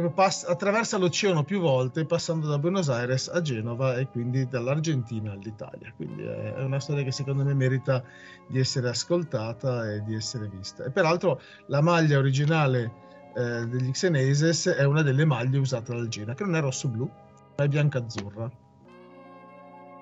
proprio 0.00 0.12
pass- 0.12 0.44
attraversa 0.44 0.98
l'oceano 0.98 1.42
più 1.42 1.60
volte 1.60 2.04
passando 2.04 2.46
da 2.46 2.58
Buenos 2.58 2.88
Aires 2.90 3.28
a 3.28 3.40
Genova 3.40 3.96
e 3.96 4.06
quindi 4.08 4.46
dall'Argentina 4.46 5.32
all'Italia. 5.32 5.92
Quindi 5.96 6.22
è, 6.22 6.62
una 6.62 6.80
storia 6.80 7.02
che 7.02 7.12
secondo 7.12 7.44
me 7.44 7.54
merita 7.54 8.02
di 8.46 8.58
essere 8.58 8.88
ascoltata 8.88 9.90
e 9.90 10.02
di 10.02 10.14
essere 10.14 10.48
vista. 10.48 10.84
E 10.84 10.90
peraltro 10.90 11.40
la 11.66 11.80
maglia 11.80 12.18
originale 12.18 12.92
eh, 13.34 13.66
degli 13.66 13.90
Xeneses 13.90 14.68
è 14.68 14.84
una 14.84 15.02
delle 15.02 15.24
maglie 15.24 15.58
usate 15.58 15.94
dal 15.94 16.08
Gena 16.08 16.34
che 16.34 16.44
non 16.44 16.56
è 16.56 16.60
rosso-blu 16.60 17.10
ma 17.56 17.64
è 17.64 17.68
bianca-azzurra 17.68 18.50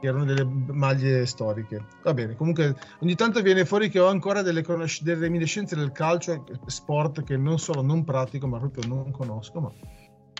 erano 0.06 0.24
delle 0.24 0.44
maglie 0.44 1.26
storiche 1.26 1.86
va 2.02 2.14
bene 2.14 2.34
comunque 2.34 2.76
ogni 3.00 3.14
tanto 3.14 3.42
viene 3.42 3.64
fuori 3.64 3.88
che 3.88 3.98
ho 3.98 4.08
ancora 4.08 4.42
delle, 4.42 4.62
conosc- 4.62 5.02
delle 5.02 5.20
reminiscenze 5.20 5.76
del 5.76 5.92
calcio 5.92 6.44
sport 6.66 7.24
che 7.24 7.36
non 7.36 7.58
solo 7.58 7.82
non 7.82 8.04
pratico 8.04 8.46
ma 8.46 8.58
proprio 8.58 8.86
non 8.86 9.10
conosco 9.10 9.60
ma 9.60 9.70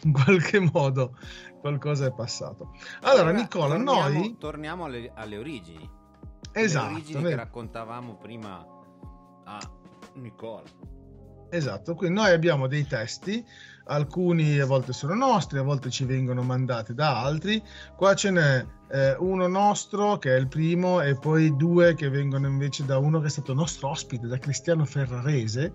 in 0.02 0.12
qualche 0.12 0.60
modo 0.60 1.16
qualcosa 1.60 2.06
è 2.06 2.12
passato 2.12 2.72
allora 3.02 3.30
Nicola 3.30 3.74
torniamo, 3.74 4.08
noi 4.08 4.36
torniamo 4.38 4.84
alle, 4.84 5.10
alle 5.14 5.38
origini. 5.38 5.90
esatto 6.52 6.88
Le 6.88 6.94
origini 6.94 7.22
che 7.22 7.34
raccontavamo 7.36 8.16
prima 8.16 8.66
a 9.44 9.58
Nicola. 10.14 10.62
Esatto, 11.50 11.94
quindi 11.94 12.18
noi 12.18 12.32
abbiamo 12.32 12.66
dei 12.66 12.84
testi, 12.86 13.44
alcuni 13.84 14.58
a 14.58 14.66
volte 14.66 14.92
sono 14.92 15.14
nostri, 15.14 15.58
a 15.58 15.62
volte 15.62 15.90
ci 15.90 16.04
vengono 16.04 16.42
mandati 16.42 16.94
da 16.94 17.22
altri. 17.22 17.62
Qua 17.96 18.14
ce 18.14 18.30
n'è 18.30 18.66
eh, 18.94 19.16
uno 19.18 19.48
nostro 19.48 20.18
che 20.18 20.36
è 20.36 20.38
il 20.38 20.46
primo 20.46 21.00
e 21.00 21.16
poi 21.16 21.56
due 21.56 21.94
che 21.94 22.08
vengono 22.08 22.46
invece 22.46 22.84
da 22.84 22.96
uno 22.98 23.18
che 23.18 23.26
è 23.26 23.30
stato 23.30 23.52
nostro 23.52 23.88
ospite, 23.88 24.28
da 24.28 24.38
Cristiano 24.38 24.84
Ferrarese, 24.84 25.74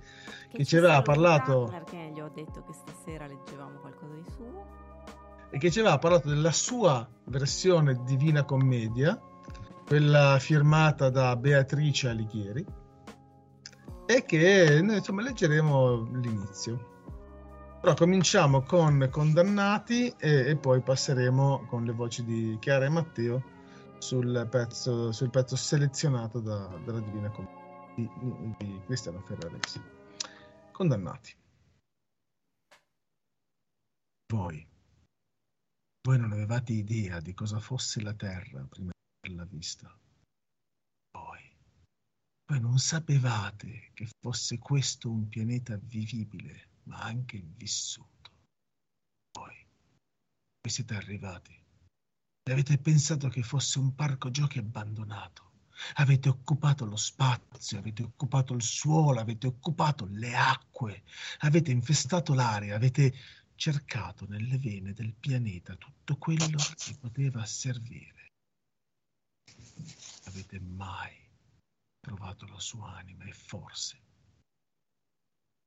che 0.49 0.63
ci 0.63 0.77
aveva 0.77 1.01
parlato 1.01 1.67
Perché 1.69 2.11
gli 2.13 2.21
ho 2.21 2.31
detto 2.33 2.63
che 2.63 2.71
stasera 2.71 3.27
leggevamo 3.27 3.79
qualcosa 3.79 4.13
di 4.13 4.23
suo. 4.33 4.65
e 5.51 5.57
che 5.57 5.69
ci 5.69 5.81
aveva 5.81 5.97
parlato 5.97 6.29
della 6.29 6.53
sua 6.53 7.05
versione 7.25 8.01
Divina 8.05 8.45
Commedia, 8.45 9.19
quella 9.85 10.37
firmata 10.39 11.09
da 11.09 11.35
Beatrice 11.35 12.07
Alighieri, 12.07 12.65
e 14.05 14.23
che 14.23 14.79
noi 14.81 14.97
insomma 14.97 15.23
leggeremo 15.23 16.09
l'inizio. 16.13 16.98
Però 17.81 17.93
cominciamo 17.93 18.61
con 18.61 19.07
Condannati 19.09 20.09
e, 20.17 20.49
e 20.49 20.57
poi 20.57 20.81
passeremo 20.81 21.65
con 21.65 21.85
le 21.85 21.93
voci 21.93 22.25
di 22.25 22.57
Chiara 22.59 22.85
e 22.85 22.89
Matteo 22.89 23.43
sul 23.99 24.47
pezzo, 24.49 25.13
sul 25.13 25.29
pezzo 25.29 25.55
selezionato 25.55 26.41
da- 26.41 26.67
dalla 26.83 26.99
Divina 26.99 27.29
Commedia 27.29 27.59
di, 27.95 28.55
di 28.57 28.81
Cristiano 28.85 29.21
Ferraresi. 29.21 29.81
Condannati. 30.71 31.35
Voi, 34.33 34.67
voi 36.01 36.17
non 36.17 36.31
avevate 36.31 36.73
idea 36.73 37.19
di 37.19 37.33
cosa 37.33 37.59
fosse 37.59 38.01
la 38.01 38.13
Terra 38.13 38.61
prima 38.69 38.91
di 38.91 39.31
averla 39.31 39.45
vista. 39.45 39.99
Voi, 41.11 41.57
voi 42.45 42.59
non 42.59 42.77
sapevate 42.77 43.91
che 43.93 44.07
fosse 44.19 44.59
questo 44.59 45.09
un 45.09 45.27
pianeta 45.27 45.77
vivibile, 45.81 46.68
ma 46.89 46.97
anche 46.97 47.41
vissuto. 47.55 48.31
Voi, 49.31 49.55
voi 50.61 50.71
siete 50.71 50.95
arrivati 50.95 51.53
e 52.43 52.51
avete 52.51 52.77
pensato 52.79 53.29
che 53.29 53.43
fosse 53.43 53.79
un 53.79 53.93
parco 53.95 54.31
giochi 54.31 54.57
abbandonato. 54.57 55.47
Avete 55.95 56.27
occupato 56.27 56.85
lo 56.85 56.97
spazio, 56.97 57.77
avete 57.77 58.03
occupato 58.03 58.53
il 58.53 58.63
suolo, 58.63 59.21
avete 59.21 59.47
occupato 59.47 60.05
le 60.07 60.35
acque, 60.35 61.03
avete 61.39 61.71
infestato 61.71 62.33
l'aria, 62.33 62.75
avete 62.75 63.13
cercato 63.55 64.25
nelle 64.27 64.57
vene 64.57 64.93
del 64.93 65.13
pianeta 65.13 65.75
tutto 65.75 66.17
quello 66.17 66.57
che 66.75 66.97
poteva 66.99 67.45
servire. 67.45 68.27
Avete 70.25 70.59
mai 70.59 71.15
trovato 71.99 72.45
la 72.47 72.59
sua 72.59 72.97
anima 72.97 73.23
e 73.23 73.31
forse 73.31 74.07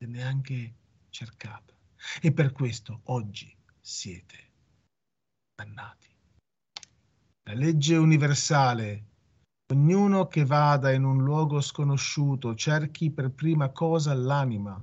neanche 0.07 0.82
cercata. 1.13 1.73
E 2.21 2.33
per 2.33 2.51
questo 2.51 3.03
oggi 3.05 3.57
siete 3.81 4.51
dannati. 5.55 6.09
La 7.45 7.55
legge 7.55 7.97
universale 7.97 9.11
Ognuno 9.73 10.27
che 10.27 10.45
vada 10.45 10.93
in 10.93 11.05
un 11.05 11.25
luogo 11.25 11.63
sconosciuto 11.63 12.55
cerchi 12.55 13.11
per 13.11 13.31
prima 13.31 13.71
cosa 13.71 14.13
l'anima 14.13 14.79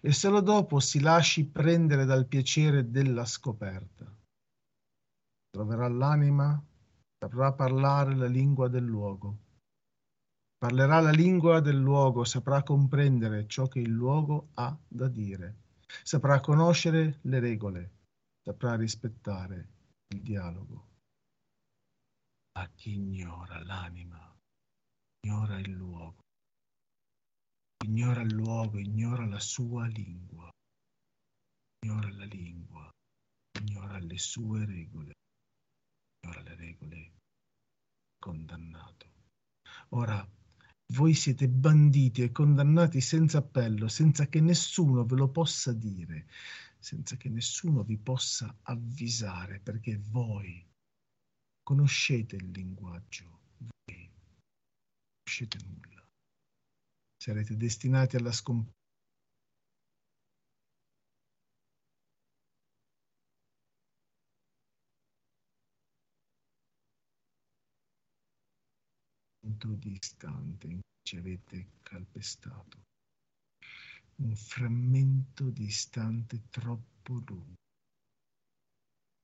e 0.00 0.10
solo 0.10 0.40
dopo 0.40 0.80
si 0.80 0.98
lasci 0.98 1.46
prendere 1.46 2.04
dal 2.04 2.26
piacere 2.26 2.90
della 2.90 3.24
scoperta. 3.26 4.12
Troverà 5.50 5.86
l'anima, 5.86 6.60
saprà 7.16 7.52
parlare 7.52 8.16
la 8.16 8.26
lingua 8.26 8.66
del 8.66 8.82
luogo. 8.82 9.38
Parlerà 10.58 10.98
la 10.98 11.12
lingua 11.12 11.60
del 11.60 11.76
luogo, 11.76 12.24
saprà 12.24 12.64
comprendere 12.64 13.46
ciò 13.46 13.68
che 13.68 13.78
il 13.78 13.90
luogo 13.90 14.48
ha 14.54 14.76
da 14.88 15.06
dire, 15.06 15.63
saprà 16.02 16.40
conoscere 16.40 17.20
le 17.22 17.40
regole, 17.40 17.90
saprà 18.42 18.76
rispettare 18.76 19.68
il 20.08 20.22
dialogo. 20.22 20.88
A 22.56 22.68
chi 22.68 22.94
ignora 22.94 23.62
l'anima, 23.64 24.36
ignora 25.20 25.58
il 25.58 25.70
luogo. 25.70 26.22
Ignora 27.84 28.22
il 28.22 28.32
luogo, 28.32 28.78
ignora 28.78 29.26
la 29.26 29.40
sua 29.40 29.86
lingua. 29.86 30.48
Ignora 31.80 32.10
la 32.12 32.24
lingua, 32.24 32.90
ignora 33.60 33.98
le 33.98 34.18
sue 34.18 34.64
regole. 34.64 35.12
Ignora 36.20 36.40
le 36.42 36.54
regole, 36.54 37.12
condannato. 38.18 39.12
Ora, 39.90 40.26
Voi 40.92 41.14
siete 41.14 41.48
banditi 41.48 42.22
e 42.22 42.30
condannati 42.30 43.00
senza 43.00 43.38
appello, 43.38 43.88
senza 43.88 44.26
che 44.26 44.40
nessuno 44.40 45.04
ve 45.04 45.16
lo 45.16 45.30
possa 45.30 45.72
dire, 45.72 46.26
senza 46.78 47.16
che 47.16 47.28
nessuno 47.30 47.82
vi 47.82 47.96
possa 47.96 48.54
avvisare, 48.62 49.60
perché 49.60 49.98
voi 49.98 50.64
conoscete 51.62 52.36
il 52.36 52.50
linguaggio, 52.50 53.40
voi 53.56 54.10
non 54.10 54.10
conoscete 55.24 55.58
nulla. 55.66 56.06
Sarete 57.16 57.56
destinati 57.56 58.16
alla 58.16 58.32
scomparsa 58.32 58.83
punto 69.54 69.74
distante 69.74 70.66
in 70.66 70.80
cui 70.80 71.02
ci 71.02 71.16
avete 71.16 71.68
calpestato. 71.82 72.82
Un 74.16 74.34
frammento 74.34 75.50
distante 75.50 76.48
troppo 76.50 77.22
lungo. 77.26 77.54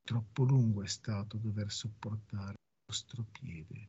Troppo 0.02 0.44
lungo 0.44 0.82
è 0.82 0.88
stato 0.88 1.36
dover 1.36 1.70
sopportare 1.70 2.52
il 2.52 2.84
vostro 2.86 3.24
piede, 3.24 3.88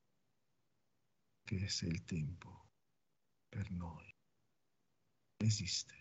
che 1.44 1.68
se 1.68 1.88
il 1.88 2.04
tempo 2.06 2.68
per 3.48 3.70
noi 3.72 4.10
esiste. 5.38 6.01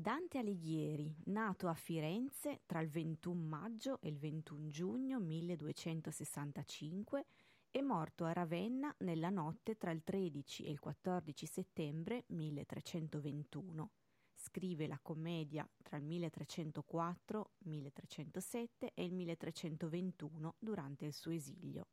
Dante 0.00 0.38
Alighieri, 0.38 1.12
nato 1.24 1.66
a 1.66 1.74
Firenze 1.74 2.60
tra 2.66 2.78
il 2.78 2.88
21 2.88 3.40
maggio 3.40 4.00
e 4.00 4.08
il 4.08 4.16
21 4.16 4.68
giugno 4.68 5.18
1265 5.18 7.26
e 7.72 7.82
morto 7.82 8.24
a 8.24 8.32
Ravenna 8.32 8.94
nella 8.98 9.28
notte 9.28 9.76
tra 9.76 9.90
il 9.90 10.04
13 10.04 10.66
e 10.66 10.70
il 10.70 10.78
14 10.78 11.46
settembre 11.46 12.22
1321. 12.28 13.90
Scrive 14.36 14.86
la 14.86 15.00
commedia 15.02 15.68
tra 15.82 15.96
il 15.96 16.04
1304, 16.04 17.54
1307 17.64 18.92
e 18.94 19.04
il 19.04 19.12
1321 19.12 20.54
durante 20.60 21.06
il 21.06 21.12
suo 21.12 21.32
esilio. 21.32 21.88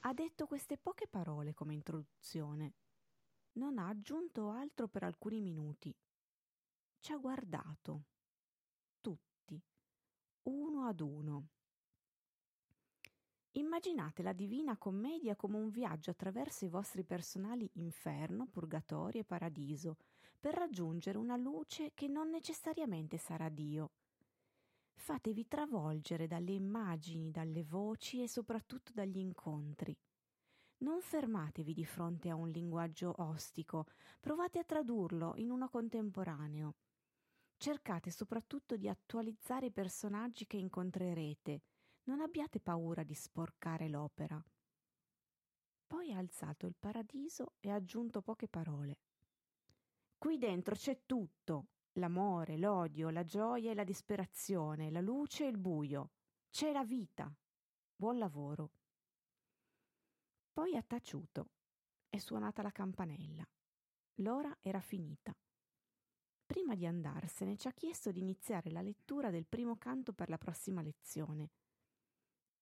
Ha 0.00 0.12
detto 0.12 0.46
queste 0.46 0.78
poche 0.78 1.06
parole 1.06 1.54
come 1.54 1.74
introduzione. 1.74 2.72
Non 3.52 3.78
ha 3.78 3.86
aggiunto 3.86 4.50
altro 4.50 4.88
per 4.88 5.04
alcuni 5.04 5.40
minuti 5.40 5.94
ci 7.00 7.12
ha 7.12 7.16
guardato, 7.16 8.04
tutti, 9.00 9.60
uno 10.42 10.86
ad 10.86 11.00
uno. 11.00 11.46
Immaginate 13.52 14.22
la 14.22 14.32
Divina 14.32 14.76
Commedia 14.76 15.34
come 15.34 15.56
un 15.56 15.70
viaggio 15.70 16.10
attraverso 16.10 16.64
i 16.64 16.68
vostri 16.68 17.02
personali 17.04 17.68
inferno, 17.74 18.46
purgatorio 18.46 19.20
e 19.20 19.24
paradiso, 19.24 19.96
per 20.38 20.54
raggiungere 20.54 21.18
una 21.18 21.36
luce 21.36 21.92
che 21.94 22.06
non 22.06 22.30
necessariamente 22.30 23.16
sarà 23.16 23.48
Dio. 23.48 23.90
Fatevi 24.94 25.48
travolgere 25.48 26.26
dalle 26.26 26.52
immagini, 26.52 27.30
dalle 27.30 27.64
voci 27.64 28.22
e 28.22 28.28
soprattutto 28.28 28.92
dagli 28.92 29.18
incontri. 29.18 29.96
Non 30.78 31.00
fermatevi 31.00 31.72
di 31.72 31.84
fronte 31.84 32.28
a 32.28 32.36
un 32.36 32.50
linguaggio 32.50 33.14
ostico, 33.18 33.86
provate 34.20 34.60
a 34.60 34.64
tradurlo 34.64 35.32
in 35.36 35.50
uno 35.50 35.68
contemporaneo. 35.68 36.74
Cercate 37.60 38.12
soprattutto 38.12 38.76
di 38.76 38.88
attualizzare 38.88 39.66
i 39.66 39.72
personaggi 39.72 40.46
che 40.46 40.56
incontrerete. 40.56 41.62
Non 42.04 42.20
abbiate 42.20 42.60
paura 42.60 43.02
di 43.02 43.14
sporcare 43.14 43.88
l'opera. 43.88 44.40
Poi 45.84 46.12
ha 46.12 46.18
alzato 46.18 46.66
il 46.66 46.76
paradiso 46.78 47.54
e 47.58 47.70
ha 47.70 47.74
aggiunto 47.74 48.22
poche 48.22 48.46
parole. 48.46 48.98
Qui 50.16 50.38
dentro 50.38 50.76
c'è 50.76 51.00
tutto, 51.04 51.66
l'amore, 51.94 52.58
l'odio, 52.58 53.10
la 53.10 53.24
gioia 53.24 53.72
e 53.72 53.74
la 53.74 53.84
disperazione, 53.84 54.92
la 54.92 55.00
luce 55.00 55.44
e 55.44 55.48
il 55.48 55.58
buio. 55.58 56.12
C'è 56.50 56.70
la 56.70 56.84
vita. 56.84 57.28
Buon 57.96 58.18
lavoro. 58.18 58.70
Poi 60.52 60.76
ha 60.76 60.82
taciuto. 60.82 61.48
È 62.08 62.18
suonata 62.18 62.62
la 62.62 62.70
campanella. 62.70 63.44
L'ora 64.20 64.56
era 64.60 64.80
finita. 64.80 65.36
Prima 66.48 66.74
di 66.74 66.86
andarsene 66.86 67.58
ci 67.58 67.68
ha 67.68 67.72
chiesto 67.72 68.10
di 68.10 68.20
iniziare 68.20 68.70
la 68.70 68.80
lettura 68.80 69.28
del 69.28 69.44
primo 69.44 69.76
canto 69.76 70.14
per 70.14 70.30
la 70.30 70.38
prossima 70.38 70.80
lezione. 70.80 71.50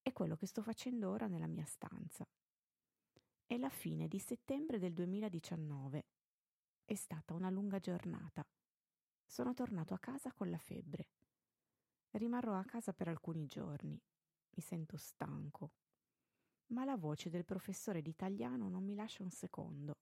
È 0.03 0.13
quello 0.13 0.35
che 0.35 0.49
sto 0.49 0.61
facendo 0.61 1.09
ora 1.09 1.29
nella 1.29 1.47
mia 1.47 1.65
stanza. 1.65 2.27
È 3.47 3.57
la 3.57 3.69
fine 3.69 4.09
di 4.09 4.19
settembre 4.19 4.81
del 4.81 4.93
2019. 4.93 6.05
È 6.85 6.95
stata 6.97 7.33
una 7.35 7.49
lunga 7.49 7.79
giornata. 7.79 8.45
Sono 9.25 9.55
tornato 9.55 9.95
a 9.95 10.01
casa 10.01 10.33
con 10.33 10.51
la 10.51 10.59
febbre. 10.59 11.11
Rimarrò 12.11 12.59
a 12.59 12.65
casa 12.65 12.93
per 12.93 13.07
alcuni 13.07 13.47
giorni. 13.47 13.97
Mi 14.51 14.63
sento 14.63 14.97
stanco. 14.97 15.75
Ma 16.73 16.85
la 16.85 16.97
voce 16.97 17.31
del 17.31 17.45
professore 17.45 18.03
d'italiano 18.03 18.69
non 18.69 18.83
mi 18.83 18.97
lascia 18.97 19.23
un 19.23 19.31
secondo. 19.31 19.95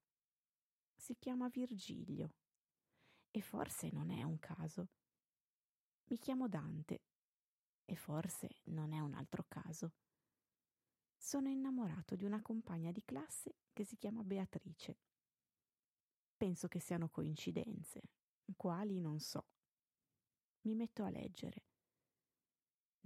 Si 0.97 1.15
chiama 1.19 1.51
Virgilio 1.51 2.33
e 3.37 3.41
forse 3.41 3.91
non 3.91 4.11
è 4.13 4.23
un 4.23 4.39
caso. 4.39 4.91
Mi 6.05 6.19
chiamo 6.19 6.47
Dante 6.47 7.03
e 7.85 7.97
forse 7.97 8.61
non 8.67 8.93
è 8.93 9.01
un 9.01 9.13
altro 9.13 9.45
caso. 9.49 9.95
Sono 11.17 11.49
innamorato 11.49 12.15
di 12.15 12.25
una 12.25 12.41
compagna 12.41 12.93
di 12.93 13.03
classe 13.05 13.57
che 13.73 13.83
si 13.83 13.97
chiama 13.97 14.23
Beatrice. 14.23 14.99
Penso 16.37 16.69
che 16.69 16.79
siano 16.79 17.09
coincidenze, 17.09 18.03
quali 18.55 19.01
non 19.01 19.19
so. 19.19 19.49
Mi 20.61 20.77
metto 20.77 21.03
a 21.03 21.11
leggere. 21.11 21.65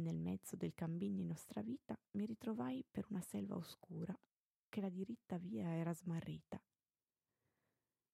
Nel 0.01 0.19
mezzo 0.19 0.57
del 0.57 0.75
cammin 0.75 1.15
di 1.15 1.25
nostra 1.25 1.63
vita 1.63 1.99
mi 2.13 2.27
ritrovai 2.27 2.85
per 2.89 3.07
una 3.09 3.23
selva 3.23 3.57
oscura 3.57 4.15
che 4.69 4.81
la 4.83 4.91
diritta 4.91 5.39
via 5.39 5.75
era 5.75 5.95
smarrita. 5.95 6.63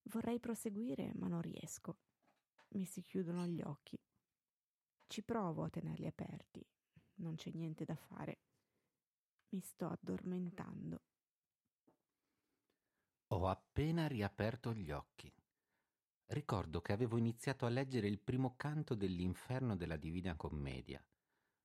Vorrei 0.04 0.38
proseguire, 0.38 1.12
ma 1.14 1.28
non 1.28 1.40
riesco. 1.40 1.98
Mi 2.74 2.84
si 2.84 3.02
chiudono 3.02 3.46
gli 3.46 3.62
occhi. 3.62 3.98
Ci 5.06 5.22
provo 5.22 5.64
a 5.64 5.70
tenerli 5.70 6.06
aperti. 6.06 6.66
Non 7.16 7.36
c'è 7.36 7.50
niente 7.52 7.84
da 7.84 7.94
fare. 7.94 8.40
Mi 9.50 9.60
sto 9.60 9.86
addormentando. 9.86 11.02
Ho 13.28 13.48
appena 13.48 14.06
riaperto 14.06 14.72
gli 14.72 14.90
occhi. 14.90 15.32
Ricordo 16.26 16.80
che 16.80 16.92
avevo 16.92 17.16
iniziato 17.16 17.64
a 17.64 17.68
leggere 17.68 18.08
il 18.08 18.18
primo 18.18 18.56
canto 18.56 18.94
dell'inferno 18.94 19.76
della 19.76 19.96
Divina 19.96 20.36
Commedia. 20.36 21.04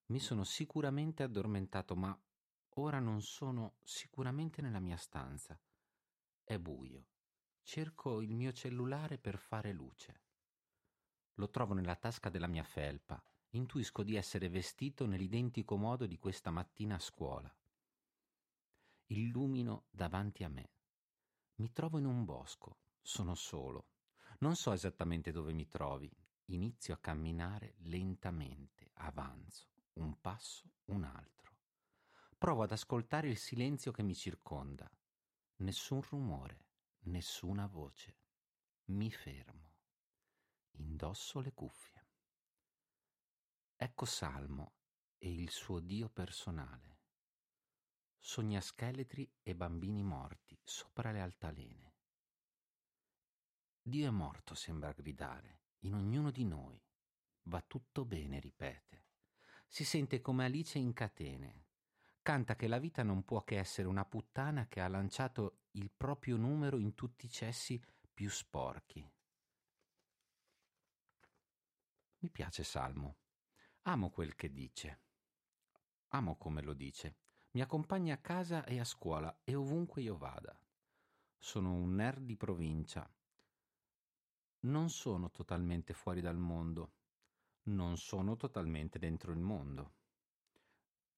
Mi 0.07 0.19
sono 0.19 0.43
sicuramente 0.43 1.23
addormentato, 1.23 1.95
ma 1.95 2.19
ora 2.75 2.99
non 2.99 3.21
sono 3.21 3.77
sicuramente 3.83 4.61
nella 4.61 4.79
mia 4.79 4.97
stanza. 4.97 5.59
È 6.43 6.57
buio. 6.57 7.08
Cerco 7.71 8.19
il 8.21 8.33
mio 8.33 8.51
cellulare 8.51 9.19
per 9.19 9.37
fare 9.37 9.71
luce. 9.73 10.21
Lo 11.35 11.51
trovo 11.51 11.75
nella 11.75 11.95
tasca 11.95 12.29
della 12.29 12.47
mia 12.47 12.63
felpa. 12.63 13.23
Intuisco 13.49 14.01
di 14.01 14.15
essere 14.15 14.49
vestito 14.49 15.05
nell'identico 15.05 15.77
modo 15.77 16.07
di 16.07 16.17
questa 16.17 16.49
mattina 16.49 16.95
a 16.95 16.99
scuola. 16.99 17.55
Illumino 19.09 19.85
davanti 19.91 20.43
a 20.43 20.49
me. 20.49 20.71
Mi 21.57 21.71
trovo 21.71 21.99
in 21.99 22.05
un 22.05 22.25
bosco. 22.25 22.79
Sono 23.03 23.35
solo. 23.35 23.89
Non 24.39 24.55
so 24.55 24.71
esattamente 24.71 25.31
dove 25.31 25.53
mi 25.53 25.67
trovi. 25.67 26.11
Inizio 26.45 26.95
a 26.95 26.99
camminare 26.99 27.75
lentamente, 27.81 28.89
avanzo, 28.93 29.67
un 29.99 30.19
passo, 30.19 30.71
un 30.85 31.03
altro. 31.03 31.55
Provo 32.35 32.63
ad 32.63 32.71
ascoltare 32.71 33.29
il 33.29 33.37
silenzio 33.37 33.91
che 33.91 34.01
mi 34.01 34.15
circonda. 34.15 34.91
Nessun 35.57 36.01
rumore 36.01 36.68
nessuna 37.03 37.67
voce. 37.67 38.17
Mi 38.85 39.11
fermo. 39.11 39.75
Indosso 40.77 41.39
le 41.39 41.53
cuffie. 41.53 42.07
Ecco 43.75 44.05
Salmo 44.05 44.73
e 45.17 45.31
il 45.31 45.49
suo 45.49 45.79
Dio 45.79 46.09
personale. 46.09 46.97
Sogna 48.17 48.59
scheletri 48.59 49.31
e 49.41 49.55
bambini 49.55 50.03
morti 50.03 50.59
sopra 50.63 51.11
le 51.11 51.21
altalene. 51.21 51.95
Dio 53.81 54.07
è 54.07 54.11
morto, 54.11 54.53
sembra 54.53 54.91
gridare, 54.91 55.61
in 55.79 55.93
ognuno 55.93 56.31
di 56.31 56.43
noi. 56.43 56.81
Va 57.43 57.61
tutto 57.61 58.05
bene, 58.05 58.39
ripete. 58.39 59.07
Si 59.67 59.85
sente 59.85 60.19
come 60.21 60.45
Alice 60.45 60.77
in 60.77 60.93
catene, 60.93 61.68
canta 62.29 62.55
che 62.55 62.67
la 62.67 62.77
vita 62.77 63.01
non 63.01 63.25
può 63.25 63.43
che 63.43 63.57
essere 63.57 63.87
una 63.87 64.05
puttana 64.05 64.67
che 64.67 64.81
ha 64.81 64.87
lanciato 64.87 65.61
il 65.71 65.89
proprio 65.89 66.37
numero 66.37 66.77
in 66.77 66.93
tutti 66.93 67.25
i 67.25 67.29
cessi 67.31 67.83
più 68.13 68.29
sporchi. 68.29 69.03
Mi 72.19 72.29
piace 72.29 72.63
Salmo. 72.63 73.17
Amo 73.81 74.11
quel 74.11 74.35
che 74.35 74.51
dice. 74.51 74.99
Amo 76.09 76.37
come 76.37 76.61
lo 76.61 76.75
dice. 76.75 77.15
Mi 77.53 77.61
accompagna 77.61 78.13
a 78.13 78.19
casa 78.19 78.63
e 78.63 78.79
a 78.79 78.85
scuola 78.85 79.41
e 79.43 79.55
ovunque 79.55 80.03
io 80.03 80.15
vada. 80.15 80.55
Sono 81.35 81.73
un 81.73 81.95
nerd 81.95 82.25
di 82.25 82.37
provincia. 82.37 83.11
Non 84.65 84.91
sono 84.91 85.31
totalmente 85.31 85.93
fuori 85.93 86.21
dal 86.21 86.37
mondo. 86.37 86.93
Non 87.63 87.97
sono 87.97 88.35
totalmente 88.35 88.99
dentro 88.99 89.31
il 89.31 89.39
mondo. 89.39 89.93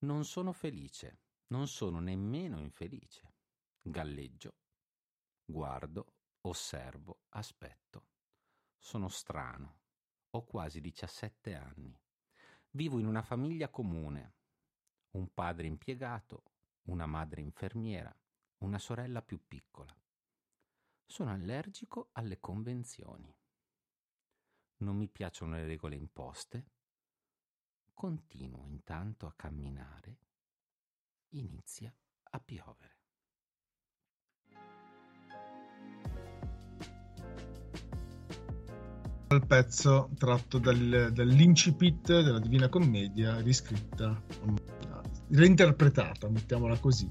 Non 0.04 0.26
sono 0.26 0.52
felice. 0.52 1.20
Non 1.48 1.68
sono 1.68 2.00
nemmeno 2.00 2.60
infelice. 2.60 3.36
Galleggio. 3.82 4.56
Guardo, 5.46 6.16
osservo, 6.42 7.26
aspetto. 7.30 8.08
Sono 8.80 9.10
strano. 9.10 9.80
Ho 10.32 10.46
quasi 10.46 10.82
17 10.82 11.54
anni. 11.54 11.96
Vivo 12.72 12.98
in 12.98 13.06
una 13.06 13.22
famiglia 13.22 13.70
comune. 13.70 14.38
Un 15.12 15.32
padre 15.34 15.68
impiegato, 15.68 16.46
una 16.84 17.06
madre 17.06 17.42
infermiera, 17.42 18.16
una 18.60 18.80
sorella 18.80 19.22
più 19.22 19.46
piccola. 19.46 19.96
Sono 21.06 21.30
allergico 21.32 22.10
alle 22.14 22.40
convenzioni. 22.40 23.32
Non 24.78 24.96
mi 24.96 25.10
piacciono 25.10 25.58
le 25.58 25.66
regole 25.66 25.96
imposte. 25.96 26.66
Continuo 27.94 28.68
intanto 28.68 29.28
a 29.28 29.34
camminare. 29.36 30.18
Inizia 31.30 31.94
a 32.32 32.40
piovere. 32.40 33.00
Il 39.30 39.46
pezzo 39.48 40.10
tratto 40.18 40.58
dal, 40.58 41.12
dall'incipit 41.14 42.22
della 42.22 42.40
Divina 42.40 42.68
Commedia, 42.68 43.40
riscritta, 43.40 44.22
reinterpretata, 45.30 46.28
mettiamola 46.28 46.78
così, 46.80 47.10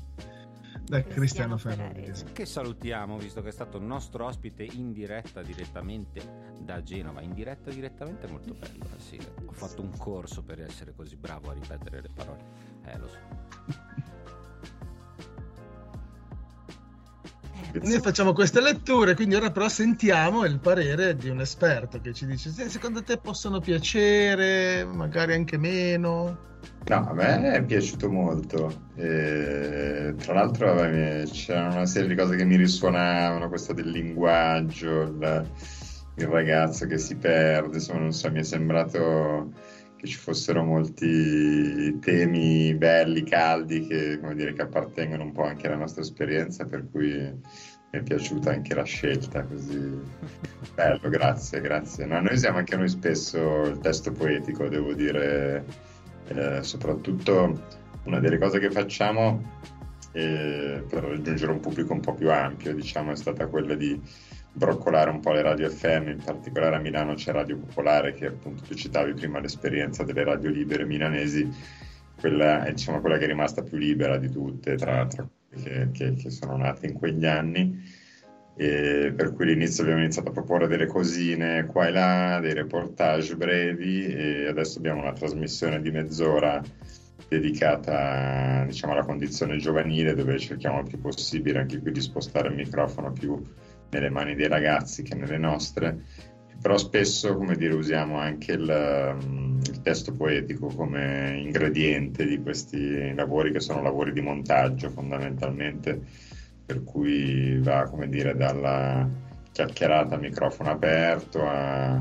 da 0.90 1.04
Cristiano 1.04 1.56
Ferrarese. 1.56 2.32
Che 2.32 2.44
salutiamo, 2.44 3.16
visto 3.16 3.40
che 3.42 3.48
è 3.48 3.52
stato 3.52 3.78
il 3.78 3.84
nostro 3.84 4.26
ospite 4.26 4.64
in 4.64 4.92
diretta 4.92 5.40
direttamente 5.40 6.52
da 6.58 6.82
Genova. 6.82 7.20
In 7.20 7.32
diretta 7.32 7.70
direttamente 7.70 8.26
è 8.26 8.30
molto 8.30 8.54
bello. 8.54 8.84
Eh 8.96 9.00
sì. 9.00 9.18
Ho 9.46 9.52
fatto 9.52 9.82
un 9.82 9.96
corso 9.96 10.42
per 10.42 10.60
essere 10.60 10.92
così 10.92 11.14
bravo 11.14 11.50
a 11.50 11.52
ripetere 11.52 12.02
le 12.02 12.10
parole. 12.12 12.44
Eh, 12.86 12.98
lo 12.98 13.08
so. 13.08 14.08
Noi 17.82 17.98
facciamo 18.00 18.32
queste 18.34 18.60
letture, 18.60 19.14
quindi 19.14 19.34
ora 19.34 19.50
però 19.50 19.68
sentiamo 19.68 20.44
il 20.44 20.58
parere 20.58 21.16
di 21.16 21.30
un 21.30 21.40
esperto 21.40 21.98
che 22.00 22.12
ci 22.12 22.26
dice: 22.26 22.50
secondo 22.68 23.02
te 23.02 23.16
possono 23.16 23.58
piacere, 23.60 24.84
magari 24.84 25.32
anche 25.32 25.56
meno? 25.56 26.48
No, 26.86 27.08
a 27.08 27.14
me 27.14 27.52
è 27.52 27.64
piaciuto 27.64 28.10
molto. 28.10 28.88
E, 28.96 30.14
tra 30.18 30.34
l'altro 30.34 30.74
vabbè, 30.74 31.24
c'erano 31.26 31.76
una 31.76 31.86
serie 31.86 32.08
di 32.08 32.14
cose 32.14 32.36
che 32.36 32.44
mi 32.44 32.56
risuonavano, 32.56 33.48
questo 33.48 33.72
del 33.72 33.88
linguaggio, 33.88 35.02
il, 35.02 35.50
il 36.16 36.26
ragazzo 36.26 36.86
che 36.86 36.98
si 36.98 37.16
perde, 37.16 37.76
insomma, 37.76 38.00
non 38.00 38.12
so, 38.12 38.30
mi 38.30 38.40
è 38.40 38.44
sembrato 38.44 39.52
che 40.00 40.06
ci 40.06 40.16
fossero 40.16 40.64
molti 40.64 41.98
temi 41.98 42.74
belli, 42.74 43.22
caldi, 43.22 43.86
che, 43.86 44.18
dire, 44.34 44.54
che, 44.54 44.62
appartengono 44.62 45.24
un 45.24 45.32
po' 45.32 45.44
anche 45.44 45.66
alla 45.66 45.76
nostra 45.76 46.00
esperienza, 46.00 46.64
per 46.64 46.88
cui 46.90 47.12
mi 47.12 47.98
è 47.98 48.02
piaciuta 48.02 48.50
anche 48.50 48.74
la 48.74 48.84
scelta, 48.84 49.42
così 49.44 50.00
bello, 50.74 51.08
grazie, 51.10 51.60
grazie. 51.60 52.06
No, 52.06 52.18
noi 52.18 52.32
usiamo 52.32 52.56
anche 52.56 52.76
noi 52.76 52.88
spesso 52.88 53.62
il 53.64 53.78
testo 53.80 54.10
poetico, 54.12 54.68
devo 54.68 54.94
dire, 54.94 55.66
eh, 56.28 56.62
soprattutto 56.62 57.62
una 58.04 58.20
delle 58.20 58.38
cose 58.38 58.58
che 58.58 58.70
facciamo 58.70 59.58
eh, 60.12 60.82
per 60.88 61.04
raggiungere 61.04 61.52
un 61.52 61.60
pubblico 61.60 61.92
un 61.92 62.00
po' 62.00 62.14
più 62.14 62.30
ampio, 62.30 62.74
diciamo, 62.74 63.12
è 63.12 63.16
stata 63.16 63.48
quella 63.48 63.74
di 63.74 64.00
broccolare 64.52 65.10
un 65.10 65.20
po' 65.20 65.32
le 65.32 65.42
radio 65.42 65.68
FM, 65.68 66.08
in 66.08 66.22
particolare 66.24 66.76
a 66.76 66.80
Milano 66.80 67.14
c'è 67.14 67.32
Radio 67.32 67.58
Popolare, 67.58 68.14
che 68.14 68.26
appunto 68.26 68.62
tu 68.62 68.74
citavi 68.74 69.14
prima 69.14 69.40
l'esperienza 69.40 70.02
delle 70.02 70.24
radio 70.24 70.50
libere 70.50 70.84
milanesi, 70.84 71.48
quella 72.18 72.64
è 72.64 72.72
diciamo, 72.72 73.00
quella 73.00 73.18
che 73.18 73.24
è 73.24 73.28
rimasta 73.28 73.62
più 73.62 73.78
libera 73.78 74.18
di 74.18 74.30
tutte, 74.30 74.76
tra, 74.76 75.06
tra 75.06 75.26
quelle 75.48 75.62
che, 75.62 75.88
che, 75.92 76.14
che, 76.14 76.30
sono 76.30 76.56
nate 76.56 76.86
in 76.86 76.94
quegli 76.94 77.26
anni. 77.26 77.98
E 78.56 79.12
per 79.16 79.32
cui 79.32 79.44
all'inizio 79.44 79.84
abbiamo 79.84 80.00
iniziato 80.02 80.28
a 80.28 80.32
proporre 80.32 80.66
delle 80.66 80.86
cosine 80.86 81.64
qua 81.66 81.86
e 81.86 81.90
là, 81.92 82.40
dei 82.40 82.52
reportage 82.52 83.36
brevi 83.36 84.06
e 84.06 84.48
adesso 84.48 84.78
abbiamo 84.78 85.00
una 85.00 85.12
trasmissione 85.12 85.80
di 85.80 85.90
mezz'ora 85.90 86.62
dedicata 87.28 88.64
diciamo, 88.66 88.92
alla 88.92 89.04
condizione 89.04 89.56
giovanile 89.56 90.14
dove 90.14 90.38
cerchiamo 90.38 90.80
il 90.80 90.88
più 90.88 91.00
possibile 91.00 91.60
anche 91.60 91.80
qui 91.80 91.92
di 91.92 92.00
spostare 92.00 92.48
il 92.48 92.54
microfono 92.54 93.12
più 93.12 93.40
nelle 93.90 94.10
mani 94.10 94.34
dei 94.34 94.48
ragazzi 94.48 95.02
che 95.02 95.14
nelle 95.14 95.38
nostre, 95.38 96.04
però 96.60 96.76
spesso 96.76 97.36
come 97.36 97.56
dire, 97.56 97.74
usiamo 97.74 98.18
anche 98.18 98.52
il, 98.52 99.16
mm, 99.24 99.60
il, 99.60 99.82
testo 99.82 100.14
poetico 100.14 100.66
come 100.66 101.40
ingrediente 101.42 102.26
di 102.26 102.40
questi 102.42 103.14
lavori 103.14 103.50
che 103.50 103.60
sono 103.60 103.82
lavori 103.82 104.12
di 104.12 104.20
montaggio 104.20 104.90
fondamentalmente, 104.90 106.00
per 106.66 106.84
cui 106.84 107.58
va 107.58 107.84
come 107.84 108.08
dire 108.08 108.36
dalla 108.36 109.08
chiacchierata 109.52 110.14
a 110.14 110.18
microfono 110.18 110.70
aperto 110.70 111.46
a, 111.46 112.00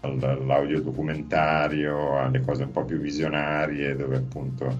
all'audio 0.00 0.82
documentario, 0.82 2.18
alle 2.18 2.40
cose 2.40 2.64
un 2.64 2.70
po' 2.72 2.84
più 2.84 2.98
visionarie 2.98 3.96
dove 3.96 4.16
appunto 4.16 4.78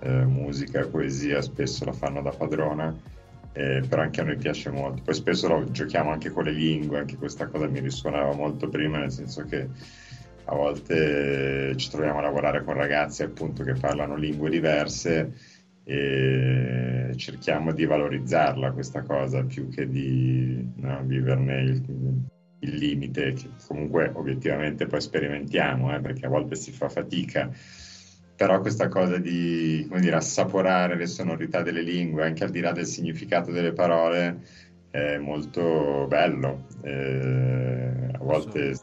eh, 0.00 0.24
musica 0.24 0.80
e 0.80 0.86
poesia 0.86 1.42
spesso 1.42 1.84
la 1.84 1.92
fanno 1.92 2.22
da 2.22 2.30
padrona 2.30 3.11
eh, 3.52 3.82
però 3.86 4.02
anche 4.02 4.20
a 4.20 4.24
noi 4.24 4.36
piace 4.36 4.70
molto. 4.70 5.02
Poi 5.02 5.14
spesso 5.14 5.48
lo 5.48 5.70
giochiamo 5.70 6.10
anche 6.10 6.30
con 6.30 6.44
le 6.44 6.52
lingue, 6.52 6.98
anche 6.98 7.16
questa 7.16 7.46
cosa 7.48 7.66
mi 7.66 7.80
risuonava 7.80 8.34
molto 8.34 8.68
prima, 8.68 8.98
nel 8.98 9.12
senso 9.12 9.44
che 9.44 9.68
a 10.44 10.54
volte 10.54 11.74
ci 11.76 11.90
troviamo 11.90 12.18
a 12.18 12.22
lavorare 12.22 12.64
con 12.64 12.74
ragazzi 12.74 13.22
appunto 13.22 13.62
che 13.62 13.74
parlano 13.74 14.16
lingue 14.16 14.50
diverse 14.50 15.32
e 15.84 17.12
cerchiamo 17.16 17.72
di 17.72 17.84
valorizzarla 17.84 18.72
questa 18.72 19.02
cosa 19.02 19.44
più 19.44 19.68
che 19.68 19.88
di 19.88 20.72
no, 20.76 21.02
viverne 21.04 21.60
il, 21.60 21.82
il, 22.60 22.74
limite 22.76 23.32
che 23.32 23.48
comunque 23.66 24.10
obiettivamente 24.14 24.86
poi 24.86 25.00
sperimentiamo 25.00 25.94
eh, 25.94 26.00
perché 26.00 26.26
a 26.26 26.28
volte 26.28 26.54
si 26.54 26.70
fa 26.70 26.88
fatica 26.88 27.50
però 28.42 28.60
questa 28.60 28.88
cosa 28.88 29.18
di 29.18 29.86
come 29.88 30.00
dire, 30.00 30.16
assaporare 30.16 30.96
le 30.96 31.06
sonorità 31.06 31.62
delle 31.62 31.80
lingue, 31.80 32.24
anche 32.24 32.42
al 32.42 32.50
di 32.50 32.58
là 32.58 32.72
del 32.72 32.86
significato 32.86 33.52
delle 33.52 33.72
parole, 33.72 34.40
è 34.90 35.16
molto 35.18 36.06
bello. 36.08 36.66
Eh, 36.80 38.08
a 38.12 38.18
volte 38.18 38.76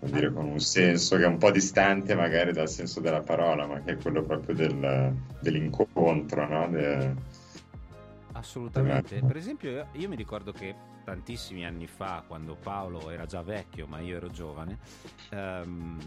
come 0.00 0.10
dire, 0.10 0.32
con 0.32 0.46
un 0.46 0.58
senso 0.58 1.16
che 1.16 1.22
è 1.22 1.28
un 1.28 1.38
po' 1.38 1.52
distante 1.52 2.16
magari 2.16 2.52
dal 2.52 2.68
senso 2.68 2.98
della 2.98 3.20
parola, 3.20 3.68
ma 3.68 3.80
che 3.82 3.92
è 3.92 3.96
quello 3.98 4.24
proprio 4.24 4.56
del, 4.56 5.14
dell'incontro. 5.38 6.48
No? 6.48 6.68
De... 6.68 7.14
Assolutamente. 8.32 9.22
Per 9.24 9.36
esempio, 9.36 9.70
io, 9.70 9.86
io 9.92 10.08
mi 10.08 10.16
ricordo 10.16 10.50
che 10.50 10.74
tantissimi 11.04 11.64
anni 11.64 11.86
fa, 11.86 12.24
quando 12.26 12.56
Paolo 12.60 13.10
era 13.10 13.26
già 13.26 13.42
vecchio, 13.42 13.86
ma 13.86 14.00
io 14.00 14.16
ero 14.16 14.28
giovane, 14.28 14.78
um, 15.30 16.00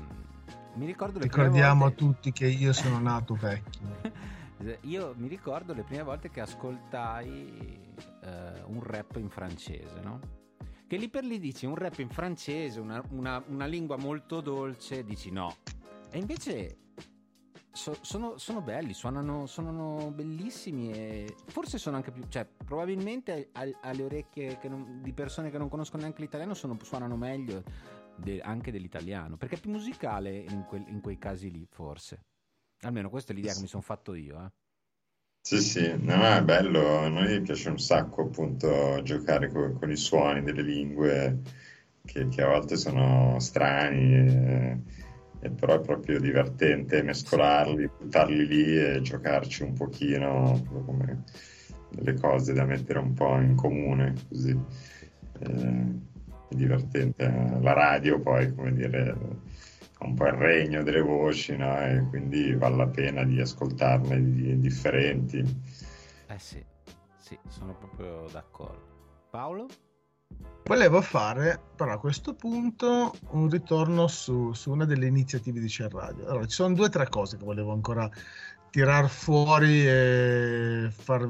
mi 0.75 0.85
ricordo 0.85 1.19
le 1.19 1.25
Ricordiamo 1.25 1.83
volte... 1.83 1.95
a 1.95 1.97
tutti 1.97 2.31
che 2.31 2.47
io 2.47 2.73
sono 2.73 2.99
nato 2.99 3.35
vecchio. 3.35 4.01
io 4.81 5.13
mi 5.17 5.27
ricordo 5.27 5.73
le 5.73 5.83
prime 5.83 6.03
volte 6.03 6.29
che 6.29 6.41
ascoltai 6.41 7.79
uh, 8.21 8.71
un 8.71 8.81
rap 8.83 9.15
in 9.17 9.29
francese, 9.29 9.99
no? 10.01 10.19
Che 10.87 10.97
lì 10.97 11.09
per 11.09 11.23
lì 11.23 11.39
dici 11.39 11.65
un 11.65 11.75
rap 11.75 11.99
in 11.99 12.09
francese, 12.09 12.79
una, 12.79 13.01
una, 13.09 13.43
una 13.47 13.65
lingua 13.65 13.97
molto 13.97 14.41
dolce, 14.41 15.03
dici 15.03 15.31
no. 15.31 15.55
E 16.09 16.17
invece 16.17 16.77
So, 17.71 17.95
sono, 18.01 18.37
sono, 18.39 18.61
belli, 18.61 18.93
suonano, 18.93 19.45
suonano, 19.45 20.11
bellissimi 20.11 20.91
e 20.91 21.35
forse 21.45 21.77
sono 21.77 21.97
anche 21.97 22.11
più, 22.11 22.23
cioè 22.27 22.45
probabilmente 22.65 23.51
alle 23.53 24.03
orecchie 24.03 24.59
non, 24.63 25.01
di 25.03 25.13
persone 25.13 25.51
che 25.51 25.59
non 25.59 25.69
conoscono 25.69 26.01
neanche 26.01 26.21
l'italiano 26.21 26.55
sono, 26.55 26.77
suonano 26.81 27.15
meglio 27.15 27.63
de, 28.19 28.39
anche 28.41 28.71
dell'italiano, 28.71 29.37
perché 29.37 29.55
è 29.55 29.59
più 29.59 29.71
musicale 29.71 30.35
in, 30.37 30.65
quel, 30.67 30.85
in, 30.87 31.01
quei 31.01 31.17
casi 31.17 31.49
lì, 31.51 31.65
forse. 31.69 32.25
Almeno 32.81 33.09
questa 33.09 33.33
è 33.33 33.35
l'idea 33.35 33.53
che 33.53 33.61
mi 33.61 33.67
sono 33.67 33.81
fatto 33.81 34.13
io. 34.13 34.45
Eh. 34.45 34.51
Sì, 35.41 35.59
sì, 35.61 35.95
no, 35.97 36.23
è 36.23 36.43
bello, 36.43 36.99
a 36.99 37.07
noi 37.07 37.41
piace 37.41 37.69
un 37.69 37.79
sacco 37.79 38.23
appunto 38.23 39.01
giocare 39.03 39.49
con, 39.49 39.73
con 39.73 39.89
i 39.89 39.95
suoni 39.95 40.43
delle 40.43 40.61
lingue 40.61 41.39
che, 42.05 42.27
che, 42.27 42.41
a 42.41 42.49
volte 42.49 42.75
sono 42.75 43.39
strani, 43.39 44.13
e, 44.13 44.79
e 45.39 45.49
però 45.49 45.75
è 45.75 45.81
proprio 45.81 46.19
divertente 46.19 47.01
mescolarli, 47.01 47.89
buttarli 47.97 48.47
lì 48.47 48.77
e 48.77 49.01
giocarci 49.01 49.63
un 49.63 49.73
pochino 49.73 50.61
come 50.85 51.23
delle 51.89 52.13
cose 52.13 52.53
da 52.53 52.65
mettere 52.65 52.99
un 52.99 53.13
po' 53.13 53.39
in 53.39 53.55
comune, 53.55 54.13
così. 54.27 54.57
Eh, 55.39 56.07
divertente. 56.55 57.59
La 57.61 57.73
radio 57.73 58.19
poi, 58.19 58.53
come 58.53 58.73
dire, 58.73 59.15
un 59.99 60.13
po' 60.13 60.27
il 60.27 60.33
regno 60.33 60.83
delle 60.83 61.01
voci, 61.01 61.55
no? 61.55 61.77
E 61.79 62.05
quindi 62.09 62.53
vale 62.53 62.75
la 62.75 62.87
pena 62.87 63.23
di 63.23 63.39
ascoltarne 63.39 64.21
di 64.31 64.59
differenti. 64.59 65.39
Eh 66.27 66.39
sì, 66.39 66.63
sì, 67.17 67.37
sono 67.47 67.75
proprio 67.75 68.27
d'accordo. 68.31 69.27
Paolo? 69.29 69.67
Volevo 70.65 71.01
fare 71.01 71.59
però 71.75 71.93
a 71.93 71.99
questo 71.99 72.35
punto 72.35 73.13
un 73.31 73.49
ritorno 73.49 74.07
su, 74.07 74.53
su 74.53 74.71
una 74.71 74.85
delle 74.85 75.07
iniziative 75.07 75.59
di 75.59 75.67
C'è 75.67 75.89
Radio. 75.89 76.27
Allora, 76.27 76.45
ci 76.45 76.55
sono 76.55 76.75
due 76.75 76.85
o 76.85 76.89
tre 76.89 77.09
cose 77.09 77.37
che 77.37 77.43
volevo 77.43 77.71
ancora 77.71 78.09
tirar 78.69 79.09
fuori 79.09 79.87
e 79.87 80.89
far 80.91 81.27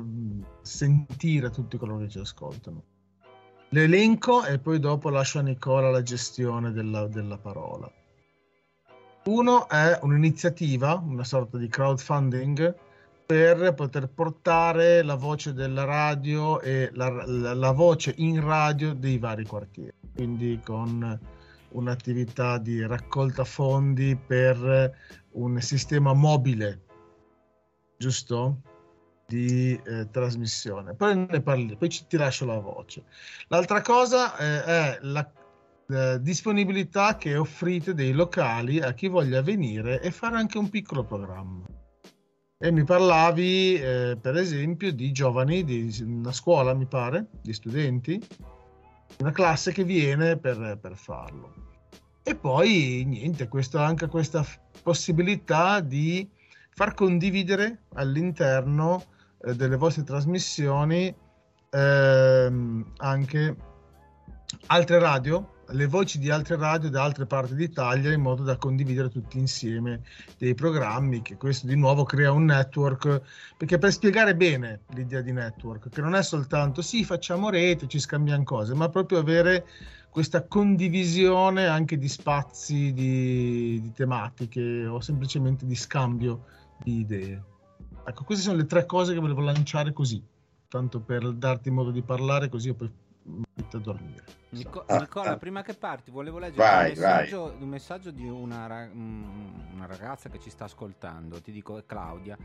sentire 0.61 1.47
a 1.47 1.49
tutti 1.49 1.78
coloro 1.78 1.99
che 1.99 2.09
ci 2.09 2.20
ascoltano. 2.20 2.84
L'elenco 3.72 4.43
e 4.45 4.57
poi 4.57 4.80
dopo 4.80 5.09
lascio 5.09 5.38
a 5.38 5.43
Nicola 5.43 5.91
la 5.91 6.01
gestione 6.01 6.72
della, 6.72 7.05
della 7.05 7.38
parola. 7.38 7.91
Uno 9.26 9.70
è 9.70 9.99
un'iniziativa, 10.01 10.95
una 10.95 11.24
sorta 11.24 11.57
di 11.57 11.67
crowdfunding 11.67 12.76
per 13.28 13.76
poter 13.76 14.09
portare 14.09 15.03
la 15.03 15.13
voce 15.13 15.53
della 15.53 15.84
radio 15.84 16.59
e 16.61 16.89
la, 16.93 17.09
la, 17.28 17.53
la 17.53 17.72
voce 17.72 18.15
in 18.17 18.43
radio 18.43 18.95
dei 18.95 19.20
vari 19.20 19.45
quartieri. 19.45 19.93
Quindi 20.15 20.59
con 20.65 21.20
un'attività 21.70 22.57
di 22.57 22.84
raccolta 22.88 23.43
fondi 23.43 24.15
per 24.15 24.97
un 25.34 25.61
sistema 25.61 26.13
mobile, 26.13 26.82
giusto? 27.97 28.61
Di 29.30 29.80
eh, 29.86 30.09
trasmissione. 30.09 30.95
Poi 30.95 31.27
ne 31.30 31.41
parli, 31.41 31.77
poi 31.77 31.89
ci, 31.89 32.07
ti 32.07 32.17
lascio 32.17 32.45
la 32.45 32.57
voce. 32.57 33.03
L'altra 33.49 33.82
cosa 33.82 34.36
eh, 34.36 34.63
è 34.63 34.99
la 35.01 35.32
eh, 35.91 36.21
disponibilità 36.21 37.15
che 37.15 37.36
offrite 37.36 37.93
dei 37.93 38.11
locali 38.11 38.80
a 38.80 38.93
chi 38.93 39.07
voglia 39.07 39.41
venire 39.41 40.01
e 40.01 40.09
fare 40.09 40.38
anche 40.38 40.57
un 40.57 40.69
piccolo 40.69 41.03
programma. 41.03 41.65
E 42.57 42.71
mi 42.71 42.84
parlavi, 42.84 43.75
eh, 43.75 44.17
per 44.19 44.36
esempio, 44.36 44.91
di 44.91 45.11
giovani 45.11 45.63
di 45.63 45.95
una 46.01 46.32
scuola, 46.32 46.73
mi 46.73 46.86
pare, 46.86 47.27
di 47.41 47.53
studenti, 47.53 48.21
una 49.19 49.32
classe 49.32 49.71
che 49.71 49.84
viene 49.84 50.38
per, 50.38 50.77
per 50.82 50.95
farlo. 50.95 51.53
E 52.23 52.36
poi, 52.36 53.03
niente, 53.07 53.47
questo, 53.47 53.80
anche 53.80 54.07
questa 54.07 54.45
possibilità 54.84 55.80
di 55.80 56.30
far 56.69 56.93
condividere 56.93 57.84
all'interno 57.93 59.03
eh, 59.42 59.56
delle 59.56 59.76
vostre 59.76 60.04
trasmissioni 60.04 61.14
ehm, 61.70 62.94
anche 62.98 63.56
altre 64.68 65.00
radio 65.00 65.58
le 65.72 65.86
voci 65.86 66.18
di 66.18 66.30
altre 66.30 66.56
radio 66.56 66.90
da 66.90 67.04
altre 67.04 67.26
parti 67.26 67.54
d'Italia 67.54 68.12
in 68.12 68.22
modo 68.22 68.44
da 68.44 68.58
condividere 68.58 69.10
tutti 69.10 69.38
insieme 69.38 70.02
dei 70.38 70.56
programmi 70.56 71.22
che 71.22 71.36
questo 71.38 71.68
di 71.68 71.76
nuovo 71.76 72.04
crea 72.04 72.32
un 72.32 72.46
network. 72.46 73.22
Perché 73.58 73.78
per 73.78 73.92
spiegare 73.92 74.36
bene 74.36 74.82
l'idea 74.94 75.22
di 75.22 75.32
network 75.32 75.90
che 75.90 76.02
non 76.02 76.16
è 76.16 76.24
soltanto 76.24 76.82
sì 76.82 77.04
facciamo 77.04 77.50
rete 77.50 77.88
ci 77.88 78.00
scambiamo 78.00 78.44
cose 78.44 78.74
ma 78.74 78.90
proprio 78.90 79.20
avere 79.20 79.66
questa 80.10 80.44
condivisione 80.44 81.68
anche 81.68 81.98
di 81.98 82.08
spazi 82.08 82.94
di, 82.94 83.80
di 83.82 83.92
tematiche 83.94 84.88
o 84.88 85.00
semplicemente 85.02 85.66
di 85.66 85.76
scambio 85.76 86.46
di 86.82 87.00
idee 87.00 87.44
ecco 88.10 88.24
queste 88.24 88.43
sono 88.43 88.57
le 88.57 88.66
tre 88.66 88.86
cose 88.86 89.14
che 89.14 89.20
volevo 89.20 89.41
lanciare 89.41 89.93
così 89.93 90.24
tanto 90.68 90.99
per 90.99 91.32
darti 91.34 91.72
modo 91.72 91.91
di 91.91 92.01
parlare 92.01 92.47
così 92.47 92.74
poi 92.74 92.91
metto 93.24 93.78
a 93.78 93.80
dormire. 93.80 94.24
Nico- 94.49 94.84
ah, 94.88 94.99
Nicola, 94.99 95.32
ah, 95.32 95.38
prima 95.38 95.62
che 95.62 95.74
parti, 95.74 96.12
volevo 96.12 96.39
leggere 96.39 96.64
vai, 96.64 96.91
un, 96.91 96.97
messaggio, 96.97 97.55
un, 97.60 97.68
messaggio, 97.68 98.12
di 98.12 98.28
una, 98.28 98.89
una, 98.93 99.86
ragazza 99.86 100.30
che 100.30 100.39
ci 100.39 100.49
sta 100.49 100.66
ascoltando. 100.66 101.41
Ti 101.41 101.51
dico, 101.51 101.82
Claudia. 101.86 102.38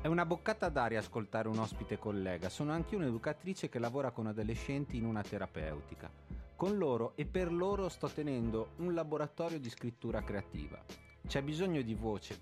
È 0.00 0.08
una 0.08 0.26
boccata 0.26 0.68
d'aria 0.68 0.98
ascoltare 0.98 1.48
un 1.48 1.58
ospite 1.58 1.98
collega. 1.98 2.48
Sono 2.48 2.72
anche 2.72 2.96
un'educatrice 2.96 3.68
che 3.68 3.78
lavora 3.78 4.10
con 4.10 4.26
adolescenti 4.26 4.96
in 4.96 5.04
una 5.04 5.22
terapeutica. 5.22 6.10
Con 6.56 6.76
loro 6.76 7.12
e 7.16 7.24
per 7.24 7.52
loro 7.52 7.88
sto 7.88 8.08
tenendo 8.08 8.70
un 8.76 8.92
laboratorio 8.92 9.58
di 9.58 9.70
scrittura 9.70 10.22
creativa. 10.22 10.82
C'è 11.26 11.42
bisogno 11.42 11.80
di 11.82 11.94
voce, 11.94 12.38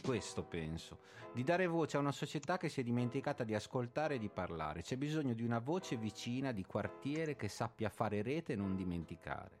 questo 0.00 0.44
penso, 0.44 0.98
di 1.32 1.42
dare 1.42 1.66
voce 1.66 1.96
a 1.96 2.00
una 2.00 2.12
società 2.12 2.56
che 2.56 2.68
si 2.68 2.80
è 2.80 2.82
dimenticata 2.82 3.44
di 3.44 3.54
ascoltare 3.54 4.14
e 4.14 4.18
di 4.18 4.28
parlare. 4.28 4.82
C'è 4.82 4.96
bisogno 4.96 5.34
di 5.34 5.42
una 5.42 5.58
voce 5.58 5.96
vicina, 5.96 6.52
di 6.52 6.64
quartiere 6.64 7.36
che 7.36 7.48
sappia 7.48 7.88
fare 7.88 8.22
rete 8.22 8.54
e 8.54 8.56
non 8.56 8.74
dimenticare. 8.74 9.60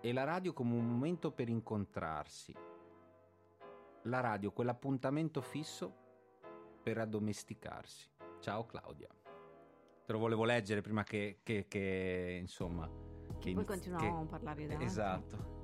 E 0.00 0.12
la 0.12 0.24
radio 0.24 0.52
come 0.52 0.74
un 0.74 0.86
momento 0.86 1.32
per 1.32 1.48
incontrarsi. 1.48 2.54
La 4.02 4.20
radio, 4.20 4.52
quell'appuntamento 4.52 5.40
fisso 5.40 5.94
per 6.82 6.98
addomesticarsi. 6.98 8.10
Ciao 8.40 8.66
Claudia. 8.66 9.08
Te 10.04 10.12
lo 10.12 10.18
volevo 10.18 10.44
leggere 10.44 10.82
prima 10.82 11.02
che, 11.02 11.38
che, 11.42 11.64
che 11.66 12.36
insomma... 12.38 12.86
Che 13.38 13.52
Poi 13.52 13.64
continuiamo 13.64 14.20
a 14.20 14.26
parlare 14.26 14.66
da 14.66 14.80
Esatto. 14.80 15.63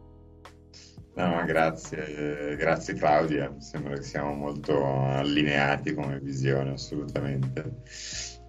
No, 1.13 1.43
grazie, 1.45 2.57
grazie 2.57 2.95
Claudia, 2.95 3.55
sembra 3.59 3.95
che 3.97 4.03
siamo 4.03 4.33
molto 4.33 4.85
allineati 4.85 5.93
come 5.93 6.19
visione, 6.21 6.71
assolutamente. 6.71 7.83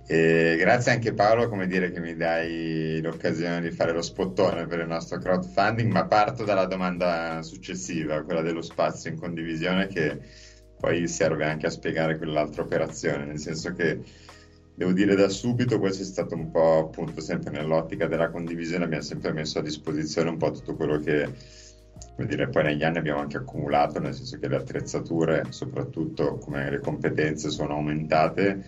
E 0.07 0.55
grazie 0.57 0.91
anche 0.91 1.13
Paolo, 1.13 1.49
come 1.49 1.67
dire 1.67 1.91
che 1.91 1.99
mi 1.99 2.15
dai 2.15 2.99
l'occasione 3.01 3.61
di 3.61 3.71
fare 3.71 3.91
lo 3.93 4.01
spottone 4.01 4.67
per 4.67 4.79
il 4.79 4.87
nostro 4.87 5.17
crowdfunding, 5.17 5.91
ma 5.91 6.05
parto 6.05 6.43
dalla 6.43 6.65
domanda 6.65 7.41
successiva, 7.41 8.23
quella 8.23 8.41
dello 8.41 8.61
spazio 8.61 9.09
in 9.09 9.17
condivisione 9.17 9.87
che 9.87 10.19
poi 10.77 11.07
serve 11.07 11.45
anche 11.45 11.67
a 11.67 11.69
spiegare 11.71 12.17
quell'altra 12.17 12.61
operazione, 12.63 13.25
nel 13.25 13.39
senso 13.39 13.73
che 13.73 14.01
devo 14.75 14.91
dire 14.93 15.15
da 15.15 15.29
subito 15.29 15.79
questo 15.79 16.03
è 16.03 16.05
stato 16.05 16.35
un 16.35 16.51
po' 16.51 16.79
appunto 16.79 17.21
sempre 17.21 17.51
nell'ottica 17.51 18.07
della 18.07 18.29
condivisione, 18.29 18.85
abbiamo 18.85 19.03
sempre 19.03 19.31
messo 19.33 19.59
a 19.59 19.63
disposizione 19.63 20.29
un 20.29 20.37
po' 20.37 20.51
tutto 20.51 20.75
quello 20.75 20.99
che 20.99 21.29
come 22.15 22.27
dire, 22.27 22.49
poi 22.49 22.63
negli 22.63 22.83
anni 22.83 22.97
abbiamo 22.97 23.21
anche 23.21 23.37
accumulato, 23.37 23.99
nel 23.99 24.13
senso 24.13 24.37
che 24.37 24.47
le 24.47 24.57
attrezzature, 24.57 25.45
soprattutto 25.49 26.37
come 26.37 26.69
le 26.69 26.79
competenze, 26.79 27.49
sono 27.49 27.73
aumentate 27.73 28.63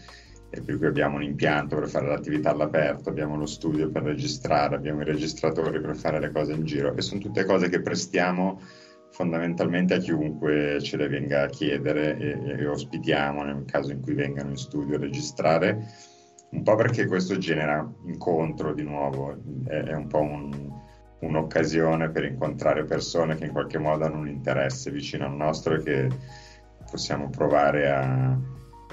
e 0.49 0.61
per 0.61 0.77
cui 0.77 0.85
abbiamo 0.85 1.15
un 1.15 1.23
impianto 1.23 1.75
per 1.75 1.87
fare 1.87 2.07
l'attività 2.07 2.51
all'aperto, 2.51 3.09
abbiamo 3.09 3.35
lo 3.35 3.47
studio 3.47 3.89
per 3.89 4.03
registrare, 4.03 4.75
abbiamo 4.75 5.01
i 5.01 5.05
registratori 5.05 5.81
per 5.81 5.95
fare 5.95 6.19
le 6.19 6.31
cose 6.31 6.53
in 6.53 6.63
giro 6.63 6.95
e 6.95 7.01
sono 7.01 7.19
tutte 7.19 7.43
cose 7.43 7.69
che 7.69 7.81
prestiamo 7.81 8.61
fondamentalmente 9.09 9.95
a 9.95 9.97
chiunque 9.97 10.79
ce 10.81 10.97
le 10.97 11.07
venga 11.07 11.43
a 11.43 11.47
chiedere 11.47 12.17
e, 12.17 12.61
e 12.61 12.67
ospitiamo 12.67 13.43
nel 13.43 13.63
caso 13.65 13.91
in 13.91 14.01
cui 14.01 14.13
vengano 14.13 14.51
in 14.51 14.57
studio 14.57 14.95
a 14.95 14.99
registrare, 14.99 15.87
un 16.51 16.61
po' 16.61 16.75
perché 16.75 17.07
questo 17.07 17.37
genera 17.37 17.87
incontro 18.05 18.73
di 18.73 18.83
nuovo, 18.83 19.35
è, 19.65 19.75
è 19.75 19.93
un 19.93 20.07
po' 20.07 20.21
un, 20.21 20.72
un'occasione 21.25 22.09
per 22.09 22.25
incontrare 22.25 22.85
persone 22.85 23.35
che 23.35 23.45
in 23.45 23.51
qualche 23.51 23.77
modo 23.77 24.05
hanno 24.05 24.19
un 24.19 24.27
interesse 24.27 24.91
vicino 24.91 25.25
al 25.25 25.35
nostro 25.35 25.75
e 25.75 25.83
che 25.83 26.09
possiamo 26.89 27.29
provare 27.29 27.89
a, 27.89 28.37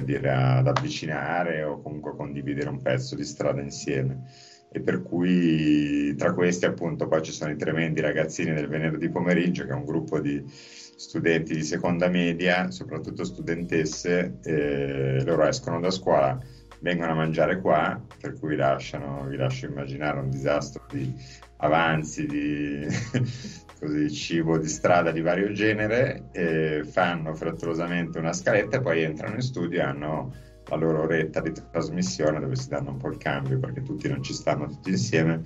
dire, 0.02 0.30
ad 0.30 0.66
avvicinare 0.66 1.62
o 1.62 1.80
comunque 1.80 2.16
condividere 2.16 2.68
un 2.68 2.80
pezzo 2.80 3.14
di 3.14 3.24
strada 3.24 3.60
insieme. 3.60 4.24
E 4.72 4.80
per 4.80 5.02
cui 5.02 6.14
tra 6.16 6.32
questi 6.32 6.64
appunto 6.64 7.08
poi 7.08 7.22
ci 7.22 7.32
sono 7.32 7.50
i 7.50 7.56
tremendi 7.56 8.00
ragazzini 8.00 8.54
del 8.54 8.68
venerdì 8.68 9.08
pomeriggio 9.08 9.64
che 9.64 9.70
è 9.70 9.74
un 9.74 9.84
gruppo 9.84 10.20
di 10.20 10.42
studenti 10.46 11.54
di 11.54 11.64
seconda 11.64 12.08
media, 12.08 12.70
soprattutto 12.70 13.24
studentesse, 13.24 14.38
e 14.44 15.24
loro 15.24 15.46
escono 15.46 15.80
da 15.80 15.90
scuola 15.90 16.38
vengono 16.80 17.12
a 17.12 17.14
mangiare 17.14 17.60
qua, 17.60 18.00
per 18.20 18.38
cui 18.38 18.56
lasciano, 18.56 19.26
vi 19.26 19.36
lascio 19.36 19.66
immaginare 19.66 20.18
un 20.18 20.30
disastro 20.30 20.84
di 20.90 21.14
avanzi 21.61 22.26
di 22.26 22.86
così, 23.80 24.11
cibo 24.11 24.58
di 24.58 24.68
strada 24.68 25.11
di 25.11 25.22
vario 25.22 25.52
genere, 25.52 26.84
fanno 26.84 27.34
frettolosamente 27.34 28.18
una 28.18 28.32
scaletta 28.32 28.76
e 28.76 28.80
poi 28.80 29.02
entrano 29.02 29.36
in 29.36 29.40
studio 29.40 29.78
e 29.78 29.82
hanno 29.82 30.32
la 30.66 30.76
loro 30.76 31.02
oretta 31.02 31.40
di 31.40 31.52
trasmissione 31.70 32.38
dove 32.40 32.54
si 32.56 32.68
danno 32.68 32.90
un 32.90 32.98
po' 32.98 33.08
il 33.08 33.16
cambio 33.16 33.58
perché 33.58 33.82
tutti 33.82 34.08
non 34.08 34.22
ci 34.22 34.34
stanno 34.34 34.68
tutti 34.68 34.90
insieme. 34.90 35.42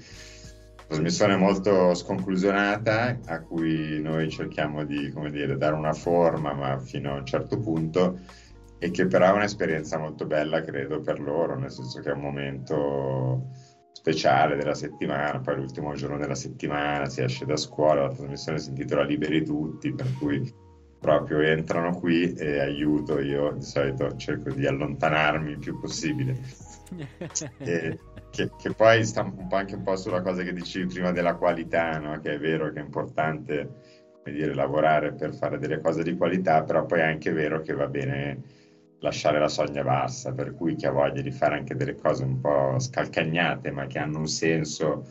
Trasmissione 0.87 1.37
molto 1.37 1.95
sconclusionata 1.95 3.19
a 3.25 3.41
cui 3.41 4.03
noi 4.03 4.29
cerchiamo 4.29 4.85
di 4.85 5.11
dire, 5.31 5.57
dare 5.57 5.75
una 5.75 5.95
forma 5.95 6.53
ma 6.53 6.79
fino 6.79 7.12
a 7.12 7.19
un 7.19 7.25
certo 7.25 7.59
punto 7.59 8.19
e 8.79 8.91
che 8.91 9.07
però 9.07 9.29
è 9.29 9.33
un'esperienza 9.33 9.97
molto 9.97 10.27
bella 10.27 10.61
credo 10.61 11.01
per 11.01 11.21
loro, 11.21 11.59
nel 11.59 11.71
senso 11.71 12.01
che 12.01 12.11
è 12.11 12.12
un 12.12 12.21
momento 12.21 13.47
speciale 14.05 14.55
della 14.57 14.75
settimana, 14.75 15.41
poi 15.41 15.57
l'ultimo 15.57 15.95
giorno 15.95 16.19
della 16.19 16.35
settimana 16.35 17.07
si 17.07 17.23
esce 17.23 17.47
da 17.47 17.57
scuola, 17.57 18.03
la 18.03 18.13
trasmissione 18.13 18.59
si 18.59 18.69
intitola 18.69 19.03
Liberi 19.03 19.43
tutti, 19.43 19.95
per 19.95 20.07
cui 20.19 20.53
proprio 21.01 21.41
entrano 21.41 21.99
qui 21.99 22.35
e 22.35 22.61
aiuto, 22.61 23.19
io 23.19 23.53
di 23.53 23.63
solito 23.63 24.15
cerco 24.17 24.51
di 24.51 24.67
allontanarmi 24.67 25.53
il 25.53 25.59
più 25.59 25.81
possibile. 25.81 26.39
e, 27.57 27.99
che, 28.29 28.51
che, 28.59 28.75
poi 28.75 29.07
sta 29.07 29.23
un 29.23 29.47
po' 29.49 29.57
anche 29.57 29.75
un 29.75 29.83
po' 29.83 29.97
sulla 29.97 30.21
cosa 30.21 30.43
che 30.43 30.53
dicevi 30.53 30.93
prima 30.93 31.11
della 31.11 31.37
qualità, 31.37 31.99
no? 31.99 32.21
che 32.21 32.35
è 32.35 32.39
vero 32.39 32.71
che 32.73 32.81
è 32.81 32.83
importante 32.83 33.71
dire, 34.25 34.53
lavorare 34.53 35.15
per 35.15 35.33
fare 35.33 35.59
delle 35.59 35.81
cose 35.81 36.03
di 36.03 36.15
qualità, 36.15 36.63
però 36.63 36.85
poi 36.85 36.99
è 36.99 37.05
anche 37.05 37.33
vero 37.33 37.63
che 37.63 37.73
va 37.73 37.87
bene 37.87 38.43
lasciare 39.05 39.39
la 39.39 39.49
soglia 39.49 39.85
bassa, 39.85 40.33
per 40.33 40.55
cui 40.55 40.75
chi 40.75 40.87
ha 40.87 40.91
voglia 40.91 41.21
di 41.21 41.31
fare 41.31 41.57
anche 41.57 41.77
delle 41.77 41.95
cose 41.95 42.25
un 42.25 42.41
po' 42.41 42.79
scalcagnate, 42.79 43.71
ma 43.71 43.87
che 43.87 43.99
hanno 43.99 44.19
un 44.19 44.27
senso 44.27 45.07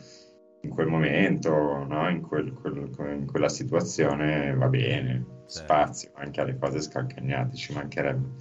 in 0.62 0.70
quel 0.70 0.88
momento, 0.88 1.50
no? 1.84 2.08
in, 2.10 2.20
quel, 2.20 2.52
quel, 2.54 2.90
in, 2.98 3.26
quella 3.26 3.48
situazione, 3.48 4.52
va 4.54 4.68
bene, 4.68 5.42
spazio 5.46 6.10
anche 6.14 6.40
alle 6.40 6.58
cose 6.58 6.80
scalcagnate, 6.80 7.54
ci 7.54 7.72
mancherebbe. 7.72 8.32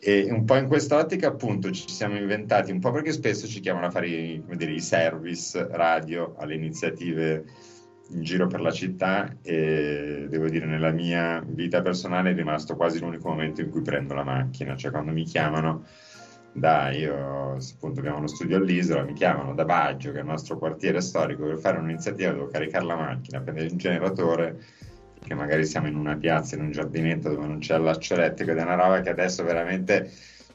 E 0.00 0.30
un 0.30 0.44
po' 0.44 0.54
in 0.54 0.68
quest'ottica, 0.68 1.26
appunto, 1.26 1.72
ci 1.72 1.88
siamo 1.88 2.16
inventati, 2.16 2.70
un 2.70 2.78
po' 2.78 2.92
perché 2.92 3.10
spesso 3.10 3.48
ci 3.48 3.58
chiamano 3.58 3.86
a 3.86 3.90
fare 3.90 4.06
dire, 4.08 4.72
i 4.72 4.80
service 4.80 5.66
radio 5.72 6.36
alle 6.38 6.54
iniziative 6.54 7.44
in 8.10 8.22
giro 8.22 8.46
per 8.46 8.60
la 8.60 8.70
città 8.70 9.36
e 9.42 10.26
devo 10.28 10.48
dire 10.48 10.66
nella 10.66 10.90
mia 10.90 11.42
vita 11.46 11.82
personale 11.82 12.30
è 12.30 12.34
rimasto 12.34 12.74
quasi 12.76 13.00
l'unico 13.00 13.28
momento 13.28 13.60
in 13.60 13.70
cui 13.70 13.82
prendo 13.82 14.14
la 14.14 14.24
macchina, 14.24 14.76
cioè 14.76 14.90
quando 14.90 15.12
mi 15.12 15.24
chiamano 15.24 15.84
da, 16.52 16.90
io 16.90 17.52
appunto 17.52 18.00
abbiamo 18.00 18.18
uno 18.18 18.26
studio 18.26 18.56
all'isola, 18.56 19.02
mi 19.02 19.12
chiamano 19.12 19.54
da 19.54 19.64
Baggio, 19.64 20.10
che 20.10 20.18
è 20.18 20.20
il 20.20 20.26
nostro 20.26 20.58
quartiere 20.58 21.00
storico, 21.00 21.44
per 21.44 21.58
fare 21.58 21.78
un'iniziativa, 21.78 22.32
devo 22.32 22.48
caricare 22.48 22.84
la 22.84 22.96
macchina, 22.96 23.40
prendere 23.40 23.66
il 23.66 23.76
generatore, 23.76 24.58
perché 25.18 25.34
magari 25.34 25.64
siamo 25.66 25.86
in 25.86 25.96
una 25.96 26.16
piazza, 26.16 26.56
in 26.56 26.62
un 26.62 26.70
giardinetto 26.72 27.28
dove 27.28 27.46
non 27.46 27.58
c'è 27.58 27.74
allaccio 27.74 28.14
elettrico 28.14 28.50
ed 28.50 28.58
è 28.58 28.62
una 28.62 28.74
roba 28.74 29.00
che 29.00 29.10
adesso 29.10 29.44
veramente 29.44 30.10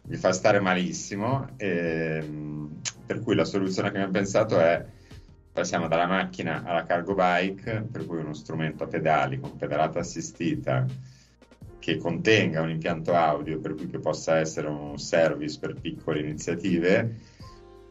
mi 0.05 0.15
fa 0.17 0.33
stare 0.33 0.59
malissimo, 0.59 1.49
e, 1.57 2.21
per 3.05 3.19
cui 3.21 3.35
la 3.35 3.45
soluzione 3.45 3.89
che 3.89 3.95
abbiamo 3.95 4.13
pensato 4.13 4.59
è 4.59 4.83
passiamo 5.53 5.87
dalla 5.87 6.07
macchina 6.07 6.63
alla 6.65 6.83
cargo 6.83 7.13
bike, 7.13 7.87
per 7.89 8.05
cui 8.07 8.17
uno 8.17 8.33
strumento 8.33 8.83
a 8.83 8.87
pedali 8.87 9.39
con 9.39 9.55
pedalata 9.55 9.99
assistita 9.99 10.85
che 11.77 11.97
contenga 11.97 12.61
un 12.61 12.71
impianto 12.71 13.13
audio 13.13 13.59
per 13.59 13.75
cui 13.75 13.87
che 13.87 13.99
possa 13.99 14.37
essere 14.37 14.67
un 14.67 14.97
service 14.97 15.59
per 15.59 15.75
piccole 15.79 16.21
iniziative. 16.21 17.31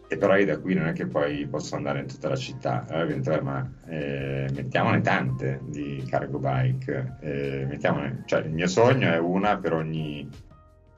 E 0.08 0.16
però 0.18 0.36
io 0.36 0.44
da 0.44 0.58
qui 0.58 0.74
non 0.74 0.88
è 0.88 0.92
che 0.92 1.06
poi 1.06 1.46
posso 1.46 1.76
andare 1.76 2.00
in 2.00 2.06
tutta 2.06 2.28
la 2.28 2.36
città 2.36 2.86
eh, 2.86 3.40
ma 3.40 3.70
eh, 3.86 4.46
mettiamone 4.52 5.00
tante 5.00 5.60
di 5.64 6.04
cargo 6.06 6.38
bike. 6.38 7.16
Eh, 7.20 7.66
mettiamone, 7.68 8.24
cioè, 8.26 8.40
il 8.40 8.50
mio 8.50 8.66
sogno 8.66 9.10
è 9.10 9.18
una 9.18 9.56
per 9.56 9.72
ogni 9.72 10.28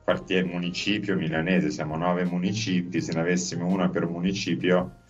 quartiere 0.03 0.45
municipio 0.45 1.15
milanese 1.15 1.71
siamo 1.71 1.97
nove 1.97 2.25
municipi 2.25 3.01
se 3.01 3.13
ne 3.13 3.21
avessimo 3.21 3.65
una 3.65 3.89
per 3.89 4.05
municipio 4.05 5.03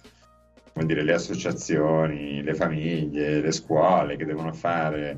come 0.76 0.88
dire, 0.88 1.04
le 1.04 1.14
associazioni, 1.14 2.44
le 2.44 2.54
famiglie, 2.54 3.40
le 3.40 3.52
scuole 3.54 4.18
che 4.18 4.26
devono 4.26 4.52
fare 4.52 5.18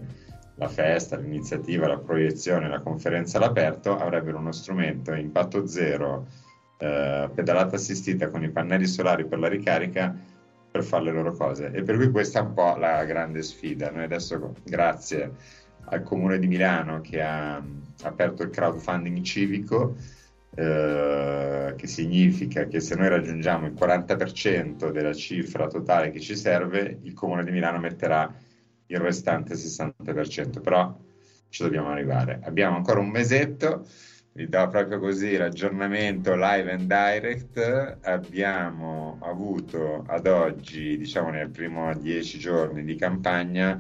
la 0.54 0.68
festa, 0.68 1.18
l'iniziativa, 1.18 1.88
la 1.88 1.98
proiezione, 1.98 2.70
la 2.70 2.80
conferenza 2.80 3.40
all'aperto 3.40 3.98
avrebbero 3.98 4.38
uno 4.38 4.52
strumento 4.52 5.12
a 5.12 5.18
impatto 5.18 5.66
zero, 5.66 6.28
eh, 6.78 7.28
pedalata 7.34 7.76
assistita 7.76 8.30
con 8.30 8.44
i 8.44 8.52
pannelli 8.52 8.86
solari 8.86 9.26
per 9.26 9.40
la 9.40 9.48
ricarica 9.48 10.16
per 10.70 10.84
fare 10.84 11.06
le 11.06 11.12
loro 11.12 11.32
cose. 11.32 11.72
E 11.72 11.82
per 11.82 11.96
cui 11.96 12.12
questa 12.12 12.38
è 12.38 12.44
un 12.44 12.54
po' 12.54 12.76
la 12.76 13.04
grande 13.06 13.42
sfida. 13.42 13.90
Noi 13.90 14.04
adesso, 14.04 14.54
grazie 14.64 15.32
al 15.86 16.04
Comune 16.04 16.38
di 16.38 16.46
Milano 16.46 17.02
che 17.02 17.20
ha 17.20 17.60
aperto 18.04 18.44
il 18.44 18.52
crowdfunding 18.52 19.24
civico, 19.24 19.96
eh, 20.60 21.76
che 21.78 21.86
significa 21.86 22.66
che 22.66 22.80
se 22.80 22.96
noi 22.96 23.10
raggiungiamo 23.10 23.68
il 23.68 23.74
40% 23.74 24.90
della 24.90 25.14
cifra 25.14 25.68
totale 25.68 26.10
che 26.10 26.20
ci 26.20 26.36
serve, 26.36 26.98
il 27.04 27.14
Comune 27.14 27.44
di 27.44 27.52
Milano 27.52 27.78
metterà 27.78 28.34
il 28.88 28.98
restante 28.98 29.54
60%, 29.54 30.62
però 30.62 30.98
ci 31.50 31.62
dobbiamo 31.62 31.90
arrivare. 31.90 32.40
Abbiamo 32.44 32.76
ancora 32.76 33.00
un 33.00 33.10
mesetto, 33.10 33.86
vi 34.34 34.50
do 34.50 34.68
proprio 34.68 34.98
così 34.98 35.38
l'aggiornamento 35.38 36.34
live 36.34 36.72
and 36.72 36.88
direct. 36.88 37.98
Abbiamo 38.02 39.20
avuto 39.22 40.06
ad 40.08 40.26
oggi, 40.26 40.98
diciamo 40.98 41.30
nel 41.30 41.52
primo 41.52 41.94
10 41.94 42.40
giorni 42.40 42.84
di 42.84 42.96
campagna, 42.96 43.80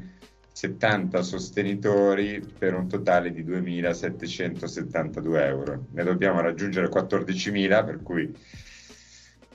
70 0.57 1.21
sostenitori 1.21 2.43
per 2.57 2.73
un 2.73 2.87
totale 2.87 3.31
di 3.31 3.43
2.772 3.43 5.45
euro. 5.45 5.85
Ne 5.91 6.03
dobbiamo 6.03 6.41
raggiungere 6.41 6.89
14.000, 6.89 7.85
per 7.85 8.01
cui 8.01 8.35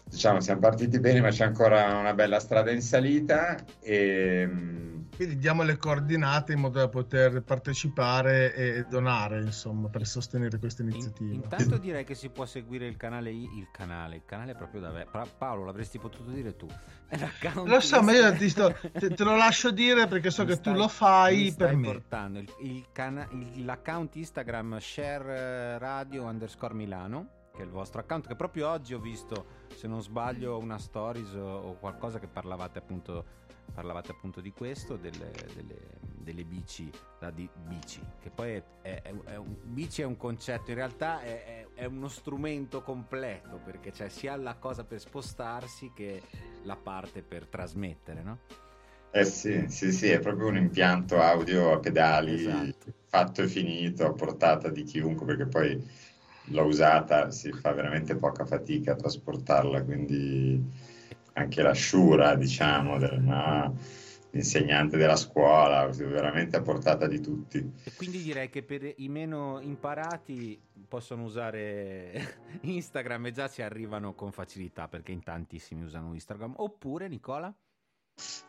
diciamo 0.04 0.40
siamo 0.40 0.60
partiti 0.60 1.00
bene, 1.00 1.20
ma 1.20 1.30
c'è 1.30 1.44
ancora 1.44 1.96
una 1.96 2.14
bella 2.14 2.38
strada 2.38 2.70
in 2.70 2.82
salita. 2.82 3.56
E, 3.80 4.48
quindi 5.14 5.36
diamo 5.36 5.62
le 5.62 5.76
coordinate 5.76 6.52
in 6.52 6.60
modo 6.60 6.78
da 6.78 6.88
poter 6.88 7.42
partecipare 7.42 8.54
e 8.54 8.84
donare, 8.88 9.40
insomma, 9.42 9.88
per 9.88 10.06
sostenere 10.06 10.58
questa 10.58 10.82
iniziativa. 10.82 11.34
In, 11.34 11.42
intanto 11.42 11.76
direi 11.76 12.04
che 12.04 12.14
si 12.14 12.30
può 12.30 12.46
seguire 12.46 12.86
il 12.86 12.96
canale, 12.96 13.30
il 13.30 13.68
canale, 13.70 14.16
il 14.16 14.22
canale 14.24 14.54
proprio 14.54 14.80
da 14.80 14.90
me. 14.90 15.06
Paolo, 15.36 15.64
l'avresti 15.64 15.98
potuto 15.98 16.30
dire 16.30 16.56
tu. 16.56 16.66
Lo 17.64 17.80
so, 17.80 18.02
ma 18.02 18.12
io 18.12 18.32
ti 18.34 18.48
sto, 18.48 18.74
te, 18.92 19.10
te, 19.10 19.24
lo 19.24 19.36
lascio 19.36 19.70
dire 19.70 20.06
perché 20.06 20.30
so 20.30 20.44
che 20.44 20.54
stai, 20.54 20.72
tu 20.72 20.78
lo 20.78 20.88
fai 20.88 21.52
per 21.54 21.76
me. 21.76 21.92
Portando 21.92 22.38
il, 22.38 22.48
il 22.60 22.86
cana, 22.90 23.28
il, 23.32 23.64
l'account 23.66 24.16
Instagram 24.16 24.78
share 24.78 25.78
radio 25.78 26.24
underscore 26.24 26.72
Milano, 26.72 27.50
che 27.54 27.60
è 27.60 27.64
il 27.64 27.70
vostro 27.70 28.00
account, 28.00 28.26
che 28.26 28.34
proprio 28.34 28.70
oggi 28.70 28.94
ho 28.94 28.98
visto, 28.98 29.46
se 29.74 29.86
non 29.86 30.02
sbaglio, 30.02 30.56
una 30.56 30.78
stories 30.78 31.34
o, 31.34 31.44
o 31.44 31.74
qualcosa 31.74 32.18
che 32.18 32.26
parlavate 32.26 32.78
appunto 32.78 33.24
parlavate 33.72 34.12
appunto 34.12 34.40
di 34.40 34.52
questo, 34.52 34.96
delle, 34.96 35.30
delle, 35.54 35.78
delle 36.02 36.44
bici, 36.44 36.90
di 37.34 37.48
bici, 37.66 38.00
che 38.20 38.30
poi 38.30 38.52
è, 38.52 38.62
è, 38.82 39.02
è, 39.24 39.36
un, 39.36 39.56
bici 39.62 40.02
è 40.02 40.04
un 40.04 40.16
concetto, 40.16 40.70
in 40.70 40.76
realtà 40.76 41.20
è, 41.22 41.66
è 41.74 41.84
uno 41.84 42.08
strumento 42.08 42.82
completo, 42.82 43.60
perché 43.64 43.90
c'è 43.90 44.08
sia 44.08 44.36
la 44.36 44.54
cosa 44.54 44.84
per 44.84 45.00
spostarsi 45.00 45.92
che 45.94 46.22
la 46.64 46.76
parte 46.76 47.22
per 47.22 47.46
trasmettere, 47.46 48.22
no? 48.22 48.38
Eh 49.10 49.24
sì, 49.24 49.66
sì, 49.68 49.92
sì, 49.92 50.08
è 50.08 50.20
proprio 50.20 50.46
un 50.46 50.56
impianto 50.56 51.20
audio 51.20 51.72
a 51.72 51.78
pedali 51.78 52.34
esatto. 52.34 52.92
fatto 53.08 53.42
e 53.42 53.46
finito, 53.46 54.06
a 54.06 54.12
portata 54.12 54.70
di 54.70 54.84
chiunque, 54.84 55.26
perché 55.26 55.46
poi 55.46 56.10
l'ho 56.46 56.64
usata, 56.64 57.30
si 57.30 57.52
fa 57.52 57.72
veramente 57.72 58.16
poca 58.16 58.46
fatica 58.46 58.92
a 58.92 58.96
trasportarla, 58.96 59.82
quindi 59.84 60.64
anche 61.34 61.62
la 61.62 61.72
sciura, 61.72 62.34
diciamo, 62.34 62.98
del, 62.98 63.20
no? 63.20 63.76
l'insegnante 64.32 64.96
della 64.96 65.16
scuola, 65.16 65.86
veramente 65.88 66.56
a 66.56 66.62
portata 66.62 67.06
di 67.06 67.20
tutti. 67.20 67.58
E 67.84 67.92
quindi 67.96 68.22
direi 68.22 68.48
che 68.48 68.62
per 68.62 68.94
i 68.96 69.08
meno 69.08 69.60
imparati 69.60 70.58
possono 70.88 71.24
usare 71.24 72.38
Instagram 72.62 73.26
e 73.26 73.32
già 73.32 73.48
ci 73.48 73.60
arrivano 73.62 74.14
con 74.14 74.32
facilità 74.32 74.88
perché 74.88 75.12
in 75.12 75.22
tantissimi 75.22 75.82
usano 75.82 76.14
Instagram. 76.14 76.54
Oppure, 76.56 77.08
Nicola? 77.08 77.54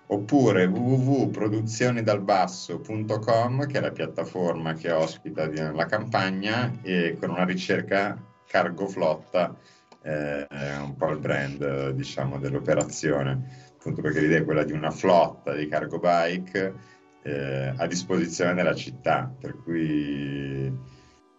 Oppure 0.07 0.65
www.produzionidalbasso.com 0.65 3.65
che 3.65 3.77
è 3.77 3.81
la 3.81 3.91
piattaforma 3.91 4.73
che 4.73 4.91
ospita 4.91 5.49
la 5.71 5.86
campagna 5.86 6.81
e 6.81 7.15
con 7.17 7.29
una 7.29 7.45
ricerca 7.45 8.21
cargo 8.45 8.88
flotta 8.88 9.55
eh, 10.03 10.47
è 10.47 10.77
un 10.77 10.95
po' 10.95 11.09
il 11.11 11.19
brand 11.19 11.91
diciamo, 11.91 12.37
dell'operazione, 12.37 13.71
appunto 13.73 14.01
perché 14.01 14.21
l'idea 14.21 14.39
è 14.39 14.45
quella 14.45 14.63
di 14.63 14.73
una 14.73 14.91
flotta 14.91 15.53
di 15.55 15.67
cargo 15.67 15.99
bike 15.99 16.73
eh, 17.23 17.73
a 17.75 17.87
disposizione 17.87 18.53
della 18.53 18.75
città, 18.75 19.33
per 19.39 19.55
cui 19.63 20.65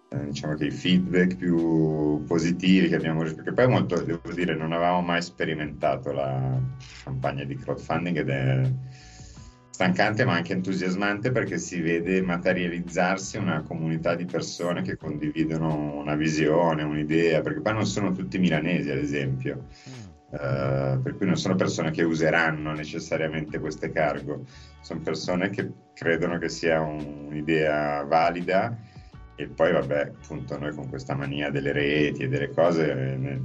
eh, 0.09 0.25
diciamo 0.27 0.55
che 0.55 0.67
i 0.67 0.71
feedback 0.71 1.37
più 1.37 2.25
positivi 2.27 2.89
che 2.89 2.97
abbiamo 2.97 3.23
perché 3.23 3.53
poi 3.53 3.69
molto, 3.69 4.01
devo 4.01 4.33
dire, 4.33 4.55
non 4.55 4.73
avevamo 4.73 5.03
mai 5.03 5.21
sperimentato 5.21 6.13
la 6.13 6.59
campagna 7.03 7.45
di 7.45 7.57
crowdfunding 7.57 8.17
ed 8.19 8.29
è 8.29 8.73
stancante 9.75 10.25
ma 10.25 10.35
anche 10.35 10.53
entusiasmante 10.53 11.33
perché 11.33 11.59
si 11.59 11.81
vede 11.81 12.23
materializzarsi 12.23 13.39
una 13.39 13.63
comunità 13.63 14.15
di 14.15 14.25
persone 14.25 14.83
che 14.83 14.97
condividono 14.97 15.97
una 15.97 16.15
visione, 16.15 16.85
un'idea, 16.85 17.41
perché 17.41 17.61
poi 17.61 17.73
non 17.73 17.85
sono 17.85 18.13
tutti 18.13 18.39
milanesi 18.39 18.89
ad 18.91 18.99
esempio, 18.99 19.67
mm. 19.89 19.93
uh, 20.31 21.03
per 21.03 21.17
cui 21.17 21.27
non 21.27 21.37
sono 21.37 21.57
persone 21.57 21.91
che 21.91 22.05
useranno 22.05 22.73
necessariamente 22.73 23.59
queste 23.59 23.91
cargo, 23.91 24.45
sono 24.81 25.01
persone 25.01 25.51
che 25.51 25.69
credono 25.93 26.39
che 26.39 26.51
sia 26.51 26.81
un, 26.81 27.25
un'idea 27.27 28.05
valida 28.05 28.79
e 29.35 29.49
poi 29.49 29.73
vabbè 29.73 30.13
appunto 30.23 30.57
noi 30.57 30.73
con 30.73 30.89
questa 30.89 31.17
mania 31.17 31.51
delle 31.51 31.73
reti 31.73 32.23
e 32.23 32.29
delle 32.29 32.51
cose... 32.51 32.95
Ne, 32.95 33.43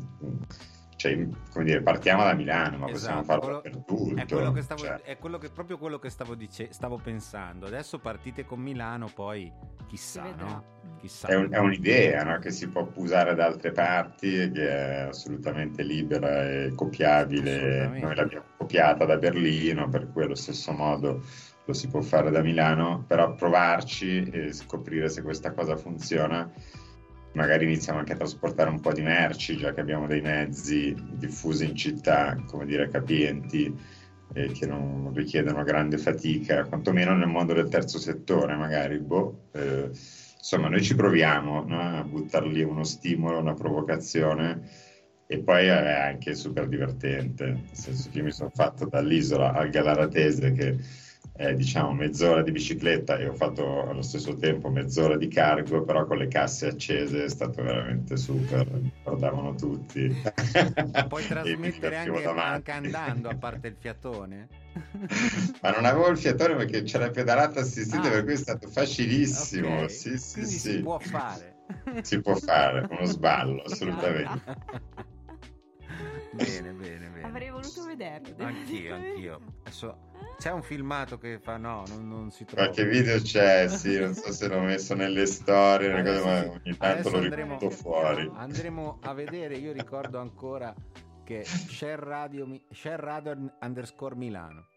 cioè, 1.00 1.26
come 1.54 1.64
dire, 1.64 1.82
partiamo 1.82 2.24
da 2.24 2.34
Milano, 2.34 2.78
ma 2.78 2.88
possiamo 2.88 3.22
Esatto, 3.22 3.24
farlo 3.24 3.62
quello- 3.62 3.62
dappertutto. 3.62 4.16
È, 4.22 4.26
quello 4.26 4.52
che 4.52 4.62
stavo, 4.62 4.82
cioè. 4.84 5.02
è 5.02 5.18
quello 5.18 5.38
che- 5.38 5.50
proprio 5.50 5.78
quello 5.78 5.97
che 5.97 6.10
stavo, 6.10 6.36
dice- 6.36 6.74
stavo 6.74 6.97
pensando. 7.02 7.68
Adesso 7.68 8.00
partite 8.00 8.45
con 8.45 8.60
Milano, 8.60 9.10
poi 9.16 9.50
chissà, 9.88 10.24
no? 10.38 10.64
Mm. 10.86 10.97
Chissà. 11.00 11.30
È, 11.30 11.36
un- 11.36 11.47
è 11.52 11.58
un'idea 11.58 12.24
no? 12.26 12.38
che 12.39 12.52
si 12.52 12.68
può 12.68 12.86
usare 12.95 13.34
da 13.34 13.45
altre 13.45 13.72
parti, 13.72 14.41
e 14.41 14.52
che 14.52 14.68
è 14.70 15.00
assolutamente 15.08 15.84
libera 15.84 16.43
e 16.43 16.74
copiabile. 16.76 17.88
Noi 17.88 18.16
l'abbiamo 18.16 18.45
copiata 18.58 19.06
da 19.06 19.16
Berlino, 19.16 19.88
per 19.88 20.12
cui 20.12 20.24
allo 20.24 20.36
stesso 20.36 20.74
modo 20.74 21.24
lo 21.64 21.74
si 21.74 21.88
può 21.88 22.02
fare 22.02 22.30
da 22.30 22.41
Milano, 22.41 23.06
però 23.08 23.34
provarci 23.36 24.24
e 24.24 24.52
scoprire 24.52 25.08
se 25.08 25.22
questa 25.22 25.54
cosa 25.54 25.78
funziona. 25.78 26.52
Magari 27.34 27.66
iniziamo 27.66 28.00
anche 28.00 28.14
a 28.14 28.18
trasportare 28.18 28.70
un 28.70 28.80
po' 28.80 28.92
di 28.92 29.02
merci, 29.02 29.58
già 29.58 29.74
che 29.74 29.82
abbiamo 29.82 30.08
dei 30.08 30.22
mezzi 30.22 30.96
diffusi 31.12 31.66
in 31.66 31.76
città, 31.76 32.36
come 32.48 32.66
dire, 32.66 32.90
capienti, 32.90 33.74
e 34.34 34.52
che 34.52 34.66
non 34.66 35.12
richiedono 35.14 35.64
grande 35.64 35.98
fatica, 35.98 36.66
quantomeno 36.66 37.16
nel 37.16 37.28
mondo 37.28 37.54
del 37.54 37.70
terzo 37.70 37.98
settore, 37.98 38.56
magari. 38.56 39.00
Boh, 39.00 39.50
eh, 39.54 39.90
insomma, 40.38 40.70
noi 40.70 40.82
ci 40.82 40.96
proviamo 40.96 41.64
no? 41.66 41.98
a 41.98 42.04
buttar 42.04 42.46
lì 42.46 42.62
uno 42.62 42.84
stimolo, 42.84 43.40
una 43.40 43.54
provocazione 43.54 44.62
e 45.32 45.40
poi 45.40 45.68
è 45.68 45.92
anche 45.92 46.34
super 46.34 46.68
divertente, 46.68 47.46
nel 47.46 47.70
senso 47.72 48.10
che 48.10 48.18
io 48.18 48.24
mi 48.24 48.32
sono 48.32 48.50
fatto 48.52 48.86
dall'isola 48.88 49.54
al 49.54 49.70
Galaratese 49.70 50.52
che 50.54 50.78
è 51.40 51.56
diciamo 51.56 51.94
mezz'ora 51.94 52.42
di 52.42 52.52
bicicletta 52.52 53.18
e 53.18 53.30
ho 53.30 53.34
fatto 53.34 53.88
allo 53.90 54.02
stesso 54.02 54.36
tempo 54.36 54.70
mezz'ora 54.70 55.16
di 55.16 55.30
cargo, 55.30 55.84
però 55.84 56.06
con 56.06 56.18
le 56.18 56.28
casse 56.28 56.68
accese 56.68 57.24
è 57.24 57.30
stato 57.30 57.64
veramente 57.64 58.18
super, 58.18 58.70
mi 58.70 58.92
guardavano 59.02 59.56
tutti. 59.56 60.14
Puoi 61.08 61.24
trasmettere 61.28 61.96
anche, 61.96 62.26
anche 62.26 62.72
andando, 62.72 63.30
a 63.30 63.36
parte 63.38 63.68
il 63.68 63.78
fiatone. 63.80 64.50
Ma 65.64 65.72
non 65.72 65.86
avevo 65.86 66.10
il 66.10 66.18
fiatone 66.18 66.56
perché 66.56 66.84
c'era 66.84 67.06
la 67.06 67.12
pedalata 67.12 67.62
assistita, 67.62 68.08
Ah. 68.08 68.12
per 68.12 68.24
cui 68.26 68.34
è 68.34 68.36
stato 68.36 68.68
facilissimo. 68.68 69.84
Ok, 69.84 69.92
Sì, 69.92 70.18
sì, 70.18 70.44
sì. 70.44 70.60
si 70.60 70.80
può 70.82 71.00
fare. 71.00 71.56
Si 72.02 72.20
può 72.20 72.36
fare, 72.36 72.86
uno 72.90 73.06
sballo, 73.06 73.62
assolutamente. 73.66 74.44
bene, 76.34 76.72
bene, 76.74 77.08
bene. 77.08 77.22
Avrei 77.22 77.50
voluto 77.50 77.86
vederlo. 77.86 78.36
Anch'io, 78.44 78.94
anch'io. 78.94 79.40
Adesso 79.64 80.08
c'è 80.40 80.52
un 80.52 80.64
filmato 80.64 81.18
che 81.18 81.38
fa 81.38 81.58
no, 81.58 81.84
non, 81.90 82.08
non 82.08 82.32
si 82.32 82.46
trova. 82.46 82.64
Qualche 82.64 82.86
video 82.86 83.20
c'è, 83.22 83.68
sì, 83.68 84.00
non 84.00 84.14
so 84.14 84.32
se 84.32 84.48
l'ho 84.48 84.62
messo 84.62 84.96
nelle 84.96 85.26
storie, 85.26 85.92
cose, 86.02 86.24
ma 86.24 86.38
Adesso- 86.38 86.52
ogni 86.52 86.78
tanto 86.78 86.86
adesso 86.86 87.10
lo 87.10 87.36
riporto 87.36 87.70
fuori. 87.70 88.32
Andremo 88.36 89.00
a 89.04 89.14
vedere, 89.14 89.58
io 89.58 89.74
ricordo 89.74 90.18
ancora 90.18 90.74
che 91.26 91.44
share 91.44 92.02
radio, 92.02 92.48
share 92.72 93.02
radio 93.02 93.54
underscore 93.60 94.16
Milano. 94.16 94.68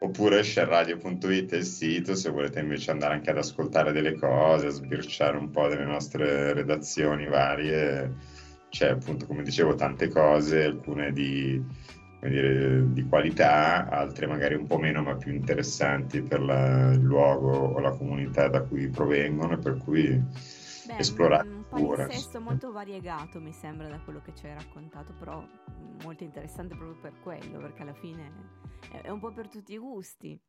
Oppure 0.00 0.44
shareradio.it 0.44 1.52
è 1.54 1.56
il 1.56 1.64
sito 1.64 2.14
se 2.14 2.30
volete 2.30 2.60
invece 2.60 2.92
andare 2.92 3.14
anche 3.14 3.30
ad 3.30 3.38
ascoltare 3.38 3.90
delle 3.90 4.14
cose, 4.14 4.68
a 4.68 4.70
sbirciare 4.70 5.36
un 5.36 5.50
po' 5.50 5.66
delle 5.66 5.84
nostre 5.84 6.52
redazioni 6.52 7.26
varie. 7.26 8.14
C'è 8.70 8.90
appunto, 8.90 9.26
come 9.26 9.42
dicevo, 9.42 9.74
tante 9.74 10.08
cose, 10.08 10.62
alcune 10.62 11.10
di, 11.12 11.60
dire, 12.20 12.92
di 12.92 13.06
qualità, 13.06 13.88
altre 13.88 14.26
magari 14.26 14.54
un 14.54 14.66
po' 14.66 14.78
meno 14.78 15.02
ma 15.02 15.16
più 15.16 15.32
interessanti 15.32 16.22
per 16.22 16.40
la- 16.40 16.92
il 16.92 17.00
luogo 17.00 17.50
o 17.52 17.78
la 17.80 17.92
comunità 17.92 18.48
da 18.48 18.62
cui 18.62 18.88
provengono, 18.90 19.54
e 19.54 19.58
per 19.58 19.76
cui 19.78 20.20
Beh, 20.82 20.94
esplorate 20.96 21.48
un 21.48 21.64
palinsesto 21.68 22.40
molto 22.40 22.72
variegato 22.72 23.40
mi 23.40 23.52
sembra 23.52 23.88
da 23.88 24.00
quello 24.00 24.20
che 24.22 24.34
ci 24.34 24.46
hai 24.46 24.54
raccontato, 24.54 25.12
però 25.12 25.46
molto 26.02 26.24
interessante 26.24 26.74
proprio 26.74 26.98
per 27.00 27.20
quello, 27.20 27.60
perché 27.60 27.82
alla 27.82 27.94
fine 27.94 28.32
è, 28.90 29.02
è 29.02 29.08
un 29.10 29.20
po' 29.20 29.30
per 29.32 29.48
tutti 29.48 29.72
i 29.74 29.78
gusti. 29.78 30.40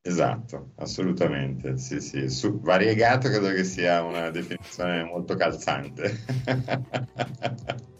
Esatto, 0.00 0.72
assolutamente, 0.76 1.76
sì, 1.76 2.00
sì. 2.00 2.28
Su- 2.30 2.60
variegato 2.60 3.28
credo 3.28 3.48
che 3.52 3.64
sia 3.64 4.02
una 4.02 4.30
definizione 4.30 5.02
molto 5.04 5.34
calzante. 5.34 6.14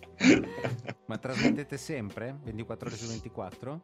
Ma 1.06 1.18
trasmettete 1.18 1.76
sempre? 1.76 2.36
24 2.44 2.88
ore 2.88 2.96
su 2.96 3.06
24? 3.06 3.82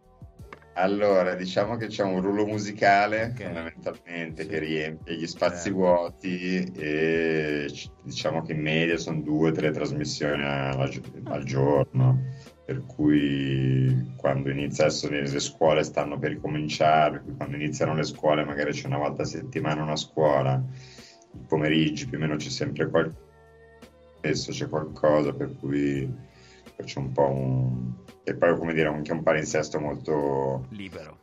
Allora, 0.74 1.34
diciamo 1.34 1.76
che 1.76 1.88
c'è 1.88 2.02
un 2.02 2.22
rullo 2.22 2.46
musicale 2.46 3.24
Ok. 3.34 3.42
fondamentalmente 3.42 4.42
Sì. 4.44 4.48
che 4.48 4.58
riempie 4.58 5.16
gli 5.16 5.26
spazi 5.26 5.64
Certo. 5.64 5.76
vuoti 5.78 6.72
e 6.74 7.70
diciamo 8.02 8.40
che 8.42 8.52
in 8.52 8.60
media 8.62 8.96
sono 8.96 9.20
due 9.20 9.50
o 9.50 9.52
tre 9.52 9.70
trasmissioni 9.70 10.42
alla 10.42 10.88
al 11.24 11.44
giorno, 11.44 12.22
per 12.64 12.86
cui 12.86 14.14
quando 14.16 14.48
inizia 14.48 14.84
adesso 14.84 15.10
le, 15.10 15.28
le 15.28 15.40
scuole 15.40 15.84
stanno 15.84 16.18
per 16.18 16.30
ricominciare, 16.30 17.18
per 17.18 17.22
cui 17.24 17.36
quando 17.36 17.56
iniziano 17.56 17.94
le 17.94 18.04
scuole 18.04 18.42
magari 18.44 18.72
c'è 18.72 18.86
una 18.86 18.98
volta 18.98 19.22
a 19.22 19.26
settimana 19.26 19.82
una 19.82 19.96
scuola, 19.96 20.54
i 21.34 21.44
pomeriggi 21.46 22.06
più 22.06 22.16
o 22.16 22.20
meno 22.20 22.36
c'è 22.36 22.48
sempre 22.48 22.88
qualcosa, 22.88 23.20
spesso 24.22 24.52
c'è 24.52 24.68
qualcosa, 24.68 25.32
per 25.32 25.56
cui 25.58 26.08
c'è 26.84 26.98
un 26.98 27.10
po' 27.10 27.28
un... 27.28 27.92
e 28.22 28.36
poi 28.36 28.56
come 28.56 28.72
dire 28.72 28.86
anche 28.86 29.10
un 29.10 29.22
palinsesto 29.24 29.80
molto 29.80 30.66
Libero. 30.70 31.18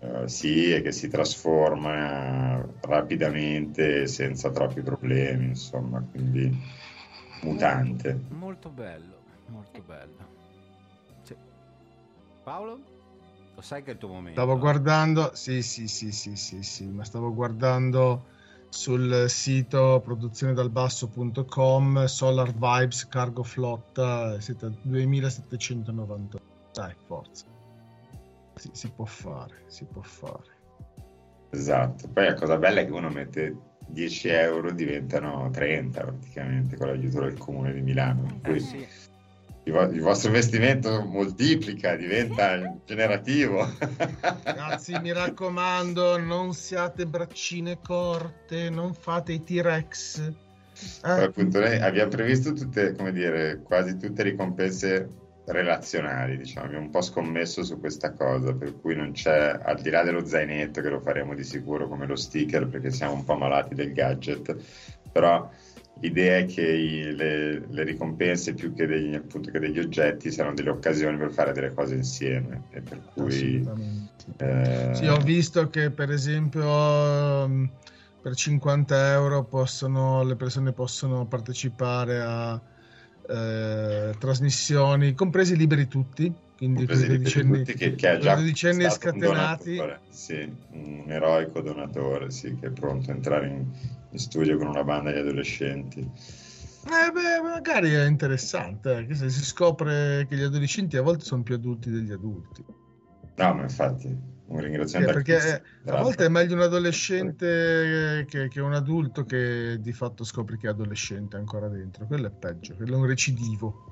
eh, 0.00 0.28
sì, 0.28 0.70
e 0.72 0.82
che 0.82 0.92
si 0.92 1.08
trasforma 1.08 2.62
rapidamente 2.82 4.06
senza 4.06 4.50
troppi 4.50 4.82
problemi, 4.82 5.46
insomma, 5.46 6.02
quindi 6.02 6.54
mutante. 7.42 8.20
Molto 8.28 8.68
bello, 8.68 9.22
molto 9.46 9.82
bello. 9.86 10.36
Sì. 11.22 11.34
Paolo? 12.44 12.78
Lo 13.54 13.62
sai 13.62 13.82
che 13.82 13.90
è 13.90 13.92
il 13.94 13.98
tuo 13.98 14.08
momento? 14.08 14.40
Stavo 14.40 14.58
guardando, 14.58 15.30
sì, 15.34 15.62
sì, 15.62 15.88
sì, 15.88 16.12
sì, 16.12 16.36
sì, 16.36 16.62
sì, 16.62 16.86
ma 16.86 17.04
stavo 17.04 17.32
guardando 17.32 18.36
sul 18.70 19.24
sito 19.28 20.00
produzionedalbasso.com 20.04 22.04
Solar 22.04 22.52
Vibes 22.52 23.08
Cargo 23.08 23.42
Flotta 23.42 24.40
siete 24.40 24.70
2790. 24.82 26.38
Dai, 26.72 26.94
forza. 27.06 27.46
Sì, 28.54 28.70
si 28.72 28.90
può 28.90 29.04
fare, 29.04 29.64
si 29.66 29.84
può 29.84 30.02
fare. 30.02 30.56
Esatto. 31.50 32.08
Poi 32.08 32.24
la 32.24 32.34
cosa 32.34 32.58
bella 32.58 32.80
è 32.80 32.84
che 32.84 32.92
uno 32.92 33.08
mette 33.08 33.56
10 33.88 34.28
euro, 34.28 34.72
diventano 34.72 35.48
30 35.50 36.02
praticamente 36.02 36.76
con 36.76 36.88
l'aiuto 36.88 37.20
del 37.20 37.38
comune 37.38 37.72
di 37.72 37.80
Milano. 37.80 38.40
Eh, 38.42 38.50
cui 38.50 38.60
sì. 38.60 38.86
Il, 39.68 39.72
vo- 39.72 39.82
il 39.82 40.00
vostro 40.00 40.28
investimento 40.28 41.04
moltiplica, 41.04 41.94
diventa 41.94 42.76
generativo. 42.84 43.68
Ragazzi, 44.42 44.98
mi 45.00 45.12
raccomando, 45.12 46.18
non 46.18 46.54
siate 46.54 47.06
braccine 47.06 47.78
corte, 47.80 48.70
non 48.70 48.94
fate 48.94 49.32
i 49.32 49.44
T-Rex. 49.44 50.32
Eh, 51.04 51.10
appunto, 51.10 51.60
noi 51.60 51.78
abbiamo 51.78 52.10
previsto 52.10 52.52
tutte, 52.52 52.94
come 52.94 53.12
dire, 53.12 53.60
quasi 53.62 53.96
tutte 53.96 54.22
ricompense 54.22 55.08
relazionali, 55.46 56.36
diciamo, 56.36 56.66
abbiamo 56.66 56.84
un 56.84 56.90
po' 56.90 57.00
scommesso 57.00 57.62
su 57.62 57.78
questa 57.80 58.12
cosa, 58.12 58.54
per 58.54 58.78
cui 58.80 58.94
non 58.94 59.12
c'è, 59.12 59.58
al 59.62 59.80
di 59.80 59.90
là 59.90 60.02
dello 60.02 60.24
zainetto, 60.24 60.80
che 60.80 60.88
lo 60.88 61.00
faremo 61.00 61.34
di 61.34 61.44
sicuro 61.44 61.88
come 61.88 62.06
lo 62.06 62.16
sticker, 62.16 62.66
perché 62.68 62.90
siamo 62.90 63.14
un 63.14 63.24
po' 63.24 63.34
malati 63.34 63.74
del 63.74 63.92
gadget, 63.92 64.56
però 65.10 65.50
l'idea 66.00 66.38
è 66.38 66.46
che 66.46 66.62
i- 66.62 67.14
le, 67.14 67.66
le 67.68 67.82
ricompense 67.84 68.54
più 68.54 68.72
che 68.74 68.86
degli, 68.86 69.14
appunto, 69.14 69.50
che 69.50 69.58
degli 69.58 69.78
oggetti 69.78 70.30
siano 70.30 70.54
delle 70.54 70.70
occasioni 70.70 71.16
per 71.18 71.32
fare 71.32 71.52
delle 71.52 71.72
cose 71.74 71.94
insieme, 71.96 72.66
e 72.70 72.82
per 72.82 73.02
cui... 73.04 73.70
eh, 74.38 74.46
Sì, 74.90 75.06
ho 75.06 75.18
visto 75.20 75.68
che 75.68 75.92
per 75.92 76.10
esempio 76.10 77.44
ehm, 77.44 77.76
per 78.20 78.34
50 78.34 79.12
euro 79.12 79.46
possono, 79.46 80.22
le 80.24 80.34
persone 80.36 80.72
possono 80.72 81.26
partecipare 81.26 82.20
a 82.20 82.60
eh, 83.22 84.14
trasmissioni, 84.18 85.14
compresi 85.14 85.56
liberi 85.56 85.86
tutti, 85.86 86.34
quindi 86.56 86.86
con 86.86 87.04
dodicenni- 87.06 87.58
tutti 87.58 87.74
che, 87.74 87.94
che 87.94 88.16
i 88.16 88.18
già 88.18 88.34
dodicenni 88.34 88.84
stato 88.88 89.06
un 89.14 89.20
scatenati. 89.20 89.76
donatore, 89.76 90.02
sì, 90.08 90.34
un 90.70 91.04
eroico 91.08 91.60
donatore, 91.60 92.30
sì, 92.30 92.56
che 92.56 92.68
è 92.68 92.70
pronto 92.72 93.10
a 93.10 93.14
entrare 93.14 93.48
in, 93.48 93.72
in 94.10 94.18
studio 94.18 94.56
con 94.58 94.68
una 94.68 94.84
banda 94.84 95.12
di 95.12 95.18
adolescenti. 95.18 96.10
Eh 96.84 97.10
beh, 97.12 97.40
magari 97.42 97.90
è 97.92 98.06
interessante, 98.06 98.98
eh, 98.98 99.06
che 99.06 99.14
se 99.14 99.28
si 99.30 99.44
scopre 99.44 100.26
che 100.26 100.36
gli 100.36 100.42
adolescenti 100.42 100.96
a 100.96 101.02
volte 101.02 101.24
sono 101.24 101.42
più 101.42 101.54
adulti 101.54 101.90
degli 101.90 102.10
adulti. 102.12 102.64
No, 103.36 103.54
ma 103.54 103.62
infatti, 103.62 104.08
un 104.46 104.60
Eh, 104.60 104.60
ringraziamento 104.60 105.18
a 105.18 105.22
perché 105.22 105.22
Cristo, 105.22 105.62
a 105.84 105.96
volte 105.96 106.24
è 106.24 106.28
meglio 106.28 106.54
un 106.54 106.62
adolescente 106.62 108.24
che, 108.28 108.48
che 108.48 108.60
un 108.60 108.72
adulto 108.74 109.24
che 109.24 109.76
di 109.80 109.92
fatto 109.92 110.24
scopri 110.24 110.56
che 110.56 110.66
è 110.66 110.70
adolescente 110.70 111.36
ancora 111.36 111.68
dentro. 111.68 112.06
Quello 112.06 112.26
è 112.26 112.30
peggio, 112.30 112.74
quello 112.74 112.94
è 112.94 112.96
un 112.96 113.06
recidivo 113.06 113.84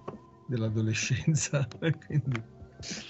dell'adolescenza. 0.47 1.67
Quindi, 2.07 2.43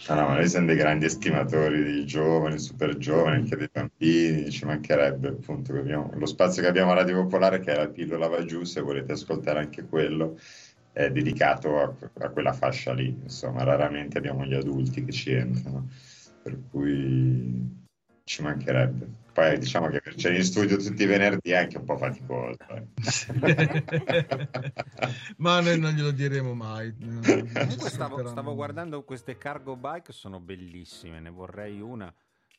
No, 0.09 0.15
ma 0.15 0.35
noi 0.35 0.49
siamo 0.49 0.67
dei 0.67 0.77
grandi 0.77 1.07
estimatori 1.07 1.83
dei 1.83 2.07
giovani, 2.07 2.59
super 2.59 2.97
giovani, 2.97 3.37
anche 3.37 3.57
dei 3.57 3.69
bambini, 3.71 4.51
ci 4.51 4.65
mancherebbe 4.65 5.29
appunto 5.29 5.73
abbiamo- 5.73 6.13
lo 6.15 6.27
spazio 6.27 6.63
che 6.63 6.69
abbiamo 6.69 6.93
a 6.93 6.95
Radio 6.95 7.23
Popolare 7.23 7.59
che 7.61 7.73
è 7.73 7.77
la 7.77 7.89
pillola 7.89 8.29
va 8.29 8.45
giù, 8.45 8.63
se 8.63 8.81
volete 8.81 9.13
ascoltare 9.13 9.59
anche 9.59 9.85
quello, 9.85 10.39
è 10.93 11.11
dedicato 11.11 11.79
a, 11.81 11.95
a, 12.21 12.31
quella 12.31 12.53
fascia 12.53 12.93
lì, 12.95 13.09
insomma, 13.23 13.65
raramente 13.65 14.19
abbiamo 14.19 14.45
gli 14.47 14.55
adulti 14.55 15.05
che 15.05 15.13
ci 15.13 15.33
entrano, 15.33 15.89
per 16.41 16.59
cui 16.71 17.85
ci 18.25 18.43
mancherebbe. 18.43 19.26
Poi 19.37 19.59
diciamo 19.59 19.89
che 19.89 19.99
averceli 19.99 20.37
in 20.37 20.45
studio 20.45 20.79
tutti 20.79 21.03
i 21.03 21.05
venerdì 21.07 21.51
è 21.51 21.57
anche 21.57 21.77
un 21.77 21.85
po' 21.85 21.99
faticoso. 21.99 22.57
Eh. 22.71 22.87
Ma 25.37 25.61
noi 25.61 25.79
non 25.79 25.93
glielo 25.93 26.11
diremo 26.11 26.55
mai. 26.55 26.97
Comunque 26.97 27.91
stavo, 27.91 28.27
stavo 28.27 28.55
guardando 28.55 29.05
queste 29.05 29.37
cargo 29.37 29.77
bike, 29.77 30.15
sono 30.15 30.41
bellissime, 30.41 31.21
ne 31.21 31.29
vorrei 31.29 31.83
una. 31.83 32.11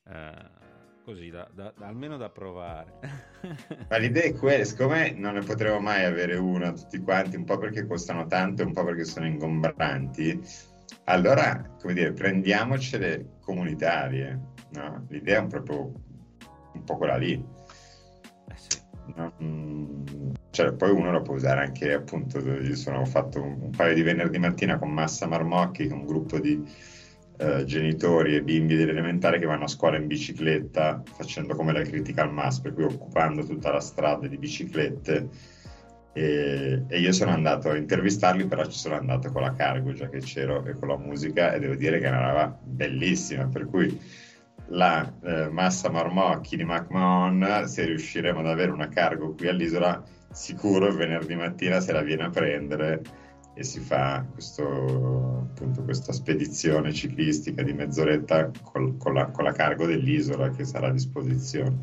Eh 0.08 0.66
così 1.04 1.30
da, 1.30 1.50
da, 1.54 1.74
da, 1.76 1.88
almeno 1.88 2.18
da 2.18 2.30
provare. 2.30 3.00
Ma 3.90 3.98
l'idea 3.98 4.24
è 4.24 4.34
quella, 4.34 4.66
siccome 4.66 5.12
non 5.12 5.36
ne 5.36 5.42
potremo 5.42 5.80
mai 5.80 6.04
avere 6.04 6.36
una 6.36 6.74
tutti 6.74 7.00
quanti, 7.00 7.38
un 7.38 7.46
po' 7.46 7.58
perché 7.58 7.88
costano 7.88 8.28
tanto 8.28 8.62
e 8.62 8.66
un 8.66 8.74
po' 8.74 8.84
perché 8.84 9.06
sono 9.06 9.26
ingombranti, 9.26 10.40
allora, 11.06 11.76
come 11.80 11.94
dire, 11.94 12.12
prendiamocele 12.12 13.38
comunitarie, 13.40 14.38
no? 14.74 15.06
L'idea 15.08 15.42
è 15.42 15.48
proprio 15.48 15.94
po' 16.88 16.98
quella 16.98 17.18
lì. 17.18 17.34
Eh 17.34 18.56
sì. 18.56 18.80
no? 19.14 20.06
cioè, 20.50 20.74
poi 20.74 20.90
uno 20.90 21.12
lo 21.12 21.22
può 21.22 21.36
usare 21.36 21.62
anche, 21.62 21.94
appunto, 21.94 22.40
io 22.40 22.76
sono, 22.76 23.06
fatto 23.06 23.42
un, 23.44 23.70
paio 23.70 23.94
di 23.94 24.02
venerdì 24.02 24.40
mattina 24.40 24.80
con 24.80 24.90
Massa 24.90 25.28
Marmocchi, 25.28 25.86
un 25.86 26.06
gruppo 26.06 26.40
di 26.40 26.64
eh, 27.38 27.64
genitori 27.66 28.36
e 28.36 28.42
bimbi 28.42 28.76
dell'elementare 28.76 29.38
che 29.38 29.46
vanno 29.46 29.66
a 29.66 29.68
scuola 29.68 29.98
in 29.98 30.08
bicicletta 30.08 31.04
facendo 31.06 31.54
come 31.54 31.74
la 31.74 31.84
critical 31.84 32.34
mass, 32.34 32.60
per 32.60 32.74
cui 32.74 32.86
occupando 32.86 33.46
tutta 33.46 33.72
la 33.72 33.80
strada 33.80 34.26
di 34.26 34.38
biciclette 34.38 35.30
e, 36.14 36.84
e, 36.88 37.00
io 37.00 37.12
sono 37.12 37.30
andato 37.30 37.70
a 37.70 37.78
intervistarli, 37.78 38.48
però 38.48 38.66
ci 38.66 38.80
sono 38.80 38.96
andato 38.96 39.32
con 39.32 39.44
la 39.44 39.54
cargo 39.54 39.94
già 39.94 40.10
che 40.10 40.18
c'ero 40.22 40.66
e 40.66 40.74
con 40.74 40.88
la 40.88 40.98
musica 40.98 41.54
e 41.54 41.60
devo 41.60 41.76
dire 41.76 42.00
che 42.00 42.08
è 42.08 42.10
una 42.10 42.32
roba 42.32 42.60
bellissima, 42.64 43.46
per 43.46 43.68
cui 43.68 44.02
la 44.70 45.14
eh, 45.24 45.50
massa 45.50 45.90
marmocchi 45.90 46.58
di 46.58 46.66
McMahon, 46.66 47.64
se 47.68 47.86
riusciremo 47.86 48.40
ad 48.40 48.48
avere 48.48 48.72
una 48.72 48.90
cargo 48.90 49.34
qui 49.34 49.48
all'isola, 49.48 50.04
sicuro 50.32 50.94
venerdì 50.94 51.36
mattina 51.36 51.80
se 51.80 51.94
la 51.94 52.02
viene 52.02 52.26
a 52.26 52.30
prendere 52.30 53.02
e 53.54 53.64
si 53.64 53.80
fa 53.80 54.24
questo, 54.32 55.48
appunto, 55.50 55.84
questa 55.84 56.12
spedizione 56.12 56.94
ciclistica 56.94 57.64
di 57.64 57.74
mezz'oretta 57.74 58.52
col, 58.62 58.98
con, 58.98 59.14
la, 59.16 59.28
con, 59.28 59.46
la, 59.46 59.52
cargo 59.52 59.88
dell'isola 59.88 60.52
che 60.52 60.64
sarà 60.64 60.88
a 60.88 60.92
disposizione. 60.92 61.80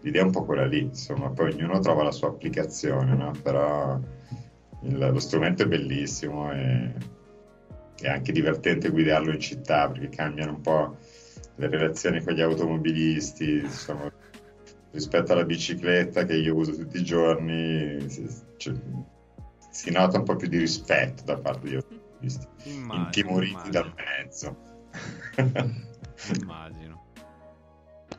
L'idea 0.00 0.22
è 0.22 0.24
un 0.24 0.30
po' 0.30 0.44
quella 0.44 0.64
lì, 0.64 0.80
insomma, 0.80 1.28
poi 1.30 1.52
ognuno 1.52 1.78
trova 1.80 2.04
la 2.04 2.10
sua 2.10 2.28
applicazione, 2.28 3.14
no? 3.14 3.32
però 3.42 4.00
il, 4.82 4.96
lo 4.98 5.18
strumento 5.18 5.64
è 5.64 5.66
bellissimo 5.66 6.50
e 6.52 6.92
è 8.00 8.08
anche 8.08 8.32
divertente 8.32 8.88
guidarlo 8.88 9.32
in 9.32 9.40
città 9.40 9.88
perché 9.88 10.08
cambiano 10.08 10.52
un 10.52 10.60
po' 10.60 10.96
le 11.56 11.68
relazioni 11.68 12.22
con 12.22 12.34
gli 12.34 12.40
automobilisti, 12.40 13.60
insomma, 13.60 14.12
rispetto 14.90 15.32
alla 15.32 15.44
bicicletta 15.44 16.24
che 16.24 16.34
io 16.34 16.54
uso 16.54 16.76
tutti 16.76 16.98
i 16.98 17.04
giorni. 17.04 18.06
Cioè, 18.56 18.74
si 19.70 19.90
nota 19.90 20.18
un 20.18 20.24
po' 20.24 20.36
più 20.36 20.48
di 20.48 20.58
rispetto 20.58 21.24
da 21.24 21.36
parte 21.38 21.64
degli 21.64 21.74
automobilisti, 21.74 22.46
intimoriti 22.92 23.70
dal 23.70 23.92
mezzo. 23.94 24.56
immagino. 26.40 26.83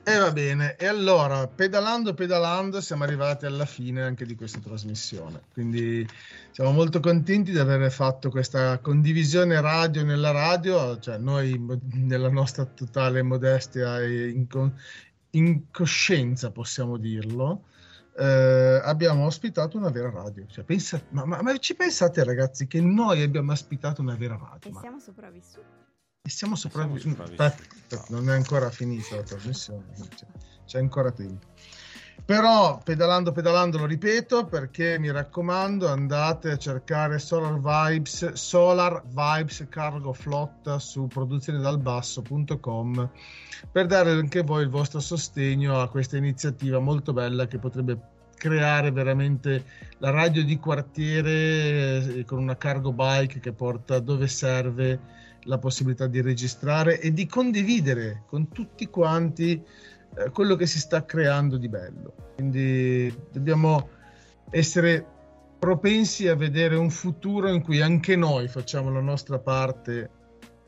E 0.08 0.18
va 0.18 0.32
bene, 0.32 0.76
e 0.76 0.86
allora 0.86 1.48
pedalando, 1.48 2.14
pedalando 2.14 2.80
siamo 2.80 3.04
arrivati 3.04 3.48
alla 3.48 3.66
fine 3.66 4.04
anche 4.04 4.24
di 4.26 4.36
questa 4.36 4.60
trasmissione. 4.60 5.42
Quindi 5.52 6.08
siamo 6.52 6.72
molto 6.72 7.00
contenti 7.00 7.52
di 7.52 7.58
aver 7.58 7.92
fatto 7.92 8.30
questa 8.30 8.78
condivisione 8.78 9.60
radio 9.60 10.04
nella 10.04 10.30
radio, 10.30 11.00
cioè 11.00 11.18
noi 11.18 11.60
nella 11.94 12.30
nostra 12.30 12.66
totale 12.66 13.24
modestia 13.24 14.00
e 14.00 14.46
incoscienza 15.32 16.52
possiamo 16.52 16.98
dirlo 16.98 17.64
eh, 18.18 18.82
abbiamo 18.84 19.26
ospitato 19.26 19.78
una 19.78 19.90
vera 19.90 20.10
radio. 20.10 20.46
Cioè, 20.48 20.64
pensa, 20.64 21.02
ma, 21.10 21.26
ma, 21.26 21.42
ma, 21.42 21.58
ci 21.58 21.76
pensate, 21.76 22.24
ragazzi, 22.24 22.68
che 22.68 22.80
noi 22.80 23.22
abbiamo 23.22 23.52
ospitato 23.52 24.02
una 24.02 24.16
vera 24.16 24.38
radio? 24.38 24.70
E 24.70 24.72
ma... 24.72 24.80
siamo 24.80 25.00
sopravvissuti. 25.00 25.85
E 26.26 26.30
siamo 26.30 26.56
sopravvissuti. 26.56 27.36
Non 28.08 28.32
è 28.32 28.34
ancora 28.34 28.72
finita 28.72 29.16
la 29.16 29.22
trasmissione, 29.22 29.84
c'è, 29.94 30.26
c'è 30.66 30.80
ancora 30.80 31.12
tempo. 31.12 31.46
Però 32.26 32.82
pedalando, 32.84 33.32
pedalando, 33.32 33.78
lo 33.78 33.86
ripeto 33.86 34.46
perché 34.46 34.98
mi 34.98 35.12
raccomando, 35.12 35.88
andate 35.88 36.50
a 36.50 36.58
cercare 36.58 37.20
Solar 37.20 37.60
Vibes, 37.60 38.32
Solar 38.32 39.04
Vibes 39.06 39.68
Cargo 39.70 40.14
Flotta 40.14 40.80
su 40.80 41.06
produzionedalbasso.com 41.06 43.10
per 43.72 43.86
dare 43.86 44.10
anche 44.10 44.42
voi 44.42 44.64
il 44.64 44.70
vostro 44.70 45.00
sostegno 45.00 45.80
a 45.80 45.88
questa 45.90 46.18
iniziativa 46.18 46.80
molto 46.80 47.14
bella 47.14 47.46
che 47.46 47.60
potrebbe 47.60 48.00
creare 48.36 48.90
veramente 48.90 49.64
la 50.00 50.10
radio 50.10 50.44
di 50.44 50.58
quartiere 50.58 52.18
eh, 52.18 52.26
con 52.26 52.40
una 52.40 52.58
cargo 52.58 52.92
bike 52.92 53.40
che 53.40 53.52
porta 53.52 54.00
dove 54.00 54.28
serve 54.28 55.25
la 55.46 55.58
possibilità 55.58 56.08
di 56.08 56.22
registrare 56.22 57.00
e 57.00 57.14
di 57.14 57.26
condividere 57.26 58.24
con 58.28 58.50
tutti 58.50 58.88
quanti 58.88 59.62
eh, 60.18 60.30
quello 60.32 60.56
che 60.56 60.66
si 60.66 60.80
sta 60.80 61.06
creando 61.06 61.58
di 61.58 61.70
bello. 61.70 62.14
Quindi 62.36 63.14
dobbiamo 63.32 63.90
essere 64.50 65.06
propensi 65.58 66.28
a 66.28 66.36
vedere 66.36 66.76
un 66.76 66.90
futuro 66.90 67.48
in 67.48 67.62
cui 67.62 67.82
anche 67.82 68.16
noi 68.16 68.48
facciamo 68.48 68.92
la 68.92 69.02
nostra 69.02 69.40
parte 69.40 70.10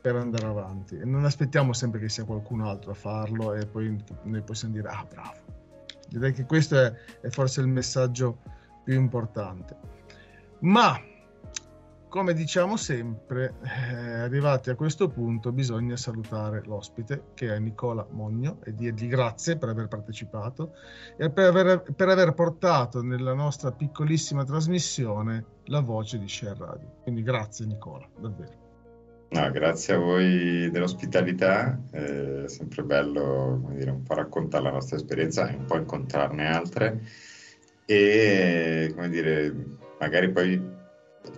per 0.00 0.16
andare 0.16 0.46
avanti 0.46 0.96
e 0.96 1.04
non 1.04 1.24
aspettiamo 1.24 1.72
sempre 1.72 2.00
che 2.00 2.08
sia 2.08 2.24
qualcun 2.24 2.62
altro 2.62 2.92
a 2.92 2.94
farlo 2.94 3.54
e 3.54 3.66
poi 3.66 3.96
noi 4.22 4.42
possiamo 4.42 4.74
dire 4.74 4.88
ah 4.88 5.06
bravo. 5.08 5.56
Direi 6.08 6.32
che 6.32 6.44
questo 6.44 6.80
è, 6.80 6.92
è 7.20 7.28
forse 7.28 7.60
il 7.60 7.66
messaggio 7.66 8.38
più 8.84 8.94
importante. 8.94 9.76
Ma 10.60 10.98
come 12.08 12.32
diciamo 12.32 12.76
sempre, 12.76 13.54
eh, 13.62 14.20
arrivati 14.20 14.70
a 14.70 14.74
questo 14.74 15.08
punto 15.08 15.52
bisogna 15.52 15.96
salutare 15.96 16.62
l'ospite 16.64 17.24
che 17.34 17.54
è 17.54 17.58
Nicola 17.58 18.06
Mogno 18.10 18.58
e 18.64 18.74
dirgli 18.74 19.08
grazie 19.08 19.56
per 19.56 19.68
aver 19.68 19.88
partecipato 19.88 20.72
e 21.16 21.30
per 21.30 21.48
aver, 21.48 21.82
per 21.94 22.08
aver 22.08 22.32
portato 22.32 23.02
nella 23.02 23.34
nostra 23.34 23.72
piccolissima 23.72 24.44
trasmissione 24.44 25.44
la 25.66 25.80
voce 25.80 26.18
di 26.18 26.28
Share 26.28 26.58
Radio. 26.58 27.00
Quindi 27.02 27.22
grazie 27.22 27.66
Nicola, 27.66 28.08
davvero. 28.18 28.66
No, 29.30 29.50
grazie 29.50 29.94
a 29.94 29.98
voi 29.98 30.70
dell'ospitalità, 30.70 31.78
è 31.90 32.44
sempre 32.46 32.82
bello 32.82 33.62
dire, 33.72 33.90
un 33.90 34.02
po' 34.02 34.14
raccontare 34.14 34.64
la 34.64 34.70
nostra 34.70 34.96
esperienza 34.96 35.48
e 35.48 35.56
un 35.56 35.66
po' 35.66 35.76
incontrarne 35.76 36.46
altre 36.46 37.02
e 37.84 38.90
come 38.94 39.08
dire, 39.10 39.54
magari 39.98 40.30
poi 40.30 40.76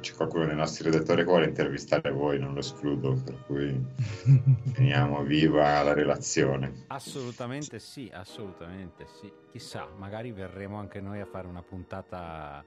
c'è 0.00 0.14
qualcuno 0.14 0.46
dei 0.46 0.54
nostri 0.54 0.84
redattori 0.84 1.22
che 1.22 1.28
vuole 1.28 1.46
intervistare 1.46 2.10
voi, 2.10 2.38
non 2.38 2.54
lo 2.54 2.60
escludo, 2.60 3.20
per 3.24 3.42
cui 3.46 3.84
teniamo 4.72 5.22
viva 5.22 5.82
la 5.82 5.92
relazione. 5.92 6.84
Assolutamente 6.88 7.78
sì, 7.78 8.10
assolutamente 8.12 9.06
sì. 9.20 9.32
Chissà, 9.50 9.88
magari 9.96 10.30
verremo 10.32 10.78
anche 10.78 11.00
noi 11.00 11.20
a 11.20 11.26
fare 11.26 11.46
una 11.46 11.62
puntata 11.62 12.64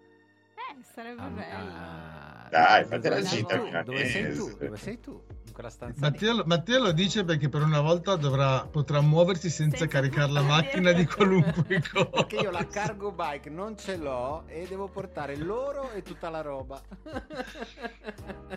eh, 0.55 0.83
sarebbe 0.93 1.21
a, 1.21 1.27
bello. 1.27 1.71
A... 1.71 2.47
Dai, 2.49 2.85
fate 2.85 3.09
la 3.09 3.21
gita 3.21 3.83
Dove 3.83 4.05
sei 4.05 4.33
tu? 4.33 4.57
Dove 4.57 4.77
sei 4.77 4.99
tu? 4.99 5.21
Quella 5.53 5.69
stanza 5.69 6.01
Matteo, 6.01 6.43
Matteo, 6.45 6.83
lo 6.83 6.91
dice 6.91 7.23
perché 7.23 7.47
per 7.47 7.61
una 7.61 7.79
volta 7.79 8.15
dovrà, 8.15 8.65
potrà 8.65 9.01
muoversi 9.01 9.49
senza, 9.49 9.77
senza 9.77 9.99
caricare 9.99 10.31
la 10.31 10.41
macchina 10.41 10.91
di 10.91 11.05
qualunque 11.05 11.81
cosa. 11.91 12.09
Perché 12.23 12.37
io 12.37 12.49
la 12.49 12.65
cargo 12.65 13.11
bike 13.11 13.49
non 13.49 13.77
ce 13.77 13.97
l'ho 13.97 14.43
e 14.47 14.65
devo 14.67 14.87
portare 14.87 15.37
loro 15.37 15.91
e 15.91 16.01
tutta 16.01 16.29
la 16.29 16.41
roba. 16.41 16.81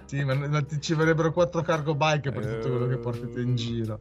sì, 0.06 0.24
ma, 0.24 0.34
ma 0.34 0.64
ci 0.80 0.94
vorrebbero 0.94 1.32
quattro 1.32 1.60
cargo 1.60 1.94
bike 1.94 2.32
per 2.32 2.46
tutto 2.46 2.68
quello 2.70 2.86
che 2.86 2.96
portate 2.96 3.40
in 3.40 3.54
giro 3.56 4.00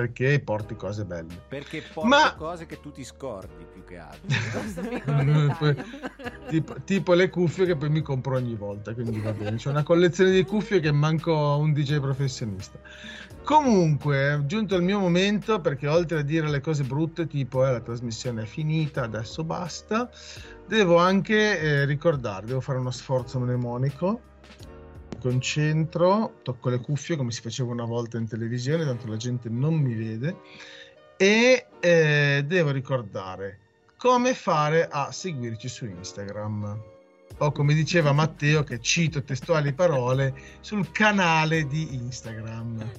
perché 0.00 0.40
porti 0.40 0.76
cose 0.76 1.04
belle. 1.04 1.42
Perché 1.46 1.82
porti 1.92 2.08
Ma... 2.08 2.34
cose 2.34 2.64
che 2.64 2.80
tu 2.80 2.90
ti 2.90 3.04
scordi 3.04 3.66
più 3.70 3.84
che 3.84 3.98
altro. 3.98 4.28
tipo, 6.48 6.74
tipo, 6.84 7.12
le 7.12 7.28
cuffie 7.28 7.66
che 7.66 7.76
poi 7.76 7.90
mi 7.90 8.00
compro 8.00 8.36
ogni 8.36 8.54
volta, 8.54 8.94
quindi 8.94 9.20
va 9.20 9.32
bene. 9.32 9.56
C'è 9.56 9.68
una 9.68 9.82
collezione 9.82 10.30
di 10.30 10.42
cuffie 10.44 10.80
che 10.80 10.90
manco 10.90 11.34
un 11.58 11.74
DJ 11.74 12.00
professionista. 12.00 12.78
Comunque, 13.42 14.32
è 14.32 14.38
giunto 14.46 14.76
il 14.76 14.82
mio 14.82 14.98
momento 14.98 15.60
perché 15.60 15.86
oltre 15.86 16.20
a 16.20 16.22
dire 16.22 16.48
le 16.48 16.60
cose 16.60 16.84
brutte, 16.84 17.26
tipo 17.26 17.66
eh, 17.66 17.72
la 17.72 17.80
trasmissione 17.80 18.44
è 18.44 18.46
finita, 18.46 19.02
adesso 19.02 19.44
basta, 19.44 20.08
devo 20.66 20.96
anche 20.96 21.60
eh, 21.60 21.84
ricordare, 21.84 22.46
devo 22.46 22.60
fare 22.60 22.78
uno 22.78 22.90
sforzo 22.90 23.38
mnemonico 23.38 24.28
concentro, 25.20 26.40
tocco 26.42 26.70
le 26.70 26.80
cuffie 26.80 27.16
come 27.16 27.30
si 27.30 27.40
faceva 27.40 27.70
una 27.70 27.84
volta 27.84 28.18
in 28.18 28.26
televisione, 28.26 28.84
tanto 28.84 29.06
la 29.06 29.16
gente 29.16 29.48
non 29.48 29.74
mi 29.74 29.94
vede, 29.94 30.38
e 31.16 31.66
eh, 31.78 32.42
devo 32.44 32.72
ricordare 32.72 33.58
come 33.96 34.34
fare 34.34 34.88
a 34.88 35.12
seguirci 35.12 35.68
su 35.68 35.86
Instagram. 35.86 36.82
o 37.38 37.52
come 37.52 37.74
diceva 37.74 38.10
Matteo, 38.12 38.64
che 38.64 38.80
cito 38.80 39.22
testuali 39.22 39.72
parole, 39.72 40.34
sul 40.60 40.90
canale 40.90 41.64
di 41.66 41.94
Instagram. 41.94 42.90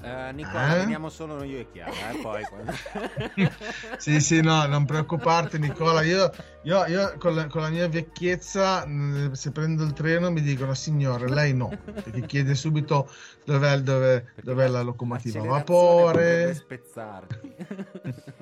Eh, 0.00 0.32
Nicola, 0.32 0.74
Eh? 0.74 0.78
veniamo 0.80 1.08
solo 1.10 1.42
io 1.44 1.58
e 1.60 1.66
Chiara, 1.70 2.10
eh, 2.10 2.20
poi 2.20 2.42
quando- 2.44 2.72
Sì, 3.98 4.20
sì, 4.20 4.40
no, 4.40 4.66
non 4.66 4.84
preoccuparti 4.84 5.58
Nicola, 5.58 6.02
io, 6.02 6.32
io- 6.62 6.86
io 6.86 7.14
con, 7.18 7.34
la, 7.34 7.46
con 7.46 7.62
la 7.62 7.68
mia 7.68 7.88
vecchiezza, 7.88 8.84
se 9.32 9.50
prendo 9.52 9.84
il 9.84 9.92
treno 9.92 10.30
mi 10.30 10.40
dicono 10.42 10.74
signore, 10.74 11.28
lei 11.28 11.54
no, 11.54 11.70
perché 11.84 12.26
chiede 12.26 12.54
subito 12.54 13.10
dov'è, 13.44 13.78
dove, 13.80 14.22
Perché 14.34 14.42
dov'è 14.42 14.68
la 14.68 14.82
locomotiva 14.82 15.40
a 15.40 15.46
vapore. 15.46 16.54
spezzarti. 16.54 17.54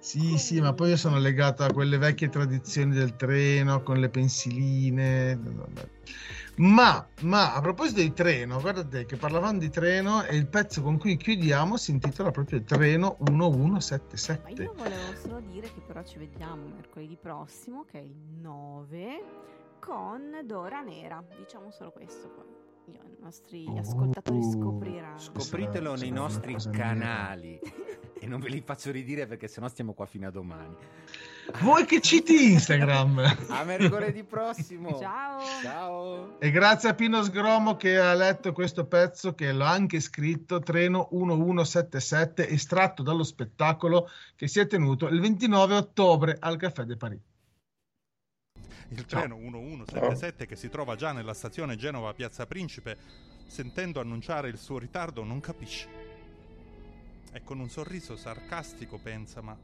Sì, 0.00 0.38
sì, 0.38 0.60
ma 0.60 0.72
poi 0.72 0.90
io 0.90 0.96
sono 0.96 1.18
legato 1.18 1.62
a 1.62 1.70
quelle 1.72 1.98
vecchie 1.98 2.30
tradizioni 2.30 2.94
del 2.94 3.16
treno 3.16 3.82
con 3.82 3.98
le 4.00 4.08
pensiline. 4.08 5.38
Ma, 6.56 7.06
ma 7.22 7.54
a 7.54 7.60
proposito 7.60 8.00
di 8.00 8.12
treno, 8.12 8.60
guardate 8.60 9.06
che 9.06 9.16
parlavamo 9.16 9.58
di 9.58 9.70
treno 9.70 10.22
e 10.24 10.36
il 10.36 10.46
pezzo 10.46 10.82
con 10.82 10.98
cui 10.98 11.16
chiudiamo 11.16 11.76
si 11.78 11.90
intitola 11.90 12.30
proprio 12.30 12.62
Treno 12.62 13.16
Ma 13.20 13.30
1177. 13.30 14.62
io 14.62 14.74
volevo 14.76 15.16
solo 15.16 15.40
dire 15.40 15.72
che 15.72 15.80
però 15.80 16.02
ci 16.02 16.18
vediamo 16.18 16.66
mercoledì 16.74 17.16
prossimo, 17.16 17.84
che 17.84 17.98
è 17.98 18.02
il 18.02 18.14
9, 18.40 19.24
con 19.78 20.40
Dora 20.44 20.82
Nera. 20.82 21.24
Diciamo 21.38 21.70
solo 21.70 21.92
questo 21.92 22.28
poi. 22.28 22.44
Io- 22.92 23.00
I 23.06 23.22
nostri 23.22 23.64
Oh. 23.66 23.78
ascoltatori 23.78 24.42
scopriranno. 24.42 25.18
Scopritelo 25.18 25.94
nei 25.94 26.10
nostri 26.10 26.56
canali. 26.70 27.58
e 28.22 28.26
non 28.26 28.38
ve 28.38 28.50
li 28.50 28.60
faccio 28.60 28.90
ridire 28.90 29.26
perché 29.26 29.48
sennò 29.48 29.66
stiamo 29.68 29.94
qua 29.94 30.04
fino 30.04 30.26
a 30.26 30.30
domani. 30.30 30.76
Voi 31.60 31.84
che 31.84 32.00
citi 32.00 32.52
Instagram! 32.52 33.46
A 33.48 33.64
mercoledì 33.64 34.24
prossimo. 34.24 34.98
Ciao. 34.98 35.40
Ciao. 35.62 36.40
E 36.40 36.50
grazie 36.50 36.90
a 36.90 36.94
Pino 36.94 37.22
Sgromo 37.22 37.76
che 37.76 37.98
ha 37.98 38.14
letto 38.14 38.52
questo 38.52 38.86
pezzo 38.86 39.34
che 39.34 39.52
l'ha 39.52 39.70
anche 39.70 40.00
scritto, 40.00 40.60
Treno 40.60 41.08
1177, 41.10 42.48
estratto 42.48 43.02
dallo 43.02 43.24
spettacolo 43.24 44.08
che 44.36 44.48
si 44.48 44.60
è 44.60 44.66
tenuto 44.66 45.08
il 45.08 45.20
29 45.20 45.74
ottobre 45.74 46.36
al 46.38 46.56
Café 46.56 46.84
de 46.84 46.96
Paris. 46.96 47.20
Il 48.90 49.06
Ciao. 49.06 49.20
treno 49.20 49.36
1177 49.36 50.46
che 50.46 50.56
si 50.56 50.68
trova 50.68 50.96
già 50.96 51.12
nella 51.12 51.34
stazione 51.34 51.76
Genova 51.76 52.12
Piazza 52.12 52.46
Principe, 52.46 52.96
sentendo 53.46 54.00
annunciare 54.00 54.48
il 54.48 54.58
suo 54.58 54.78
ritardo, 54.78 55.22
non 55.22 55.40
capisce. 55.40 55.88
E 57.32 57.42
con 57.44 57.60
un 57.60 57.68
sorriso 57.68 58.16
sarcastico 58.16 58.98
pensa: 58.98 59.40
Ma 59.40 59.56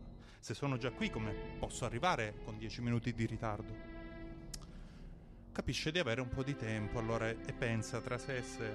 se 0.47 0.55
sono 0.55 0.77
già 0.77 0.93
qui, 0.93 1.11
come 1.11 1.33
posso 1.59 1.85
arrivare 1.85 2.37
con 2.45 2.57
10 2.57 2.81
minuti 2.81 3.13
di 3.13 3.27
ritardo? 3.27 3.75
Capisce 5.51 5.91
di 5.91 5.99
avere 5.99 6.21
un 6.21 6.29
po' 6.29 6.45
di 6.45 6.55
tempo 6.55 7.01
allora 7.01 7.29
e 7.29 7.53
pensa 7.53 8.01
tra 8.01 8.17
sé 8.17 8.37
e 8.37 8.43
sé: 8.45 8.73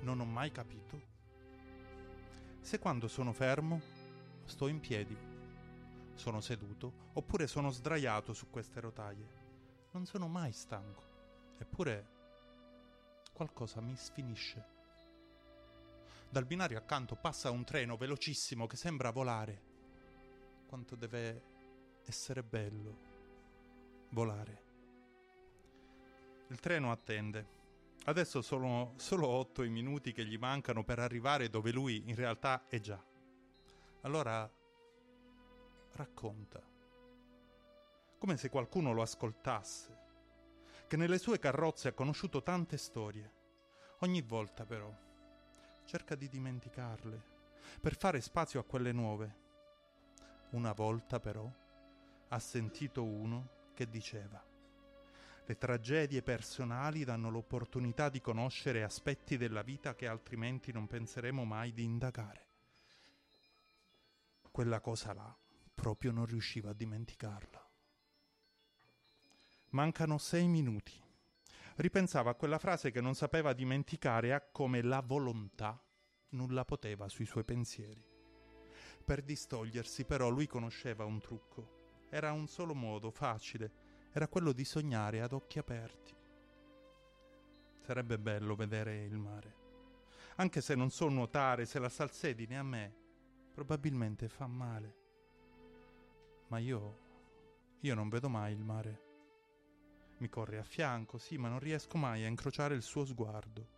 Non 0.00 0.20
ho 0.20 0.24
mai 0.24 0.50
capito 0.50 1.02
se 2.62 2.78
quando 2.78 3.06
sono 3.06 3.34
fermo 3.34 3.78
sto 4.46 4.68
in 4.68 4.80
piedi 4.80 5.14
sono 6.14 6.40
seduto 6.40 7.10
oppure 7.12 7.46
sono 7.46 7.68
sdraiato 7.68 8.32
su 8.32 8.48
queste 8.48 8.80
rotaie. 8.80 9.28
Non 9.90 10.06
sono 10.06 10.28
mai 10.28 10.52
stanco. 10.52 11.02
Eppure 11.58 12.06
qualcosa 13.34 13.82
mi 13.82 13.96
sfinisce. 13.96 14.73
Dal 16.28 16.44
binario 16.46 16.78
accanto 16.78 17.14
passa 17.14 17.50
un 17.50 17.64
treno 17.64 17.96
velocissimo 17.96 18.66
che 18.66 18.76
sembra 18.76 19.10
volare. 19.10 19.62
Quanto 20.66 20.96
deve 20.96 21.42
essere 22.04 22.42
bello 22.42 22.96
volare. 24.10 24.62
Il 26.48 26.60
treno 26.60 26.90
attende. 26.90 27.62
Adesso 28.04 28.42
sono 28.42 28.92
solo 28.96 29.26
otto 29.28 29.62
i 29.62 29.70
minuti 29.70 30.12
che 30.12 30.24
gli 30.26 30.36
mancano 30.36 30.84
per 30.84 30.98
arrivare 30.98 31.48
dove 31.48 31.72
lui 31.72 32.02
in 32.06 32.14
realtà 32.14 32.66
è 32.68 32.78
già. 32.80 33.02
Allora 34.02 34.50
racconta, 35.92 36.62
come 38.18 38.36
se 38.36 38.50
qualcuno 38.50 38.92
lo 38.92 39.00
ascoltasse, 39.00 39.98
che 40.86 40.96
nelle 40.96 41.18
sue 41.18 41.38
carrozze 41.38 41.88
ha 41.88 41.92
conosciuto 41.92 42.42
tante 42.42 42.76
storie. 42.76 43.32
Ogni 44.00 44.20
volta 44.20 44.66
però 44.66 44.92
cerca 45.84 46.14
di 46.14 46.28
dimenticarle, 46.28 47.22
per 47.80 47.96
fare 47.96 48.20
spazio 48.20 48.60
a 48.60 48.64
quelle 48.64 48.92
nuove. 48.92 49.42
Una 50.50 50.72
volta 50.72 51.20
però 51.20 51.50
ha 52.28 52.38
sentito 52.38 53.04
uno 53.04 53.48
che 53.74 53.88
diceva 53.88 54.52
le 55.46 55.58
tragedie 55.58 56.22
personali 56.22 57.04
danno 57.04 57.28
l'opportunità 57.28 58.08
di 58.08 58.22
conoscere 58.22 58.82
aspetti 58.82 59.36
della 59.36 59.60
vita 59.60 59.94
che 59.94 60.06
altrimenti 60.06 60.72
non 60.72 60.86
penseremo 60.86 61.44
mai 61.44 61.74
di 61.74 61.82
indagare. 61.82 62.46
Quella 64.50 64.80
cosa 64.80 65.12
là 65.12 65.36
proprio 65.74 66.12
non 66.12 66.24
riusciva 66.24 66.70
a 66.70 66.74
dimenticarla. 66.74 67.68
Mancano 69.70 70.16
sei 70.16 70.46
minuti. 70.46 71.03
Ripensava 71.76 72.30
a 72.30 72.34
quella 72.34 72.58
frase 72.58 72.90
che 72.90 73.00
non 73.00 73.14
sapeva 73.14 73.52
dimenticare 73.52 74.32
a 74.32 74.40
come 74.40 74.80
la 74.80 75.00
volontà 75.00 75.82
nulla 76.30 76.64
poteva 76.64 77.08
sui 77.08 77.26
suoi 77.26 77.44
pensieri. 77.44 78.04
Per 79.04 79.22
distogliersi 79.22 80.04
però 80.04 80.28
lui 80.28 80.46
conosceva 80.46 81.04
un 81.04 81.20
trucco. 81.20 82.06
Era 82.10 82.32
un 82.32 82.46
solo 82.46 82.74
modo, 82.74 83.10
facile, 83.10 83.72
era 84.12 84.28
quello 84.28 84.52
di 84.52 84.64
sognare 84.64 85.20
ad 85.20 85.32
occhi 85.32 85.58
aperti. 85.58 86.14
Sarebbe 87.80 88.18
bello 88.18 88.54
vedere 88.54 89.04
il 89.04 89.16
mare. 89.16 89.62
Anche 90.36 90.60
se 90.60 90.74
non 90.74 90.90
so 90.90 91.08
nuotare, 91.08 91.66
se 91.66 91.78
la 91.78 91.88
salsedine 91.88 92.58
a 92.58 92.62
me 92.62 92.94
probabilmente 93.52 94.28
fa 94.28 94.46
male. 94.46 94.96
Ma 96.48 96.58
io, 96.58 96.98
io 97.80 97.94
non 97.94 98.08
vedo 98.08 98.28
mai 98.28 98.52
il 98.52 98.62
mare. 98.62 99.03
Mi 100.24 100.30
corre 100.30 100.56
a 100.56 100.62
fianco, 100.62 101.18
sì, 101.18 101.36
ma 101.36 101.50
non 101.50 101.58
riesco 101.58 101.98
mai 101.98 102.24
a 102.24 102.28
incrociare 102.28 102.74
il 102.74 102.80
suo 102.80 103.04
sguardo. 103.04 103.68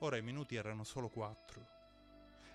Ora 0.00 0.16
i 0.16 0.22
minuti 0.22 0.56
erano 0.56 0.82
solo 0.82 1.08
quattro. 1.08 1.68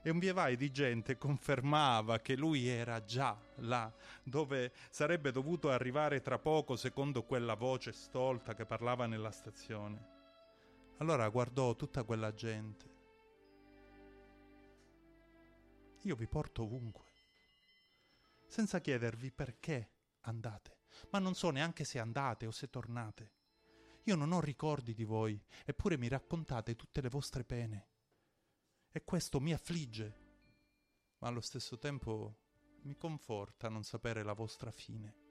E 0.04 0.10
un 0.10 0.20
vievai 0.20 0.58
di 0.58 0.72
gente 0.72 1.18
confermava 1.18 2.20
che 2.20 2.36
lui 2.36 2.68
era 2.68 3.02
già 3.06 3.40
là, 3.60 3.90
dove 4.24 4.74
sarebbe 4.90 5.32
dovuto 5.32 5.72
arrivare 5.72 6.20
tra 6.20 6.38
poco 6.38 6.76
secondo 6.76 7.24
quella 7.24 7.54
voce 7.54 7.94
stolta 7.94 8.54
che 8.54 8.66
parlava 8.66 9.06
nella 9.06 9.32
stazione. 9.32 10.08
Allora 10.98 11.30
guardò 11.30 11.78
tutta 11.78 12.04
quella 12.04 12.34
gente. 12.34 12.94
Io 16.02 16.16
vi 16.18 16.28
porto 16.28 16.64
ovunque 16.64 17.14
senza 18.48 18.82
chiedervi 18.82 19.32
perché 19.32 19.92
andate, 20.24 20.75
ma 21.10 21.20
non 21.20 21.36
so 21.36 21.50
neanche 21.50 21.84
se 21.84 22.00
andate 22.00 22.46
o 22.46 22.52
se 22.52 22.70
tornate. 22.70 23.32
Io 24.04 24.16
non 24.16 24.32
ho 24.32 24.40
ricordi 24.40 24.94
di 24.94 25.04
voi, 25.04 25.42
eppure 25.66 25.98
mi 25.98 26.08
raccontate 26.08 26.76
tutte 26.76 27.02
le 27.02 27.10
vostre 27.10 27.44
pene. 27.44 27.88
E 28.92 29.04
questo 29.04 29.40
mi 29.40 29.52
affligge, 29.52 30.16
ma 31.18 31.28
allo 31.28 31.42
stesso 31.42 31.78
tempo 31.78 32.38
mi 32.84 32.96
conforta 32.96 33.68
non 33.68 33.84
sapere 33.84 34.24
la 34.24 34.34
vostra 34.34 34.72
fine. 34.72 35.24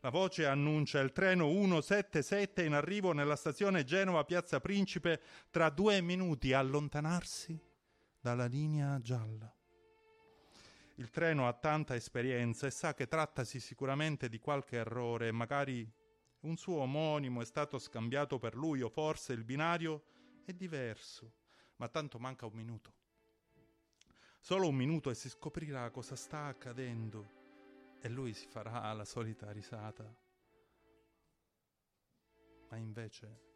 La 0.00 0.10
voce 0.10 0.46
annuncia 0.46 0.98
il 1.00 1.12
treno 1.12 1.44
177 1.44 2.64
in 2.64 2.72
arrivo 2.72 3.12
nella 3.12 3.36
stazione 3.36 3.84
Genova 3.84 4.24
Piazza 4.24 4.60
Principe 4.60 5.20
tra 5.50 5.70
due 5.70 6.00
minuti 6.00 6.52
allontanarsi 6.52 7.60
dalla 8.20 8.46
linea 8.46 9.00
gialla. 9.00 9.52
Il 10.96 11.10
treno 11.10 11.48
ha 11.48 11.52
tanta 11.54 11.94
esperienza 11.94 12.66
e 12.66 12.70
sa 12.70 12.94
che 12.94 13.06
trattasi 13.06 13.60
sicuramente 13.60 14.28
di 14.28 14.38
qualche 14.38 14.76
errore, 14.76 15.32
magari 15.32 15.90
un 16.40 16.56
suo 16.56 16.80
omonimo 16.80 17.40
è 17.40 17.44
stato 17.44 17.78
scambiato 17.78 18.38
per 18.38 18.54
lui 18.54 18.82
o 18.82 18.88
forse 18.88 19.32
il 19.32 19.44
binario 19.44 20.04
è 20.44 20.52
diverso, 20.52 21.34
ma 21.76 21.88
tanto 21.88 22.18
manca 22.18 22.46
un 22.46 22.52
minuto. 22.52 22.94
Solo 24.38 24.68
un 24.68 24.74
minuto 24.74 25.08
e 25.08 25.14
si 25.14 25.28
scoprirà 25.28 25.88
cosa 25.90 26.16
sta 26.16 26.46
accadendo 26.46 27.40
e 28.00 28.08
lui 28.08 28.34
si 28.34 28.48
farà 28.48 28.92
la 28.92 29.04
solita 29.04 29.52
risata. 29.52 30.04
Ma 32.68 32.76
invece 32.76 33.51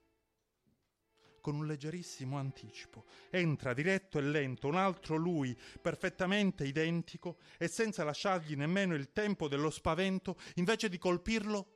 con 1.47 1.55
un 1.55 1.66
leggerissimo 1.66 2.39
anticipo. 2.39 3.05
Entra 3.31 3.73
diretto 3.73 4.18
e 4.18 4.23
lento 4.23 4.66
un 4.66 4.74
altro 4.74 5.14
lui, 5.14 5.56
perfettamente 5.81 6.66
identico, 6.66 7.36
e 7.56 7.68
senza 7.68 8.02
lasciargli 8.02 8.56
nemmeno 8.56 8.97
il 8.97 9.12
tempo 9.12 9.47
dello 9.47 9.70
spavento, 9.70 10.36
invece 10.55 10.89
di 10.89 10.98
colpirlo, 10.98 11.66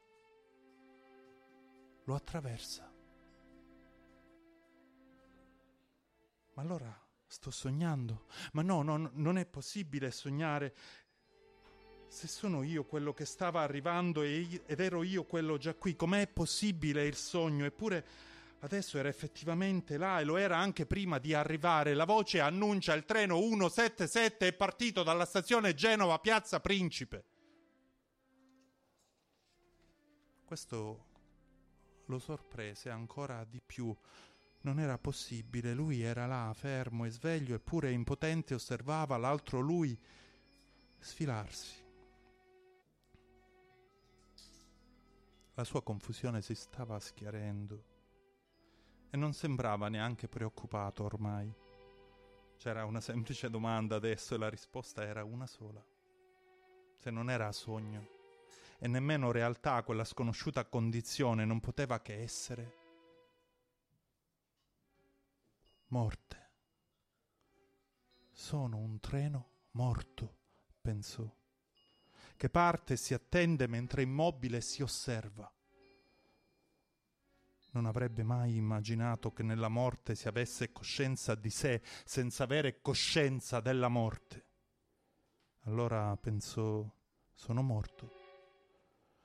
lo 2.03 2.15
attraversa. 2.17 2.93
Ma 6.55 6.63
allora 6.63 7.07
sto 7.29 7.53
sognando? 7.53 8.27
Ma 8.55 8.63
no, 8.63 8.83
no, 8.83 9.09
non 9.13 9.39
è 9.39 9.47
possibile 9.47 10.11
sognare. 10.11 10.75
Se 12.09 12.27
sono 12.27 12.65
io 12.65 12.83
quello 12.87 13.13
che 13.13 13.25
stava 13.25 13.61
arrivando 13.61 14.23
ed 14.23 14.81
ero 14.81 15.05
io 15.05 15.23
quello 15.27 15.59
già 15.59 15.75
qui, 15.75 15.95
com'è 15.95 16.27
possibile 16.27 17.07
il 17.07 17.15
sogno? 17.15 17.65
Eppure 17.65 18.30
Adesso 18.63 18.99
era 18.99 19.09
effettivamente 19.09 19.97
là 19.97 20.21
e 20.21 20.25
lo 20.25 20.37
era 20.37 20.59
anche 20.59 20.85
prima 20.85 21.19
di 21.19 21.33
arrivare. 21.33 21.95
La 21.95 22.05
voce 22.05 22.41
annuncia 22.41 22.93
il 22.93 23.07
treno 23.07 23.39
177 23.39 24.49
è 24.49 24.53
partito 24.53 25.03
dalla 25.03 25.25
stazione 25.25 25.75
Genova 25.75 26.19
Piazza 26.19 26.61
Principe. 26.61 27.25
Questo 30.45 31.07
lo 32.05 32.19
sorprese 32.19 32.91
ancora 32.91 33.45
di 33.45 33.63
più. 33.65 33.97
Non 34.63 34.79
era 34.79 34.99
possibile, 34.99 35.73
lui 35.73 36.03
era 36.03 36.27
là, 36.27 36.53
fermo 36.53 37.07
e 37.07 37.11
sveglio, 37.11 37.55
eppure 37.55 37.93
impotente 37.93 38.53
osservava 38.53 39.17
l'altro 39.17 39.61
lui 39.61 39.99
sfilarsi. 40.99 41.79
La 45.55 45.65
sua 45.65 45.83
confusione 45.83 46.43
si 46.43 46.55
stava 46.55 46.99
schiarendo 47.01 47.90
e 49.11 49.17
non 49.17 49.33
sembrava 49.33 49.89
neanche 49.89 50.29
preoccupato 50.29 51.05
ormai. 51.05 51.53
C'era 52.57 52.85
una 52.85 53.01
semplice 53.01 53.51
domanda 53.51 53.97
adesso 53.97 54.35
e 54.35 54.39
la 54.39 54.49
risposta 54.49 55.05
era 55.05 55.25
una 55.25 55.47
sola. 55.47 55.85
Se 56.97 57.11
non 57.11 57.29
era 57.31 57.51
sogno 57.51 58.19
e 58.79 58.87
nemmeno 58.89 59.33
realtà 59.33 59.83
quella 59.83 60.05
sconosciuta 60.05 60.65
condizione 60.65 61.45
non 61.45 61.61
poteva 61.61 62.01
che 62.01 62.23
essere 62.23 62.77
morte. 65.89 66.39
Sono 68.31 68.79
un 68.79 69.01
treno 69.01 69.51
morto, 69.73 70.37
pensò, 70.81 71.29
che 72.37 72.49
parte 72.49 72.95
e 72.95 72.97
si 72.97 73.13
attende 73.13 73.67
mentre 73.67 74.03
immobile 74.03 74.61
si 74.61 74.83
osserva 74.83 75.53
non 77.73 77.87
avrebbe 77.87 78.23
mai 78.23 78.57
immaginato 78.57 79.33
che 79.33 79.43
nella 79.43 79.69
morte 79.69 80.15
si 80.15 80.27
avesse 80.29 80.73
coscienza 80.73 81.35
di 81.35 81.51
sé 81.51 81.83
senza 82.05 82.45
avere 82.45 82.81
coscienza 82.81 83.61
della 83.61 83.89
morte. 83.89 84.47
Allora 85.65 86.17
pensò, 86.17 86.85
sono 87.33 87.63
morto, 87.63 88.11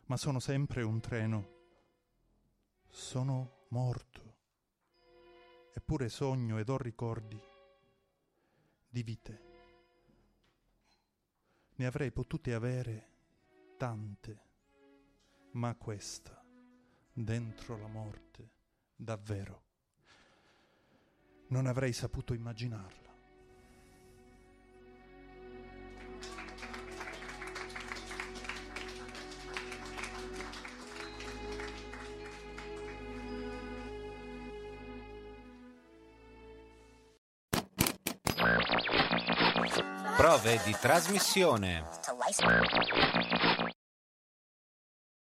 ma 0.05 0.17
sono 0.17 0.39
sempre 0.39 0.83
un 0.83 0.99
treno. 0.99 1.53
Sono 2.87 3.65
morto. 3.69 4.23
Eppure 5.73 6.07
sogno 6.09 6.57
ed 6.59 6.69
ho 6.69 6.77
ricordi 6.77 7.39
di 8.87 9.03
vite. 9.03 9.41
Ne 11.75 11.85
avrei 11.85 12.11
potute 12.11 12.53
avere 12.53 13.09
tante, 13.77 14.39
ma 15.51 15.75
questa 15.75 16.44
dentro 17.17 17.77
la 17.77 17.87
morte, 17.87 18.49
davvero. 18.93 19.61
Non 21.47 21.65
avrei 21.65 21.93
saputo 21.93 22.33
immaginarla. 22.33 23.03
Prove 40.17 40.61
di 40.65 40.75
trasmissione. 40.79 41.85